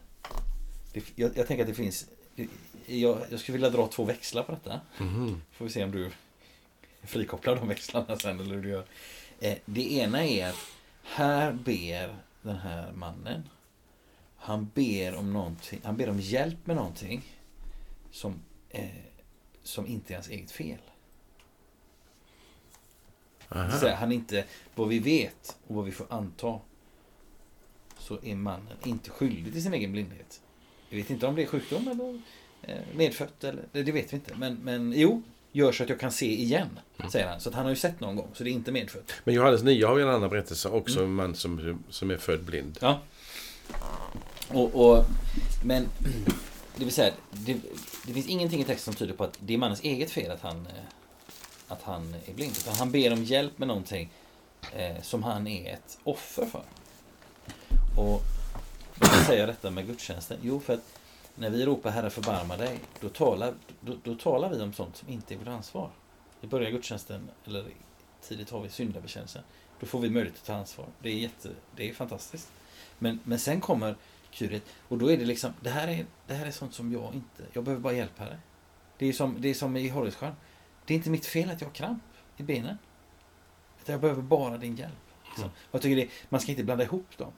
det, 0.93 1.03
jag, 1.15 1.31
jag 1.37 1.47
tänker 1.47 1.63
att 1.63 1.69
det 1.69 1.73
finns 1.73 2.07
jag, 2.85 3.17
jag 3.29 3.39
skulle 3.39 3.53
vilja 3.53 3.69
dra 3.69 3.87
två 3.87 4.03
växlar 4.03 4.43
på 4.43 4.51
detta. 4.51 4.79
Mhm. 4.97 5.41
Får 5.51 5.65
vi 5.65 5.71
se 5.71 5.83
om 5.83 5.91
du 5.91 6.11
frikopplar 7.03 7.55
de 7.55 7.67
växlarna 7.67 8.17
sen 8.17 8.39
eller 8.39 8.55
hur 8.55 8.61
du 8.61 8.69
gör. 8.69 8.85
Eh, 9.39 9.57
det 9.65 9.93
ena 9.93 10.25
är 10.25 10.49
att 10.49 10.67
här 11.03 11.51
ber 11.51 12.15
den 12.43 12.57
här 12.57 12.91
mannen. 12.91 13.49
Han 14.35 14.71
ber 14.73 15.15
om 15.15 15.33
någonting. 15.33 15.79
Han 15.83 15.97
ber 15.97 16.09
om 16.09 16.19
hjälp 16.19 16.65
med 16.65 16.75
någonting. 16.75 17.21
Som, 18.11 18.41
eh, 18.69 18.89
som 19.63 19.87
inte 19.87 20.13
är 20.13 20.15
hans 20.15 20.29
eget 20.29 20.51
fel. 20.51 20.79
Så 23.79 23.89
han 23.89 24.11
inte, 24.11 24.45
vad 24.75 24.87
vi 24.87 24.99
vet 24.99 25.57
och 25.67 25.75
vad 25.75 25.85
vi 25.85 25.91
får 25.91 26.07
anta. 26.09 26.59
Så 27.97 28.19
är 28.23 28.35
mannen 28.35 28.77
inte 28.85 29.09
skyldig 29.09 29.53
till 29.53 29.63
sin 29.63 29.73
egen 29.73 29.91
blindhet. 29.91 30.41
Vi 30.89 30.97
vet 30.97 31.09
inte 31.09 31.27
om 31.27 31.35
det 31.35 31.41
är 31.41 31.47
sjukdom 31.47 31.87
eller 31.87 32.21
eh, 32.61 32.81
medfött 32.95 33.43
eller 33.43 33.65
det 33.71 33.91
vet 33.91 34.13
vi 34.13 34.15
inte. 34.15 34.35
Men, 34.35 34.55
men 34.55 34.93
jo, 34.95 35.21
gör 35.53 35.71
så 35.71 35.83
att 35.83 35.89
jag 35.89 35.99
kan 35.99 36.11
se 36.11 36.41
igen. 36.41 36.79
Säger 37.11 37.27
han. 37.27 37.39
Så 37.39 37.49
att 37.49 37.55
han 37.55 37.63
har 37.65 37.69
ju 37.69 37.75
sett 37.75 37.99
någon 37.99 38.15
gång. 38.15 38.27
Så 38.33 38.43
det 38.43 38.49
är 38.49 38.51
inte 38.51 38.71
medfött. 38.71 39.11
Men 39.23 39.35
Johannes 39.35 39.63
9 39.63 39.85
har 39.87 39.97
ju 39.97 40.03
en 40.03 40.09
annan 40.09 40.29
berättelse 40.29 40.69
också 40.69 40.99
Mm. 40.99 41.09
en 41.09 41.15
man 41.15 41.35
som, 41.35 41.83
som 41.89 42.11
är 42.11 42.17
född 42.17 42.43
blind. 42.43 42.77
Ja. 42.81 42.99
Och, 44.47 44.75
och, 44.89 45.05
men 45.63 45.87
det 46.75 46.83
vill 46.85 46.93
säga, 46.93 47.13
det, 47.31 47.57
det 48.07 48.13
finns 48.13 48.27
ingenting 48.27 48.61
i 48.61 48.63
texten 48.63 48.93
som 48.93 48.99
tyder 48.99 49.13
på 49.13 49.23
att 49.23 49.37
det 49.39 49.53
är 49.53 49.57
mannens 49.57 49.81
eget 49.81 50.11
fel 50.11 50.31
att 50.31 50.41
han, 50.41 50.67
eh, 50.67 50.73
att 51.67 51.81
han 51.83 52.15
är 52.25 52.33
blind. 52.33 52.53
Utan 52.57 52.75
han 52.75 52.91
ber 52.91 53.13
om 53.13 53.23
hjälp 53.23 53.57
med 53.57 53.67
någonting 53.67 54.09
eh, 54.75 55.01
som 55.01 55.23
han 55.23 55.47
är 55.47 55.73
ett 55.73 55.97
offer 56.03 56.45
för. 56.45 56.63
Och 57.97 58.21
varför 58.95 59.25
säger 59.25 59.39
jag 59.39 59.49
detta 59.49 59.71
med 59.71 59.87
gudstjänsten? 59.87 60.37
Jo, 60.41 60.59
för 60.59 60.73
att 60.73 60.85
när 61.35 61.49
vi 61.49 61.65
ropar 61.65 61.91
Herre 61.91 62.09
förbarma 62.09 62.57
dig, 62.57 62.79
då 62.99 63.09
talar, 63.09 63.53
då, 63.81 63.95
då 64.03 64.15
talar 64.15 64.49
vi 64.49 64.61
om 64.61 64.73
sånt 64.73 64.95
som 64.95 65.09
inte 65.09 65.33
är 65.33 65.37
vårt 65.37 65.47
ansvar. 65.47 65.89
I 66.41 66.47
början 66.47 66.67
av 66.67 66.73
gudstjänsten, 66.73 67.29
eller 67.45 67.65
tidigt 68.21 68.49
har 68.49 68.61
vi 68.61 68.69
syndabekännelsen. 68.69 69.43
Då 69.79 69.85
får 69.85 69.99
vi 69.99 70.09
möjlighet 70.09 70.39
att 70.39 70.45
ta 70.45 70.53
ansvar. 70.53 70.85
Det 71.01 71.09
är, 71.09 71.15
jätte, 71.15 71.49
det 71.75 71.89
är 71.89 71.93
fantastiskt. 71.93 72.51
Men, 72.99 73.19
men 73.23 73.39
sen 73.39 73.61
kommer 73.61 73.95
kuret 74.31 74.63
och 74.87 74.97
då 74.97 75.11
är 75.11 75.17
det 75.17 75.25
liksom, 75.25 75.53
det 75.61 75.69
här 75.69 75.87
är, 75.87 76.05
det 76.27 76.33
här 76.33 76.45
är 76.45 76.51
sånt 76.51 76.73
som 76.73 76.93
jag 76.93 77.13
inte, 77.13 77.43
jag 77.53 77.63
behöver 77.63 77.81
bara 77.81 77.93
hjälp 77.93 78.19
här. 78.19 78.39
Det 78.97 79.05
är 79.05 79.13
som, 79.13 79.41
det 79.41 79.49
är 79.49 79.53
som 79.53 79.77
i 79.77 79.89
Horrelsjön. 79.89 80.33
Det 80.85 80.93
är 80.93 80.95
inte 80.95 81.09
mitt 81.09 81.25
fel 81.25 81.49
att 81.49 81.61
jag 81.61 81.67
har 81.67 81.73
kramp 81.73 82.03
i 82.37 82.43
benen. 82.43 82.77
Jag 83.85 84.01
behöver 84.01 84.21
bara 84.21 84.57
din 84.57 84.75
hjälp. 84.75 84.93
Liksom. 85.25 85.43
Mm. 85.43 85.55
Jag 85.71 85.81
tycker 85.81 85.95
det, 85.95 86.09
man 86.29 86.41
ska 86.41 86.51
inte 86.51 86.63
blanda 86.63 86.83
ihop 86.83 87.17
dem. 87.17 87.31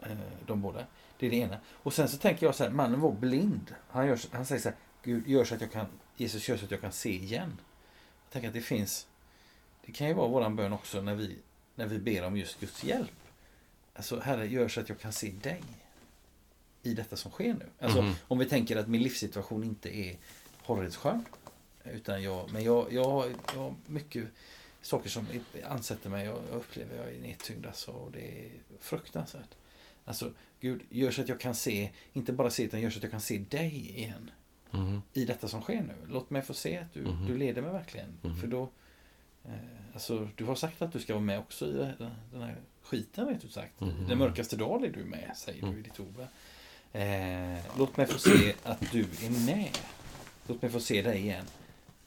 Eh, 0.00 0.16
De 0.46 0.62
båda. 0.62 0.86
Det 1.18 1.26
är 1.26 1.30
det 1.30 1.36
ena. 1.36 1.58
Och 1.72 1.92
sen 1.94 2.08
så 2.08 2.16
tänker 2.18 2.46
jag 2.46 2.54
så 2.54 2.64
här, 2.64 2.70
mannen 2.70 3.00
var 3.00 3.12
blind. 3.12 3.74
Han, 3.88 4.06
gör, 4.06 4.18
han 4.32 4.46
säger 4.46 4.60
så 4.62 4.68
här, 4.68 4.78
Gud 5.02 5.28
gör 5.28 5.44
så 5.44 5.54
att 5.54 5.60
jag 5.60 5.72
kan, 5.72 5.86
Jesus 6.16 6.48
gör 6.48 6.56
så 6.56 6.64
att 6.64 6.70
jag 6.70 6.80
kan 6.80 6.92
se 6.92 7.14
igen. 7.14 7.60
Jag 8.24 8.32
tänker 8.32 8.48
att 8.48 8.54
det 8.54 8.60
finns, 8.60 9.06
det 9.86 9.92
kan 9.92 10.08
ju 10.08 10.14
vara 10.14 10.28
våran 10.28 10.56
bön 10.56 10.72
också 10.72 11.00
när 11.02 11.14
vi, 11.14 11.38
när 11.74 11.86
vi 11.86 11.98
ber 11.98 12.24
om 12.24 12.36
just 12.36 12.60
Guds 12.60 12.84
hjälp. 12.84 13.10
Alltså, 13.94 14.20
Herre, 14.20 14.46
gör 14.46 14.68
så 14.68 14.80
att 14.80 14.88
jag 14.88 14.98
kan 15.00 15.12
se 15.12 15.30
dig 15.42 15.62
i 16.82 16.94
detta 16.94 17.16
som 17.16 17.30
sker 17.30 17.54
nu. 17.54 17.66
Alltså, 17.80 18.02
Mhm. 18.02 18.14
om 18.28 18.38
vi 18.38 18.44
tänker 18.46 18.76
att 18.76 18.88
min 18.88 19.02
livssituation 19.02 19.64
inte 19.64 19.96
är 19.96 20.16
Horridsskön. 20.62 21.24
Utan 21.84 22.22
jag, 22.22 22.52
men 22.52 22.64
jag, 22.64 22.92
jag, 22.92 23.04
har- 23.04 23.30
jag 23.54 23.60
har 23.60 23.74
mycket 23.86 24.24
saker 24.82 25.10
som 25.10 25.26
ansätter 25.68 26.10
mig 26.10 26.30
och 26.30 26.42
jag 26.50 26.56
upplever 26.56 26.96
jag 26.96 27.14
är 27.14 27.20
nedtyngd 27.20 27.66
alltså, 27.66 27.90
och 27.90 28.10
det 28.12 28.46
är 28.46 28.50
fruktansvärt. 28.80 29.54
Alltså, 30.04 30.32
Gud, 30.66 30.82
gör 30.90 31.10
så 31.10 31.20
att 31.20 31.28
jag 31.28 31.40
kan 31.40 31.54
se, 31.54 31.90
inte 32.12 32.32
bara 32.32 32.50
se, 32.50 32.62
utan 32.62 32.80
gör 32.80 32.90
så 32.90 32.98
att 32.98 33.02
jag 33.02 33.10
kan 33.12 33.20
se 33.20 33.38
dig 33.38 33.90
igen. 33.98 34.30
Mm. 34.72 35.02
I 35.12 35.24
detta 35.24 35.48
som 35.48 35.62
sker 35.62 35.80
nu. 35.80 35.94
Låt 36.08 36.30
mig 36.30 36.42
få 36.42 36.54
se 36.54 36.76
att 36.78 36.92
du, 36.94 37.00
Mhm. 37.00 37.26
du 37.26 37.36
leder 37.36 37.62
mig 37.62 37.72
verkligen. 37.72 38.18
Mhm. 38.22 38.36
För 38.36 38.46
då, 38.46 38.62
eh, 39.44 39.50
alltså, 39.92 40.28
du 40.36 40.44
har 40.44 40.54
sagt 40.54 40.82
att 40.82 40.92
du 40.92 41.00
ska 41.00 41.12
vara 41.14 41.24
med 41.24 41.38
också 41.38 41.66
i 41.66 41.72
den, 42.32 42.42
här 42.42 42.56
skiten, 42.82 43.26
vet 43.26 43.40
du 43.42 43.48
sagt. 43.48 43.80
Mhm. 43.80 44.08
Den 44.08 44.18
mörkaste 44.18 44.56
dag 44.56 44.84
är 44.84 44.92
du 44.92 45.04
med, 45.04 45.32
säger 45.36 45.60
du 45.62 45.66
Mm. 45.68 45.78
i 45.78 45.82
ditt 45.82 46.00
ord. 46.00 46.26
Eh, 46.92 47.58
låt 47.78 47.96
mig 47.96 48.06
få 48.06 48.18
se 48.18 48.54
att 48.62 48.92
du 48.92 49.00
är 49.00 49.46
med. 49.46 49.78
Låt 50.46 50.62
mig 50.62 50.70
få 50.70 50.80
se 50.80 51.02
dig 51.02 51.18
igen 51.20 51.44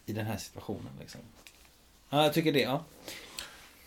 i 0.05 0.13
den 0.13 0.25
här 0.25 0.37
situationen. 0.37 0.93
Liksom. 0.99 1.21
Ja, 2.09 2.23
jag 2.23 2.33
tycker 2.33 2.53
det. 2.53 2.59
Ja. 2.61 2.83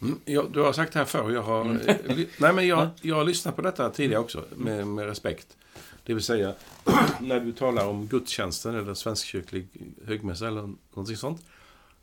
Mm, 0.03 0.19
jag, 0.25 0.53
du 0.53 0.61
har 0.61 0.73
sagt 0.73 0.93
det 0.93 0.99
här 0.99 1.07
förr. 1.07 1.31
Jag 1.31 1.43
har, 1.43 1.61
Mm. 1.65 1.77
eh, 1.89 1.97
nej, 2.39 2.53
men 2.53 2.67
jag, 2.67 2.79
Ja. 2.79 2.91
jag 3.03 3.17
har 3.17 3.25
lyssnat 3.25 3.57
på 3.57 3.63
detta 3.63 3.91
tidigare 3.91 4.21
också, 4.23 4.45
med, 4.57 4.87
med 4.87 5.07
respekt. 5.07 5.57
Det 6.05 6.15
vill 6.15 6.23
säga, 6.23 6.55
när 7.21 7.41
du 7.41 7.53
talar 7.53 7.87
om 7.87 8.07
gudstjänsten 8.07 8.75
eller 8.75 8.95
svenskkyrklig 8.95 9.69
högmässa 10.05 10.49
eller 10.49 10.61
någonting 10.95 11.17
sånt. 11.17 11.43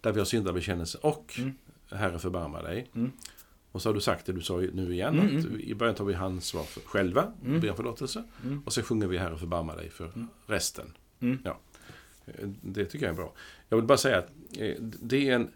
Där 0.02 0.12
vi 0.12 0.20
har 0.20 0.26
syndabekännelse 0.26 0.98
och 1.02 1.36
Mm. 1.38 1.54
Herre 1.92 2.20
förbarma 2.20 2.62
dig. 2.62 2.88
Mm. 2.96 3.12
Och 3.72 3.82
så 3.82 3.90
har 3.90 3.94
du 3.94 4.02
sagt 4.02 4.26
det 4.26 4.34
du 4.34 4.42
sa 4.42 4.58
nu 4.58 4.94
igen. 4.94 5.20
Mm, 5.20 5.38
Att 5.38 5.46
mm. 5.46 5.60
I 5.60 5.74
början 5.74 5.96
tar 5.96 6.06
vi 6.06 6.16
ansvar 6.16 6.64
för 6.64 6.82
själva, 6.82 7.34
Mm. 7.46 7.60
ber 7.62 7.70
om 7.70 7.76
förlåtelse. 7.76 8.24
Mm. 8.44 8.62
Och 8.66 8.74
sen 8.74 8.84
sjunger 8.84 9.08
vi 9.08 9.18
Herre 9.18 9.38
förbarma 9.38 9.76
dig 9.76 9.90
för 9.90 10.12
resten. 10.48 10.94
Ja. 11.44 11.60
Eh, 12.26 12.34
Det 12.62 12.86
tycker 12.86 13.06
jag 13.06 13.14
är 13.14 13.18
bra. 13.18 13.34
Jag 13.70 13.78
vill 13.78 13.86
bara 13.86 13.98
säga 13.98 14.18
att 14.18 14.30
eh, 14.58 14.76
det 14.80 15.30
är, 15.30 15.36
en, 15.36 15.50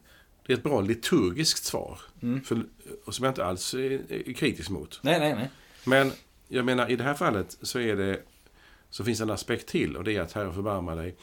det 0.45 0.53
är 0.53 0.57
ett 0.57 0.63
bra 0.63 0.81
liturgiskt 0.81 1.65
svar. 1.65 1.99
Mm. 2.21 2.43
För, 2.43 2.65
och 3.05 3.15
som 3.15 3.23
jag 3.25 3.31
inte 3.31 3.45
alls 3.45 3.73
är, 3.73 4.11
är 4.29 4.33
kritisk 4.33 4.69
mot. 4.69 4.99
Nej, 5.03 5.19
nej, 5.19 5.35
nej. 5.35 5.49
Men 5.85 6.11
jag 6.47 6.65
menar, 6.65 6.91
i 6.91 6.95
det 6.95 7.03
här 7.03 7.13
fallet 7.13 7.57
så 7.61 7.79
är 7.79 7.95
det 7.95 8.19
så 8.89 9.03
finns 9.03 9.21
en 9.21 9.29
aspekt 9.29 9.67
till 9.67 9.97
och 9.97 10.03
det 10.03 10.15
är 10.15 10.21
att 10.21 10.31
Herre 10.31 10.53
förbarma 10.53 10.95
dig 10.95 11.15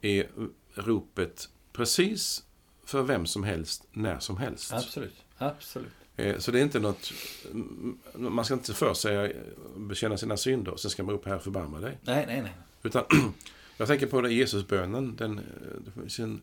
är 0.00 0.26
ropet 0.74 1.48
precis 1.72 2.44
för 2.84 3.02
vem 3.02 3.26
som 3.26 3.44
helst, 3.44 3.84
när 3.92 4.18
som 4.18 4.36
helst. 4.36 4.72
Absolut. 4.72 5.14
Absolut. 5.38 5.92
Eh, 6.16 6.38
Så 6.38 6.50
det 6.50 6.58
är 6.58 6.62
inte 6.62 6.78
något... 6.80 7.12
mm, 7.52 7.98
Man 8.14 8.44
ska 8.44 8.54
inte 8.54 8.74
först 8.74 9.00
säga 9.00 9.32
bekänna 9.76 10.16
sina 10.16 10.36
synder 10.36 10.72
och 10.72 10.80
sen 10.80 10.90
ska 10.90 11.02
man 11.02 11.14
upp 11.14 11.26
här 11.26 11.38
förbarma 11.38 11.80
dig. 11.80 11.98
Nej, 12.02 12.24
nej, 12.26 12.42
nej. 12.42 12.52
Utan 12.82 13.04
jag 13.76 13.88
tänker 13.88 14.06
på 14.06 14.28
Jesusbönen. 14.28 15.16
Den, 15.16 15.38
eh, 15.38 15.44
det 15.84 15.90
finns 16.00 16.18
en 16.18 16.40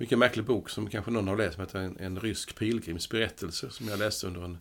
mycket 0.00 0.18
märklig 0.18 0.44
bok 0.44 0.70
som 0.70 0.90
kanske 0.90 1.10
någon 1.10 1.28
har 1.28 1.36
läst 1.36 1.54
som 1.54 1.60
heter 1.60 1.78
En, 1.78 1.96
en 2.00 2.20
rysk 2.20 2.54
pilgrims 2.58 3.08
berättelse 3.08 3.70
som 3.70 3.88
jag 3.88 3.98
läste 3.98 4.26
under 4.26 4.42
en 4.42 4.58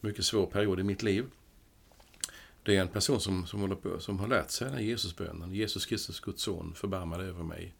mycket 0.00 0.24
svår 0.24 0.46
period 0.46 0.80
i 0.80 0.82
mitt 0.82 1.02
liv. 1.02 1.26
Det 2.62 2.76
är 2.76 2.80
en 2.80 2.88
person 2.88 3.20
som, 3.20 3.46
som, 3.46 3.60
håller 3.60 3.74
på, 3.74 4.00
som 4.00 4.18
har 4.18 4.28
lärt 4.28 4.50
sig 4.50 4.64
den 4.64 4.74
här 4.74 4.82
Jesusbönen. 4.82 5.54
Jesus 5.54 5.86
Kristus, 5.86 6.20
Guds 6.20 6.42
son, 6.42 6.72
förbarma 6.74 7.18
dig 7.18 7.28
över 7.28 7.42
mig. 7.42 7.74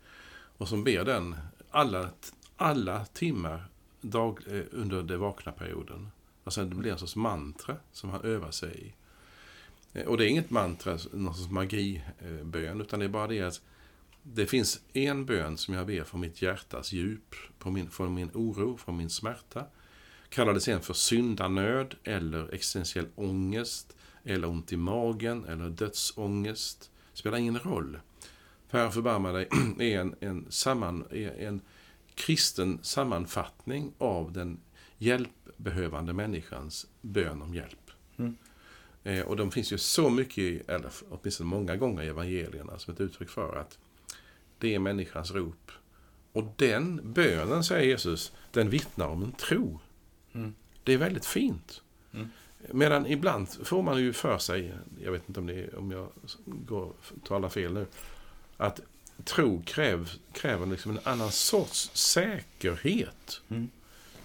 Och 0.57 0.69
som 0.69 0.85
ber 0.85 1.05
den 1.05 1.37
alla, 1.71 2.11
alla 2.57 3.05
timmar 3.05 3.69
dag, 4.01 4.41
eh, 4.47 4.63
under 4.71 5.03
den 5.03 5.21
vakna 5.21 5.53
perioden. 5.53 6.09
Alltså 6.45 6.65
det 6.65 6.75
blir 6.75 6.93
en 6.93 6.99
sorts 6.99 7.17
mantra 7.17 7.77
som 7.93 8.11
han 8.11 8.23
övar 8.23 8.51
sig 8.51 8.75
i. 8.75 8.95
Eh, 9.99 10.07
och 10.07 10.17
det 10.17 10.27
är 10.27 10.29
inget 10.29 10.51
mantra, 10.51 10.99
någon 11.13 11.35
sorts 11.35 11.51
magibön, 11.51 12.77
eh, 12.77 12.81
utan 12.81 12.99
det 12.99 13.05
är 13.05 13.09
bara 13.09 13.27
det 13.27 13.43
att 13.43 13.61
det 14.27 14.47
finns 14.47 14.81
en 14.93 15.27
bön 15.27 15.57
som 15.57 15.75
jag 15.75 15.87
ber 15.87 16.05
från 16.05 16.21
mitt 16.21 16.43
hjärtas 16.43 16.93
djup, 16.93 17.35
min, 17.65 17.91
från 17.91 18.15
min 18.15 18.31
oro, 18.35 18.77
från 18.77 18.97
min 18.97 19.11
smärta. 19.11 19.67
Kallar 20.29 20.55
det 20.55 20.61
sen 20.61 20.81
för 20.81 20.95
syndanöd 20.95 21.95
eller 22.05 22.55
existentiell 22.55 23.07
ångest, 23.15 23.97
eller 24.25 24.49
ont 24.49 24.73
i 24.73 24.77
magen, 24.77 25.45
eller 25.45 25.71
dödsångest. 25.71 26.91
Spelar 27.13 27.39
ingen 27.39 27.59
roll. 27.59 27.99
Herre 28.69 28.91
förbarma 28.91 29.33
dig 29.33 29.49
är 29.79 30.01
en, 30.01 30.15
en, 30.21 30.47
samman, 30.49 31.05
en 31.39 31.61
kristen 32.15 32.79
sammanfattning 32.83 33.93
av 33.99 34.33
den 34.33 34.61
hjälpbehövande 34.99 36.13
människans 36.13 36.87
bön 37.01 37.43
om 37.43 37.55
hjälp. 37.55 37.91
Mm. 38.17 38.37
Eh, 39.05 39.21
och 39.21 39.37
de 39.37 39.51
finns 39.51 39.73
ju 39.73 39.79
så 39.79 40.11
mycket, 40.11 40.69
eller 40.69 40.91
åtminstone 41.09 41.51
många 41.51 41.77
gånger 41.77 42.03
i 42.03 42.09
evangelierna, 42.09 42.79
som 42.79 42.95
ett 42.95 43.01
uttryck 43.01 43.29
för 43.29 43.57
att 43.57 43.79
det 44.59 44.75
är 44.75 44.79
människans 44.79 45.31
rop. 45.31 45.71
Och 46.33 46.45
den 46.57 47.13
bönen, 47.13 47.65
säger 47.65 47.87
Jesus, 47.89 48.33
den 48.53 48.71
vittnar 48.71 49.07
om 49.07 49.23
en 49.23 49.33
tro. 49.33 49.81
Mm. 50.33 50.55
Det 50.85 50.93
är 50.93 50.99
väldigt 50.99 51.27
fint. 51.27 51.83
Mm. 52.13 52.29
Medan 52.73 53.07
ibland 53.07 53.49
får 53.49 53.83
man 53.83 53.99
ju 53.99 54.13
för 54.13 54.39
sig, 54.39 54.75
jag 55.05 55.13
vet 55.13 55.29
inte 55.29 55.41
om, 55.41 55.47
det 55.47 55.55
är, 55.55 55.79
om 55.79 55.91
jag 55.91 56.09
går, 56.47 56.93
talar 57.25 57.49
fel 57.49 57.73
nu, 57.73 57.87
att 58.57 58.81
tro 59.25 59.63
kräv, 59.67 60.11
kräver 60.33 60.67
liksom 60.67 60.91
en 60.91 60.99
annan 61.05 61.33
sorts 61.33 61.91
säkerhet. 61.95 63.41
Mm. 63.49 63.69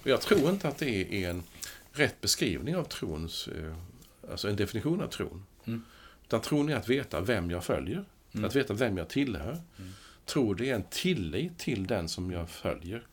Och 0.02 0.08
jag 0.08 0.22
tror 0.22 0.50
inte 0.50 0.68
att 0.68 0.78
det 0.78 1.24
är 1.24 1.30
en 1.30 1.44
rätt 1.92 2.22
beskrivning 2.22 2.76
av 2.76 2.84
trons, 2.84 3.48
eh, 3.48 3.76
alltså 4.32 4.50
en 4.50 4.56
definition 4.56 5.02
av 5.02 5.08
tron. 5.08 5.46
Mm. 5.66 5.86
Utan 6.26 6.42
tron 6.42 6.70
är 6.70 6.76
att 6.76 6.90
veta 6.90 7.22
vem 7.22 7.52
jag 7.52 7.64
följer, 7.64 8.06
Mm. 8.32 8.46
att 8.46 8.56
veta 8.56 8.74
vem 8.74 8.98
jag 8.98 9.10
tillhör. 9.10 9.58
Mm. 9.78 9.92
Tro 10.30 10.54
det 10.54 10.70
är 10.70 10.76
en 10.76 10.84
tillit 10.90 11.58
till 11.58 11.88
den 11.88 12.10
som 12.10 12.32
jag 12.32 12.50
följer. 12.50 13.08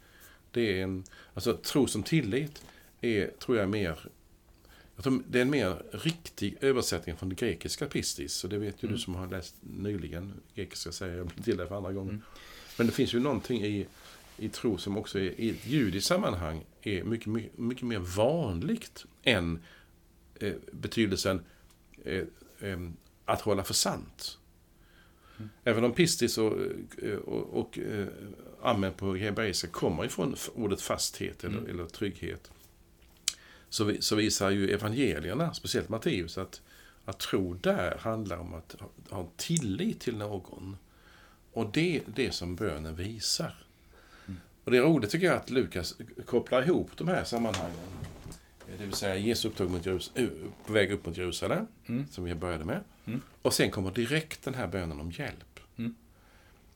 Det 0.51 0.79
är 0.79 0.83
en, 0.83 1.05
alltså 1.35 1.57
tro 1.57 1.87
som 1.87 2.03
tillit 2.03 2.65
är, 3.01 3.31
tror 3.39 3.59
jag, 3.59 3.69
mer 3.69 4.09
jag 4.97 5.05
tror 5.05 5.23
det 5.29 5.39
är 5.39 5.43
en 5.43 5.51
mer 5.51 5.83
riktig 5.91 6.57
översättning 6.61 7.17
från 7.17 7.29
det 7.29 7.35
grekiska 7.35 7.87
pistis. 7.87 8.45
Och 8.45 8.51
det 8.51 8.59
vet 8.59 8.83
ju 8.83 8.87
Mm. 8.87 8.97
du 8.97 9.03
som 9.03 9.15
har 9.15 9.27
läst 9.27 9.55
nyligen 9.61 10.33
grekiska, 10.55 10.93
säger 10.93 11.17
jag 11.17 11.45
till 11.45 11.57
dig 11.57 11.69
för 11.69 11.77
andra 11.77 11.93
gången. 11.93 12.15
Mm. 12.15 12.23
Men 12.79 12.87
det 12.87 12.93
finns 12.93 13.15
ju 13.15 13.21
någonting 13.21 13.65
i, 13.65 13.87
i 14.37 14.49
tro 14.49 14.79
som 14.79 14.99
också 14.99 15.19
är, 15.19 15.41
i 15.41 15.51
ett 15.51 15.67
judiskt 15.67 16.09
sammanhang 16.09 16.65
är 16.83 17.05
mycket, 17.05 17.27
mycket, 17.27 17.59
mycket 17.59 17.85
mer 17.85 17.99
vanligt 17.99 19.05
än 19.23 19.63
eh, 20.35 20.55
betydelsen 20.73 21.45
eh, 22.05 22.25
eh, 22.61 22.79
att 23.25 23.41
hålla 23.41 23.65
för 23.65 23.75
sant. 23.75 24.39
Mm. 25.39 25.51
Även 25.65 25.85
om 25.85 25.93
pistis 25.93 26.39
och, 26.39 26.53
eh, 27.03 27.15
och, 27.17 27.61
och 27.61 27.79
eh, 27.79 28.07
amen 28.63 28.93
på 28.93 29.15
hebreiska 29.15 29.69
kommer 29.69 30.05
ifrån 30.05 30.37
ordet 30.55 30.81
fasthet 30.83 31.45
eller, 31.45 31.59
Mm. 31.59 31.71
eller 31.71 31.87
trygghet. 31.87 32.51
Så, 33.69 33.85
vi, 33.85 34.01
så 34.03 34.17
visar 34.17 34.51
ju 34.51 34.71
evangelierna, 34.71 35.55
speciellt 35.55 35.89
Matteus, 35.89 36.39
att, 36.39 36.63
att 37.05 37.19
tro 37.19 37.55
där 37.55 37.99
handlar 38.01 38.39
om 38.39 38.55
att 38.55 38.77
ha, 38.81 38.89
ha 39.11 39.21
en 39.21 39.29
tillit 39.37 40.01
till 40.01 40.17
någon. 40.17 40.77
Och 41.53 41.71
det 41.73 41.97
är 41.97 42.03
det 42.07 42.33
som 42.35 42.57
bönen 42.57 42.97
visar. 42.97 43.55
Mm. 44.27 44.41
Och 44.65 44.71
det 44.71 44.79
är 44.79 44.83
roligt 44.83 45.11
tycker 45.11 45.27
jag 45.27 45.37
att 45.37 45.51
Lukas 45.51 45.97
kopplar 46.27 46.63
ihop 46.63 46.91
de 46.97 47.09
här 47.09 47.25
sammanhangen. 47.25 47.77
Det 48.79 48.85
vill 48.85 48.93
säga 48.95 49.17
Jesu 49.17 49.49
upptåg 49.49 49.71
mot 49.71 49.87
Jerus- 49.87 50.11
ö, 50.15 50.29
på 50.67 50.73
väg 50.73 50.93
upp 50.93 51.07
mot 51.07 51.17
Jerusalem, 51.17 51.67
Mm. 51.87 52.07
som 52.11 52.25
vi 52.25 52.35
började 52.35 52.65
med. 52.65 52.81
Mm. 53.07 53.21
Och 53.43 53.53
sen 53.55 53.71
kommer 53.71 53.91
direkt 53.91 54.43
den 54.45 54.55
här 54.55 54.67
bönen 54.67 55.01
om 55.01 55.11
hjälp. 55.11 55.61
Mm. 55.77 55.95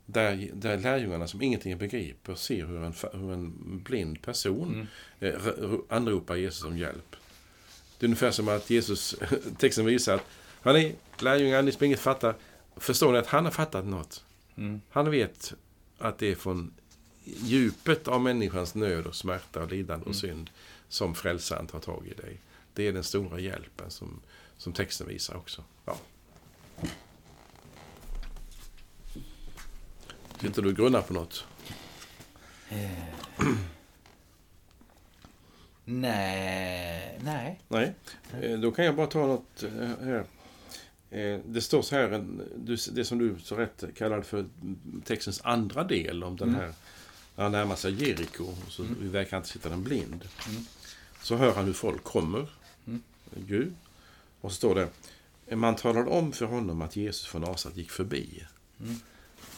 Där, 0.07 0.51
där 0.55 0.78
lärjungarna 0.78 1.26
som 1.26 1.42
ingenting 1.42 1.78
begriper 1.78 2.34
ser 2.34 2.66
hur 2.66 2.82
en, 2.84 2.94
hur 3.12 3.32
en 3.32 3.53
blind 3.82 4.22
person 4.22 4.88
Mm. 5.20 5.34
eh, 5.34 5.72
anropar 5.88 6.36
Jesus 6.36 6.64
om 6.64 6.78
hjälp. 6.78 7.16
Det 7.98 8.05
är 8.05 8.09
ungefär 8.09 8.30
som 8.30 8.48
att 8.48 8.70
Jesus, 8.70 9.16
texten 9.59 9.84
visar 9.86 10.14
att 10.14 10.24
Hörni, 10.62 10.94
lärjungar, 11.18 11.62
ni 11.62 11.72
som 11.72 11.84
inget 11.86 12.01
fattar. 12.01 12.34
Förstår 12.76 13.12
ni 13.12 13.18
att 13.18 13.26
han 13.26 13.44
har 13.44 13.53
fattat 13.53 13.84
något? 13.84 14.24
Mm. 14.57 14.80
Han 14.90 15.11
vet 15.11 15.55
att 15.98 16.18
det 16.18 16.26
är 16.30 16.34
från 16.34 16.72
djupet 17.24 18.09
av 18.09 18.20
människans 18.20 18.74
nöd 18.74 19.07
och 19.07 19.14
smärta 19.16 19.62
och 19.62 19.70
lidande 19.72 20.03
och 20.07 20.07
Mm. 20.07 20.14
synd 20.20 20.51
som 20.91 21.14
frälsaren 21.14 21.66
tar 21.66 21.78
tag 21.78 22.07
i 22.07 22.14
dig. 22.14 22.41
Det 22.74 22.86
är 22.88 22.93
den 22.93 23.05
stora 23.05 23.41
hjälpen 23.41 23.91
som, 23.91 24.20
som 24.57 24.72
texten 24.72 25.09
visar 25.09 25.36
också. 25.36 25.64
Ja. 25.84 25.97
Sitter 30.41 30.62
du 30.62 30.68
och 30.68 30.76
grunnar 30.76 31.03
på 31.03 31.12
något? 31.12 31.45
Eh. 32.68 32.91
Nej, 35.84 37.18
nej. 37.24 37.61
Nej. 37.68 37.95
Eh, 38.43 38.59
Då 38.59 38.72
kan 38.72 38.84
jag 38.84 38.97
bara 38.97 39.07
ta 39.07 39.26
något 39.26 39.62
eh, 39.62 39.88
här. 40.05 40.24
Det 41.47 41.61
står 41.61 41.82
så 41.82 41.95
här, 41.97 42.24
det 42.93 43.05
som 43.05 43.18
du 43.18 43.36
så 43.43 43.57
rätt 43.57 43.84
kallade 43.97 44.22
för 44.22 44.47
textens 45.05 45.41
andra 45.45 45.84
del 45.84 46.24
om 46.24 46.36
den 46.36 46.49
Mm. 46.49 46.61
här, 46.61 46.72
när 47.36 47.43
han 47.43 47.53
närmar 47.53 47.76
sig 47.76 48.05
Jeriko, 48.09 48.55
så 48.68 48.82
Mm. 48.82 48.97
vid 49.01 49.11
vägkanten 49.11 49.49
sitter 49.53 49.70
en 49.70 49.82
blind. 49.84 50.28
Mm. 50.49 50.64
Så 51.22 51.36
hör 51.36 51.54
han 51.54 51.64
hur 51.64 51.72
folk 51.72 52.04
kommer, 52.04 52.46
Mm. 52.86 53.02
Gud. 53.34 53.74
Och 54.40 54.50
så 54.52 54.56
står 54.56 54.74
det, 54.74 55.56
man 55.56 55.76
talade 55.76 56.10
om 56.10 56.32
för 56.32 56.46
honom 56.46 56.82
att 56.82 56.96
Jesus 56.96 57.26
från 57.26 57.42
Nasaret 57.42 57.76
gick 57.76 57.90
förbi. 57.90 58.44
Mm. 58.80 58.96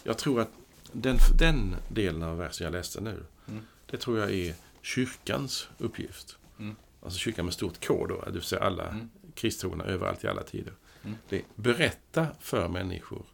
Jag 0.05 0.19
tror 0.19 0.41
att 0.41 0.51
den, 0.93 1.19
den 1.39 1.77
delen 1.89 2.23
av 2.23 2.39
versen 2.39 2.65
jag 2.65 2.73
läste 2.73 3.01
nu, 3.01 3.25
Mm. 3.49 3.63
det 3.91 3.97
tror 3.97 4.19
jag 4.19 4.31
är 4.33 4.55
kyrkans 4.83 5.69
uppgift. 5.79 6.37
Mm. 6.59 6.77
Alltså 7.03 7.19
kyrkan 7.19 7.45
med 7.45 7.55
stort 7.55 7.87
K 7.87 8.07
då, 8.07 8.23
det 8.27 8.33
vill 8.33 8.43
säga 8.43 8.63
alla 8.63 8.89
Mm. 8.89 9.11
kristtrogna 9.35 9.85
överallt 9.85 10.25
i 10.25 10.29
alla 10.29 10.43
tider. 10.43 10.73
Mm. 11.05 11.17
Det 11.29 11.43
berätta 11.55 12.27
för 12.41 12.69
människor 12.69 13.25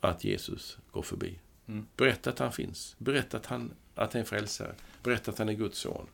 att 0.00 0.24
Jesus 0.24 0.78
går 0.92 1.02
förbi. 1.02 1.38
Mm. 1.66 1.86
Berätta 1.96 2.30
att 2.30 2.38
han 2.38 2.52
finns. 2.52 2.94
Berätta 2.98 3.36
att 3.36 3.46
han 3.46 3.70
att 3.94 4.12
han 4.12 4.22
är 4.22 4.26
frälsare. 4.26 4.74
Berätta 5.02 5.30
att 5.30 5.38
han 5.38 5.48
är 5.48 5.52
Guds 5.52 5.78
son. 5.78 6.06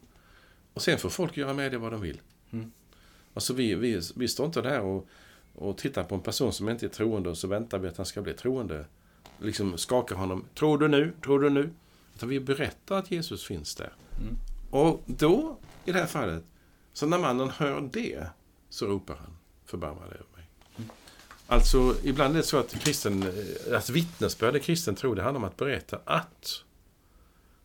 Och 0.74 0.82
sen 0.82 0.98
får 0.98 1.08
folk 1.08 1.36
göra 1.36 1.54
med 1.54 1.72
det 1.72 1.78
vad 1.78 1.92
de 1.92 2.00
vill. 2.00 2.20
Mm. 2.50 2.72
Alltså 3.34 3.52
vi, 3.52 3.74
vi, 3.74 4.00
vi 4.16 4.28
står 4.28 4.46
inte 4.46 4.62
där 4.62 4.80
och, 4.80 5.08
och 5.54 5.78
tittar 5.78 6.04
på 6.04 6.14
en 6.14 6.20
person 6.20 6.52
som 6.52 6.68
inte 6.68 6.86
är 6.86 6.90
troende 6.90 7.30
och 7.30 7.38
så 7.38 7.48
väntar 7.48 7.78
vi 7.78 7.88
att 7.88 7.96
han 7.96 8.06
ska 8.06 8.22
bli 8.22 8.34
troende. 8.34 8.84
Liksom 9.38 9.78
skakar 9.78 10.16
honom. 10.16 10.44
Tror 10.54 10.78
du 10.78 10.88
nu? 10.88 11.12
Tror 11.24 11.40
du 11.40 11.50
nu? 11.50 11.70
Utan 12.14 12.28
vi 12.28 12.40
berättar 12.40 12.98
att 12.98 13.10
Jesus 13.10 13.44
finns 13.44 13.74
där. 13.74 13.92
Mm. 14.20 14.36
Och 14.70 15.02
då, 15.06 15.58
i 15.84 15.92
det 15.92 15.98
här 15.98 16.06
fallet, 16.06 16.44
så 16.92 17.06
när 17.06 17.18
mannen 17.18 17.50
hör 17.50 17.88
det, 17.92 18.26
så 18.68 18.86
ropar 18.86 19.14
han 19.14 19.36
förbarma 19.64 20.00
dig 20.00 20.14
över 20.14 20.36
mig. 20.36 20.48
Mm. 20.76 20.90
Alltså, 21.46 21.96
ibland 22.02 22.34
är 22.34 22.38
det 22.38 22.46
så 22.46 22.58
att 22.58 22.74
kristen, 22.74 23.22
eh, 23.22 23.76
att 23.76 23.90
vittnesbörd 23.90 24.56
i 24.56 24.60
kristen 24.60 24.94
tro, 24.94 25.14
det 25.14 25.22
handlar 25.22 25.40
om 25.40 25.44
att 25.44 25.56
berätta 25.56 26.00
att. 26.04 26.62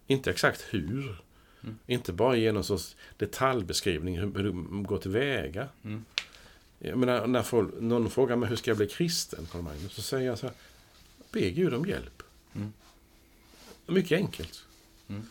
Inte 0.07 0.31
exakt 0.31 0.65
hur. 0.69 1.21
Mm. 1.63 1.77
Inte 1.87 2.13
bara 2.13 2.35
ge 2.35 2.51
någon 2.51 2.63
sorts 2.63 2.95
detaljbeskrivning 3.17 4.19
hur 4.19 4.33
hur 4.35 4.43
du 4.43 4.81
går 4.83 4.97
tillväga. 4.97 5.67
Mm. 5.83 6.05
Jag 6.79 6.97
menar, 6.97 7.27
när 7.27 7.43
folk, 7.43 7.73
någon 7.79 8.09
frågar 8.09 8.35
mig 8.35 8.49
hur 8.49 8.55
ska 8.55 8.69
jag 8.71 8.77
bli 8.77 8.87
kristen, 8.87 9.47
Carl 9.51 9.61
Magnus, 9.61 9.93
så 9.93 10.01
säger 10.01 10.27
jag 10.27 10.37
så 10.39 10.45
här, 10.47 10.55
be 11.31 11.49
Gud 11.49 11.73
om 11.73 11.85
hjälp. 11.85 12.23
Mm. 12.55 12.73
Mycket 13.87 14.17
enkelt. 14.17 14.65
Mm. 15.07 15.23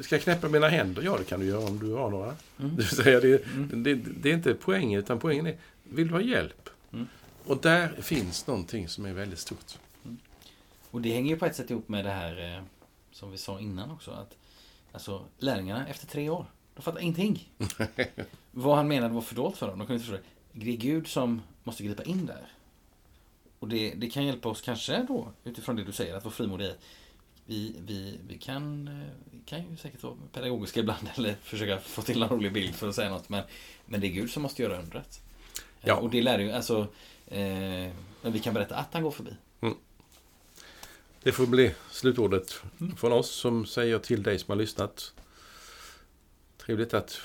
Ska 0.00 0.14
jag 0.14 0.22
knäppa 0.22 0.48
mina 0.48 0.68
händer? 0.68 1.02
Ja, 1.02 1.16
det 1.18 1.24
kan 1.24 1.40
du 1.40 1.46
göra 1.46 1.66
om 1.66 1.78
du 1.78 1.92
har 1.92 2.10
några. 2.10 2.36
Mm. 2.58 2.76
Det, 2.76 2.82
säga, 2.84 3.20
det, 3.20 3.46
Mm. 3.46 3.82
det, 3.82 3.94
det 3.94 4.30
är 4.30 4.34
inte 4.34 4.54
poängen, 4.54 5.00
utan 5.00 5.18
poängen 5.18 5.46
är, 5.46 5.56
vill 5.82 6.08
du 6.08 6.14
ha 6.14 6.20
hjälp? 6.20 6.70
Mm. 6.92 7.06
Och 7.44 7.60
där 7.60 7.88
finns 8.02 8.46
någonting 8.46 8.88
som 8.88 9.04
är 9.04 9.12
väldigt 9.12 9.38
stort. 9.38 9.78
Och 10.90 11.00
det 11.00 11.12
hänger 11.12 11.30
ju 11.30 11.38
på 11.38 11.46
ett 11.46 11.56
sätt 11.56 11.70
ihop 11.70 11.88
med 11.88 12.04
det 12.04 12.10
här 12.10 12.56
eh, 12.56 12.62
som 13.12 13.30
vi 13.30 13.38
sa 13.38 13.60
innan 13.60 13.90
också. 13.90 14.10
Att, 14.10 14.36
alltså 14.94 15.24
lärlingarna 15.38 15.86
efter 15.86 16.06
tre 16.06 16.28
år, 16.28 16.46
de 16.74 16.82
fattar 16.82 17.00
ingenting. 17.00 17.48
Vad 18.50 18.76
han 18.76 18.88
menade 18.88 19.14
var 19.14 19.22
fördolt 19.22 19.56
för 19.56 19.68
dem. 19.68 19.78
De 19.78 19.86
kunde 19.86 19.94
inte 19.94 20.10
förstå 20.10 20.22
det. 20.52 20.64
Det 20.64 20.72
är 20.72 20.76
Gud 20.76 21.06
som 21.06 21.42
måste 21.64 21.84
gripa 21.84 22.02
in 22.02 22.26
där. 22.26 22.46
Och 23.58 23.68
det, 23.68 23.94
det 23.94 24.10
kan 24.10 24.26
hjälpa 24.26 24.48
oss 24.48 24.60
kanske 24.60 25.02
då, 25.08 25.28
utifrån 25.44 25.76
det 25.76 25.84
du 25.84 25.92
säger, 25.92 26.14
att 26.14 26.24
vara 26.24 26.34
frimodig. 26.34 26.72
Vi, 27.46 27.76
vi, 27.86 28.18
vi, 28.28 28.38
kan, 28.38 28.88
eh, 28.88 29.08
vi 29.30 29.38
kan 29.46 29.70
ju 29.70 29.76
säkert 29.76 30.02
vara 30.02 30.14
pedagogiska 30.32 30.80
ibland 30.80 31.10
eller 31.14 31.34
försöka 31.34 31.78
få 31.78 32.02
till 32.02 32.22
en 32.22 32.28
rolig 32.28 32.52
bild 32.52 32.74
för 32.74 32.88
att 32.88 32.94
säga 32.94 33.10
något. 33.10 33.28
Men, 33.28 33.42
men 33.86 34.00
det 34.00 34.06
är 34.06 34.12
Gud 34.12 34.30
som 34.30 34.42
måste 34.42 34.62
göra 34.62 34.78
undret. 34.78 35.20
Ja. 35.80 35.96
Och 35.96 36.10
det 36.10 36.22
lär 36.22 36.38
ju, 36.38 36.52
alltså, 36.52 36.86
eh, 37.26 37.92
men 38.22 38.32
vi 38.32 38.38
kan 38.38 38.54
berätta 38.54 38.76
att 38.76 38.94
han 38.94 39.02
går 39.02 39.10
förbi. 39.10 39.30
Det 41.24 41.32
får 41.32 41.46
bli 41.46 41.74
slutordet 41.90 42.62
från 42.96 43.12
oss 43.12 43.30
som 43.30 43.66
säger 43.66 43.98
till 43.98 44.22
dig 44.22 44.38
som 44.38 44.52
har 44.52 44.56
lyssnat. 44.56 45.12
Trevligt 46.56 46.94
att 46.94 47.20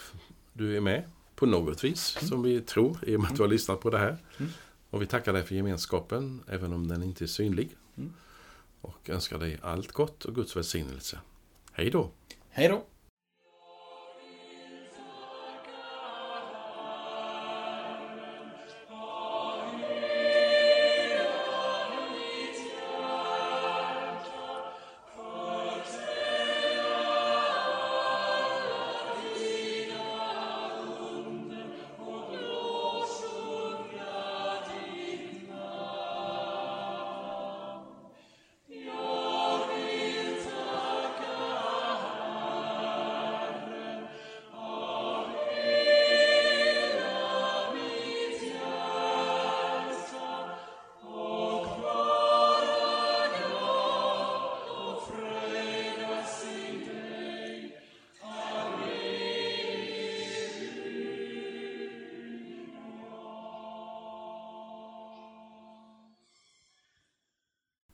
du 0.53 0.77
är 0.77 0.81
med 0.81 1.03
på 1.35 1.45
något 1.45 1.83
vis, 1.83 2.17
som 2.29 2.43
vi 2.43 2.61
tror, 2.61 2.97
i 3.07 3.15
och 3.15 3.19
med 3.19 3.29
att 3.31 3.35
du 3.35 3.43
har 3.43 3.49
lyssnat 3.49 3.81
på 3.81 3.89
det 3.89 3.97
här. 3.97 4.17
Mm. 4.37 4.51
Och 4.89 5.01
vi 5.01 5.05
tackar 5.05 5.33
dig 5.33 5.43
för 5.43 5.55
gemenskapen, 5.55 6.43
även 6.47 6.73
om 6.73 6.87
den 6.87 7.03
inte 7.03 7.25
är 7.25 7.27
synlig. 7.27 7.69
Mm. 7.97 8.13
Och 8.81 9.09
önskar 9.09 9.37
dig 9.37 9.59
allt 9.61 9.91
gott 9.91 10.25
och 10.25 10.35
Guds 10.35 10.55
välsignelse. 10.55 11.19
Hej 11.71 11.89
då! 11.89 12.11
Hej 12.49 12.67
då! 12.67 12.85